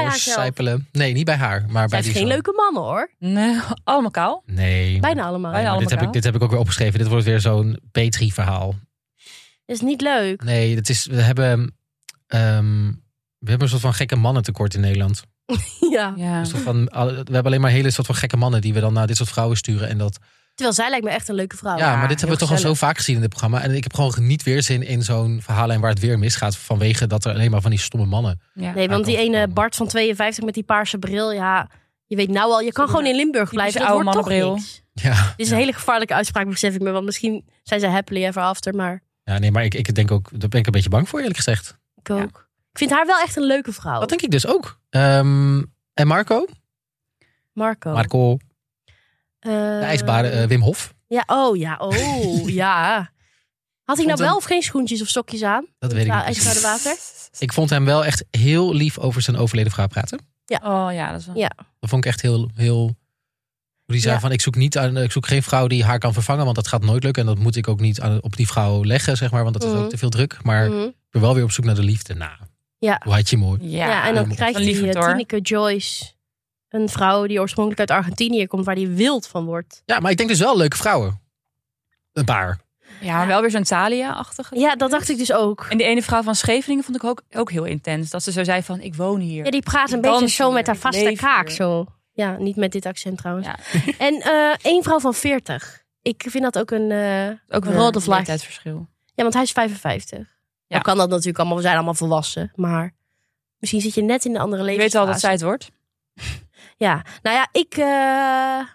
bij. 0.54 0.80
Nee, 0.92 1.12
niet 1.12 1.24
bij 1.24 1.36
haar, 1.36 1.60
maar 1.68 1.70
Zij 1.70 1.86
bij 1.88 1.88
heeft 1.90 2.02
die 2.04 2.12
geen 2.12 2.22
zoon. 2.22 2.28
leuke 2.32 2.52
mannen 2.56 2.82
hoor. 2.82 3.10
Nee, 3.18 3.60
allemaal 3.84 4.10
kaal. 4.10 4.42
Nee. 4.46 5.00
Bijna 5.00 5.24
allemaal. 5.24 5.52
Bijna 5.52 5.78
dit, 5.78 5.90
heb 5.90 6.02
ik, 6.02 6.12
dit 6.12 6.24
heb 6.24 6.34
ik 6.34 6.42
ook 6.42 6.50
weer 6.50 6.58
opgeschreven. 6.60 6.98
Dit 6.98 7.08
wordt 7.08 7.24
weer 7.24 7.40
zo'n 7.40 7.78
Petri-verhaal. 7.92 8.74
Is 9.66 9.80
niet 9.80 10.00
leuk. 10.00 10.42
Nee, 10.44 10.76
het 10.76 10.88
is, 10.88 11.06
we 11.06 11.20
hebben... 11.20 11.76
ehm, 12.26 12.86
we 13.38 13.48
hebben 13.48 13.62
een 13.62 13.68
soort 13.68 13.82
van 13.82 13.94
gekke 13.94 14.16
mannentekort 14.16 14.74
in 14.74 14.80
Nederland. 14.80 15.22
ja. 16.16 16.44
Soort 16.44 16.62
van, 16.62 16.84
we 16.84 17.14
hebben 17.14 17.44
alleen 17.44 17.60
maar 17.60 17.70
hele 17.70 17.90
soort 17.90 18.06
van 18.06 18.16
gekke 18.16 18.36
mannen 18.36 18.60
die 18.60 18.74
we 18.74 18.80
dan 18.80 18.92
naar 18.92 19.06
dit 19.06 19.16
soort 19.16 19.28
vrouwen 19.28 19.56
sturen. 19.56 19.88
En 19.88 19.98
dat, 19.98 20.18
Terwijl 20.54 20.76
zij 20.76 20.90
lijkt 20.90 21.04
me 21.04 21.10
echt 21.10 21.28
een 21.28 21.34
leuke 21.34 21.56
vrouw. 21.56 21.76
ja, 21.76 21.96
maar 21.96 22.08
dit 22.08 22.20
hebben 22.20 22.38
we 22.38 22.44
toch 22.44 22.52
al 22.52 22.58
zo 22.62 22.74
vaak 22.74 22.96
gezien 22.96 23.14
in 23.14 23.20
dit 23.20 23.30
programma. 23.30 23.60
En 23.60 23.74
ik 23.74 23.82
heb 23.82 23.94
gewoon 23.94 24.26
niet 24.26 24.42
weer 24.42 24.62
zin 24.62 24.82
in 24.82 25.02
zo'n 25.02 25.40
verhaallijn 25.42 25.80
waar 25.80 25.90
het 25.90 26.00
weer 26.00 26.18
misgaat. 26.18 26.56
Vanwege 26.56 27.06
dat 27.06 27.24
er 27.24 27.32
alleen 27.32 27.50
maar 27.50 27.60
van 27.60 27.70
die 27.70 27.80
stomme 27.80 28.06
mannen. 28.06 28.40
Ja. 28.54 28.72
Nee, 28.74 28.88
want 28.88 29.04
die 29.04 29.16
ene 29.16 29.38
komen. 29.38 29.54
Bart 29.54 29.76
van 29.76 29.86
52 29.86 30.44
met 30.44 30.54
die 30.54 30.62
paarse 30.62 30.98
bril, 30.98 31.32
ja, 31.32 31.70
je 32.06 32.16
weet 32.16 32.28
nou 32.28 32.50
al, 32.52 32.60
je 32.60 32.72
kan 32.72 32.86
gewoon 32.86 33.06
in 33.06 33.14
Limburg 33.14 33.50
blijven. 33.50 33.80
Dat 33.80 33.88
oude 33.88 34.04
wordt 34.04 34.18
toch 34.18 34.54
niks. 34.54 34.82
Ja, 34.92 35.14
Dit 35.36 35.46
is 35.46 35.50
een 35.50 35.58
hele 35.58 35.72
gevaarlijke 35.72 36.14
uitspraak, 36.14 36.48
besef 36.48 36.74
ik 36.74 36.80
me. 36.80 36.90
Want 36.90 37.04
misschien 37.04 37.44
zijn 37.62 37.80
ze 37.80 37.86
happily 37.86 38.24
ever 38.24 38.42
after, 38.42 38.74
maar 38.74 39.02
ja 39.24 39.38
nee, 39.38 39.50
maar 39.50 39.64
ik, 39.64 39.74
ik 39.74 39.94
denk 39.94 40.10
ook, 40.10 40.28
daar 40.32 40.48
ben 40.48 40.60
ik 40.60 40.66
een 40.66 40.72
beetje 40.72 40.88
bang 40.88 41.08
voor 41.08 41.18
eerlijk 41.18 41.36
gezegd. 41.36 41.76
ik 42.02 42.10
ook. 42.10 42.48
Ik 42.72 42.78
vind 42.78 42.90
haar 42.90 43.06
wel 43.06 43.18
echt 43.20 43.36
een 43.36 43.46
leuke 43.46 43.72
vrouw. 43.72 44.00
Dat 44.00 44.08
denk 44.08 44.22
ik 44.22 44.30
dus 44.30 44.46
ook. 44.46 44.80
Ehm, 44.92 45.62
en 45.94 46.06
Marco? 46.06 46.46
Marco. 47.52 47.92
Marco, 47.92 48.36
Eh, 49.38 49.50
de 49.52 49.78
ijsbare 49.84 50.28
eh, 50.28 50.46
Wim 50.46 50.60
Hof. 50.60 50.94
Ja, 51.06 51.22
oh 51.26 51.56
ja, 51.56 51.76
oh 51.78 52.48
ja. 52.62 53.10
Had 53.84 53.96
hij 53.96 54.06
nou 54.06 54.18
hem- 54.18 54.26
wel 54.28 54.36
of 54.36 54.44
geen 54.44 54.62
schoentjes 54.62 55.02
of 55.02 55.08
sokjes 55.08 55.42
aan? 55.42 55.66
Dat 55.78 55.92
weet 55.92 56.00
ik 56.02 56.06
Ja, 56.08 56.16
niet. 56.16 56.24
ijskoude 56.26 56.60
water. 56.60 56.96
Ik 57.38 57.52
vond 57.52 57.70
hem 57.70 57.84
wel 57.84 58.04
echt 58.04 58.24
heel 58.30 58.74
lief 58.74 58.98
over 58.98 59.22
zijn 59.22 59.36
overleden 59.36 59.72
vrouw 59.72 59.86
praten. 59.86 60.18
Oh 60.62 60.88
ja, 60.92 61.10
dat 61.10 61.20
is 61.20 61.26
wel... 61.26 61.36
Ja. 61.36 61.50
Dat 61.80 61.90
vond 61.90 62.04
ik 62.04 62.10
echt 62.10 62.20
heel, 62.22 62.50
heel. 62.54 62.78
hoe 63.84 63.94
Die 63.94 64.00
zei 64.00 64.14
Ja. 64.14 64.20
van 64.20 64.32
ik 64.32 64.40
zoek, 64.40 64.54
niet 64.54 64.78
aan, 64.78 64.96
ik 64.96 65.12
zoek 65.12 65.26
geen 65.26 65.42
vrouw 65.42 65.66
die 65.66 65.84
haar 65.84 65.98
kan 65.98 66.12
vervangen, 66.12 66.44
want 66.44 66.56
dat 66.56 66.68
gaat 66.68 66.82
nooit 66.84 67.02
lukken. 67.02 67.22
En 67.22 67.28
dat 67.34 67.38
moet 67.38 67.56
ik 67.56 67.68
ook 67.68 67.80
niet 67.80 68.00
aan, 68.00 68.22
op 68.22 68.36
die 68.36 68.46
vrouw 68.46 68.84
leggen, 68.84 69.16
zeg 69.16 69.30
maar, 69.30 69.42
want 69.42 69.54
dat 69.54 69.64
is 69.68 69.72
Mhm. 69.72 69.82
ook 69.82 69.90
te 69.90 69.98
veel 69.98 70.08
druk. 70.10 70.38
Maar 70.42 70.68
Mhm. 70.70 70.80
ik 70.82 70.94
ben 71.10 71.20
wel 71.20 71.34
weer 71.34 71.44
op 71.44 71.50
zoek 71.50 71.64
naar 71.64 71.74
de 71.74 71.82
liefde. 71.82 72.14
Nou, 72.14 72.32
Ja. 72.86 73.00
hoe 73.04 73.12
had 73.12 73.30
je 73.30 73.36
mooi. 73.36 73.58
Ja, 73.62 73.86
Ja, 73.86 74.06
en 74.06 74.14
dan 74.14 74.28
krijgt 74.34 74.58
lieverd, 74.58 74.94
hij 74.94 75.02
uh. 75.02 75.08
Tineke 75.10 75.40
Joyce. 75.40 76.04
Een 76.68 76.88
vrouw 76.88 77.26
die 77.26 77.40
oorspronkelijk 77.40 77.80
uit 77.90 77.98
Argentinië 77.98 78.46
komt, 78.46 78.64
waar 78.64 78.74
hij 78.74 78.88
wild 78.88 79.26
van 79.26 79.44
wordt. 79.44 79.82
Ja, 79.86 80.00
maar 80.00 80.10
ik 80.10 80.16
denk 80.16 80.28
dus 80.28 80.38
wel 80.38 80.56
leuke 80.56 80.76
vrouwen. 80.76 81.20
Een 82.12 82.24
paar. 82.24 82.60
ja, 83.00 83.16
maar 83.16 83.26
wel 83.26 83.40
weer 83.40 83.50
zo'n 83.50 83.62
Thalia-achtige. 83.62 84.58
Ja, 84.58 84.76
dat 84.76 84.90
dacht 84.90 85.08
ik 85.08 85.18
dus 85.18 85.32
ook. 85.32 85.66
En 85.68 85.76
die 85.76 85.86
ene 85.86 86.02
vrouw 86.02 86.22
van 86.22 86.34
Scheveningen 86.34 86.84
vond 86.84 86.96
ik 86.96 87.04
ook, 87.04 87.22
ook 87.32 87.50
heel 87.50 87.64
intens. 87.64 88.10
Dat 88.10 88.22
ze 88.22 88.32
zo 88.32 88.44
zei 88.44 88.62
van, 88.62 88.80
ik 88.80 88.94
woon 88.94 89.20
hier. 89.20 89.44
Ja, 89.44 89.50
die 89.50 89.62
praat 89.62 89.90
een 89.90 89.96
Ik 89.96 90.02
beetje 90.02 90.28
zo 90.28 90.44
hier, 90.44 90.54
met 90.54 90.66
haar 90.66 90.76
vaste 90.76 91.12
kaak. 91.16 91.46
hier. 91.46 91.56
Zo. 91.56 91.86
Ja, 92.12 92.36
niet 92.38 92.56
met 92.56 92.72
dit 92.72 92.86
accent 92.86 93.18
trouwens. 93.18 93.46
Ja. 93.46 93.56
En 94.06 94.14
eh 94.20 94.54
één 94.62 94.82
vrouw 94.82 95.00
van 95.00 95.14
40. 95.14 95.82
Ik 96.02 96.24
vind 96.28 96.44
dat 96.44 96.58
ook 96.58 96.70
een 96.70 96.90
uh, 96.90 97.28
Ook 97.56 97.64
een 97.64 97.72
rode 97.74 97.96
een 97.96 98.02
vlag. 98.02 98.16
leeftijdsverschil. 98.16 98.86
Ja, 99.14 99.22
want 99.22 99.34
hij 99.34 99.42
is 99.42 99.52
55. 99.52 100.31
Ja. 100.72 100.78
Dan 100.78 100.94
kan 100.94 100.96
dat 100.96 101.08
natuurlijk 101.08 101.38
allemaal. 101.38 101.56
We 101.56 101.62
zijn 101.62 101.74
allemaal 101.74 101.94
volwassen. 101.94 102.52
Maar 102.54 102.94
misschien 103.58 103.80
zit 103.80 103.94
je 103.94 104.02
net 104.02 104.24
in 104.24 104.32
de 104.32 104.38
andere 104.38 104.62
Je 104.62 104.68
levensfase. 104.68 104.98
weet 104.98 105.06
al 105.06 105.12
dat 105.12 105.20
zij 105.20 105.30
het 105.32 105.42
wordt. 105.42 105.70
Ja, 106.76 107.04
nou 107.22 107.36
ja, 107.36 107.48
ik, 107.52 107.74
eh, 107.76 108.68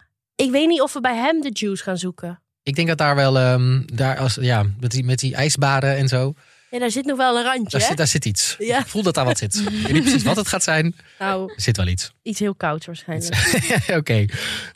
ik 0.46 0.52
weet 0.52 0.68
niet 0.68 0.82
of 0.82 0.94
we 0.94 1.02
bij 1.02 1.16
hem 1.16 1.42
de 1.42 1.50
juice 1.54 1.84
gaan 1.84 1.98
zoeken. 1.98 2.42
Ik 2.64 2.76
denk 2.76 2.88
dat 2.88 2.98
daar 2.98 3.16
wel, 3.16 3.38
ehm, 3.38 3.82
daar 3.86 4.18
als, 4.18 4.36
ja, 4.42 4.66
met 4.80 4.92
die, 4.92 5.04
met 5.04 5.20
die 5.20 5.36
ijsbaden 5.36 5.98
en 5.98 6.08
zo, 6.08 6.34
Ja, 6.72 6.80
daar 6.80 6.92
zit 6.92 7.06
nog 7.06 7.18
wel 7.18 7.38
een 7.38 7.44
randje. 7.44 7.70
daar 7.70 7.82
hè? 7.82 7.88
zit, 7.88 7.98
daar 7.98 8.08
zit 8.08 8.26
iets. 8.26 8.56
Ja. 8.60 8.80
Ik 8.80 8.86
voel 8.88 9.04
dat 9.04 9.14
daar 9.14 9.26
wat 9.26 9.38
zit. 9.38 9.56
Ik 9.56 9.70
weet 9.70 9.92
niet 9.94 10.02
precies 10.04 10.24
wat 10.24 10.36
het 10.36 10.48
gaat 10.48 10.64
zijn. 10.64 10.96
Nou, 11.20 11.52
Er 11.56 11.62
zit 11.62 11.78
wel 11.78 11.88
iets. 11.88 12.12
iets 12.22 12.40
heel 12.40 12.56
kouds 12.56 12.86
waarschijnlijk. 12.86 13.64
Oké. 14.00 14.26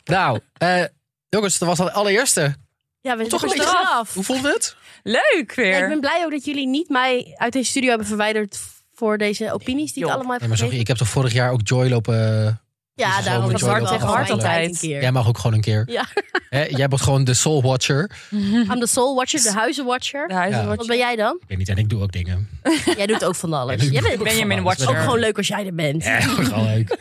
Nou, 0.04 0.40
eh, 0.56 0.84
jongens, 1.28 1.58
dat 1.58 1.68
was 1.68 1.78
al 1.78 1.84
de 1.84 1.92
allereerste. 1.92 2.54
Ja, 3.00 3.16
we 3.16 3.26
Toch 3.26 3.40
zijn 3.40 3.52
een 3.52 3.58
er 3.58 3.64
beetje 3.64 3.86
af. 3.88 4.14
Hoe 4.14 4.24
voelde 4.24 4.48
het? 4.52 4.76
Leuk 5.02 5.54
weer. 5.54 5.66
Ja, 5.66 5.78
ik 5.78 5.88
ben 5.88 6.00
blij 6.00 6.22
ook 6.24 6.30
dat 6.30 6.44
jullie 6.44 6.66
niet 6.66 6.88
mij 6.88 7.34
uit 7.36 7.52
deze 7.52 7.70
studio 7.70 7.88
hebben 7.88 8.06
verwijderd 8.06 8.60
voor 8.94 9.18
deze 9.18 9.52
opinies 9.52 9.92
die 9.92 10.04
ik 10.04 10.10
allemaal 10.10 10.32
heb 10.32 10.40
Nee, 10.40 10.48
maar 10.48 10.58
sorry, 10.58 10.78
ik 10.78 10.86
heb 10.86 10.96
toch 10.96 11.08
vorig 11.08 11.32
jaar 11.32 11.50
ook 11.50 11.60
Joy 11.62 11.88
lopen. 11.88 12.60
Ja, 13.06 13.22
Zo 13.22 13.24
daarom 13.24 13.50
je 13.50 13.64
wel 13.64 13.74
wel 13.74 13.86
tegen 13.86 14.06
hard 14.06 14.18
mijn 14.28 14.30
altijd. 14.30 14.40
tijd 14.54 14.70
een 14.70 14.78
keer. 14.78 15.00
Jij 15.00 15.12
mag 15.12 15.28
ook 15.28 15.36
gewoon 15.38 15.52
een 15.56 15.60
keer. 15.62 15.82
Ja. 15.86 16.04
Hè, 16.48 16.62
jij 16.64 16.88
bent 16.88 17.00
gewoon 17.00 17.24
de 17.24 17.34
Soul 17.34 17.62
Watcher. 17.62 18.10
I'm 18.70 18.80
the 18.80 18.86
soul 18.86 19.14
watcher, 19.14 19.42
de 19.42 19.52
huizenwatcher. 19.52 20.28
De 20.28 20.34
huizen 20.34 20.60
Ja. 20.62 20.66
Wat 20.76 20.86
ben 20.86 20.96
jij 20.96 21.16
dan? 21.16 21.36
Ik 21.40 21.48
weet 21.48 21.58
niet, 21.58 21.68
en 21.68 21.76
ik 21.76 21.88
doe 21.88 22.02
ook 22.02 22.12
dingen. 22.12 22.48
Jij 22.96 23.06
doet 23.06 23.24
ook 23.24 23.34
van 23.34 23.52
alles. 23.52 23.82
Jij 23.90 24.02
bent 24.02 24.22
Benjamin 24.22 24.56
van 24.56 24.66
alles. 24.66 24.78
Watcher. 24.78 24.96
ook 24.96 25.02
gewoon 25.04 25.18
leuk 25.18 25.36
als 25.36 25.46
jij 25.48 25.66
er 25.66 25.74
bent. 25.74 26.04
Ja, 26.04 26.20
gewoon 26.20 26.64
leuk. 26.66 26.96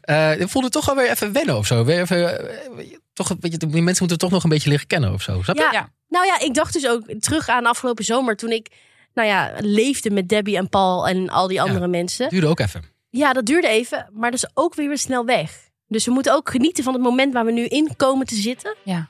Eh, 0.00 0.40
ik 0.40 0.48
voelde 0.48 0.66
het 0.66 0.72
toch 0.76 0.84
wel 0.86 0.94
weer 0.96 1.10
even 1.10 1.32
wennen 1.32 1.56
of 1.56 1.66
zo. 1.66 1.84
Weer 1.84 2.00
even, 2.00 2.48
eh, 2.78 2.84
toch, 3.12 3.30
een 3.30 3.36
beetje, 3.40 3.56
die 3.58 3.68
mensen 3.68 3.96
moeten 3.98 4.18
toch 4.18 4.30
nog 4.30 4.42
een 4.44 4.50
beetje 4.50 4.68
leren 4.70 4.86
kennen 4.86 5.12
of 5.12 5.22
zo. 5.22 5.40
Snap 5.42 5.56
je? 5.56 5.62
Ja, 5.62 5.72
Ja. 5.72 5.88
nou 6.08 6.26
ja, 6.26 6.40
ik 6.40 6.54
dacht 6.54 6.72
dus 6.72 6.86
ook 6.88 7.02
terug 7.20 7.48
aan 7.48 7.66
afgelopen 7.66 8.04
zomer 8.04 8.36
toen 8.36 8.50
ik 8.50 8.70
nou 9.14 9.28
ja, 9.28 9.52
leefde 9.58 10.10
met 10.10 10.28
Debbie 10.28 10.56
en 10.56 10.68
Paul 10.68 11.08
en 11.08 11.28
al 11.30 11.48
die 11.48 11.62
andere 11.62 11.86
mensen. 11.88 12.28
Duurde 12.28 12.46
ook 12.46 12.60
even. 12.60 12.84
Ja, 13.14 13.32
dat 13.32 13.46
duurde 13.46 13.68
even, 13.68 14.08
maar 14.12 14.30
dat 14.30 14.42
is 14.44 14.50
ook 14.54 14.74
weer 14.74 14.88
weer 14.88 14.98
snel 14.98 15.24
weg. 15.24 15.50
Dus 15.88 16.04
we 16.04 16.10
moeten 16.10 16.34
ook 16.34 16.50
genieten 16.50 16.84
van 16.84 16.92
het 16.92 17.02
moment 17.02 17.32
waar 17.32 17.44
we 17.44 17.52
nu 17.52 17.64
in 17.66 17.96
komen 17.96 18.26
te 18.26 18.34
zitten. 18.34 18.76
Ja. 18.84 19.08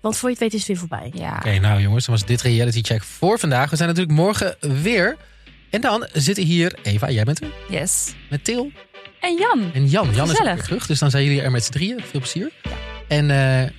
Want 0.00 0.16
voor 0.16 0.28
je 0.28 0.34
het 0.34 0.44
weet 0.44 0.52
is 0.52 0.58
het 0.58 0.68
weer 0.68 0.76
voorbij. 0.78 1.10
Ja. 1.14 1.36
Oké, 1.36 1.58
nou 1.58 1.80
jongens, 1.80 2.04
dan 2.06 2.14
was 2.14 2.24
dit 2.24 2.42
reality 2.42 2.82
check 2.82 3.02
voor 3.02 3.38
vandaag. 3.38 3.70
We 3.70 3.76
zijn 3.76 3.88
natuurlijk 3.88 4.18
morgen 4.18 4.56
weer. 4.82 5.16
En 5.70 5.80
dan 5.80 6.06
zitten 6.12 6.44
hier 6.44 6.78
Eva, 6.82 7.10
jij 7.10 7.24
bent 7.24 7.40
er, 7.40 7.52
Yes. 7.68 8.14
met 8.30 8.44
Til 8.44 8.70
En 9.20 9.36
Jan. 9.36 9.70
en 9.74 9.86
Jan. 9.86 10.14
Jan 10.14 10.30
is 10.30 10.38
ook 10.38 10.44
weer 10.44 10.62
terug, 10.62 10.86
dus 10.86 10.98
dan 10.98 11.10
zijn 11.10 11.24
jullie 11.24 11.40
er 11.42 11.50
met 11.50 11.64
z'n 11.64 11.72
drieën. 11.72 12.00
Veel 12.00 12.20
plezier. 12.20 12.50
En 13.08 13.30
eh 13.30 13.70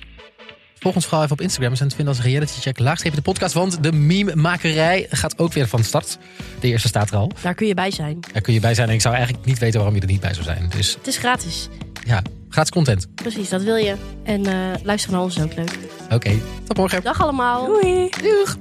volg 0.78 0.94
ons 0.94 1.04
vooral 1.04 1.22
even 1.22 1.36
op 1.36 1.40
Instagram. 1.42 1.70
We 1.70 1.76
zijn 1.76 1.88
te 1.88 1.94
vinden 1.96 2.14
als 2.14 2.24
reality 2.24 2.60
check 2.60 2.78
laagstrepen 2.78 3.18
de 3.18 3.24
podcast. 3.24 3.54
Want 3.54 3.82
de 3.82 3.92
meme-makerij 3.92 5.06
gaat 5.10 5.38
ook 5.38 5.52
weer 5.52 5.68
van 5.68 5.84
start. 5.84 6.18
De 6.60 6.68
eerste 6.68 6.88
staat 6.88 7.10
er 7.10 7.16
al. 7.16 7.30
Daar 7.42 7.54
kun 7.54 7.66
je 7.66 7.74
bij 7.74 7.90
zijn. 7.90 8.18
Daar 8.32 8.42
kun 8.42 8.52
je 8.52 8.60
bij 8.60 8.74
zijn. 8.74 8.88
En 8.88 8.94
ik 8.94 9.00
zou 9.00 9.14
eigenlijk 9.14 9.44
niet 9.46 9.58
weten 9.58 9.76
waarom 9.76 9.94
je 9.94 10.00
er 10.02 10.06
niet 10.08 10.20
bij 10.20 10.32
zou 10.34 10.44
zijn. 10.44 10.68
Dus 10.76 10.94
Het 10.94 11.06
is 11.06 11.16
gratis. 11.18 11.68
ja, 12.04 12.22
gratis 12.48 12.70
content. 12.70 13.06
Precies, 13.14 13.48
dat 13.48 13.62
wil 13.62 13.76
je. 13.76 13.94
En 14.24 14.46
eh 14.46 14.54
luisteren 14.82 15.16
naar 15.16 15.24
ons 15.24 15.36
is 15.36 15.42
ook 15.42 15.54
leuk. 15.54 15.78
Oké, 16.10 16.38
tot 16.66 16.76
morgen. 16.76 17.02
Dag 17.02 17.20
allemaal. 17.22 17.66
Doei. 17.66 18.08
Doeg! 18.22 18.56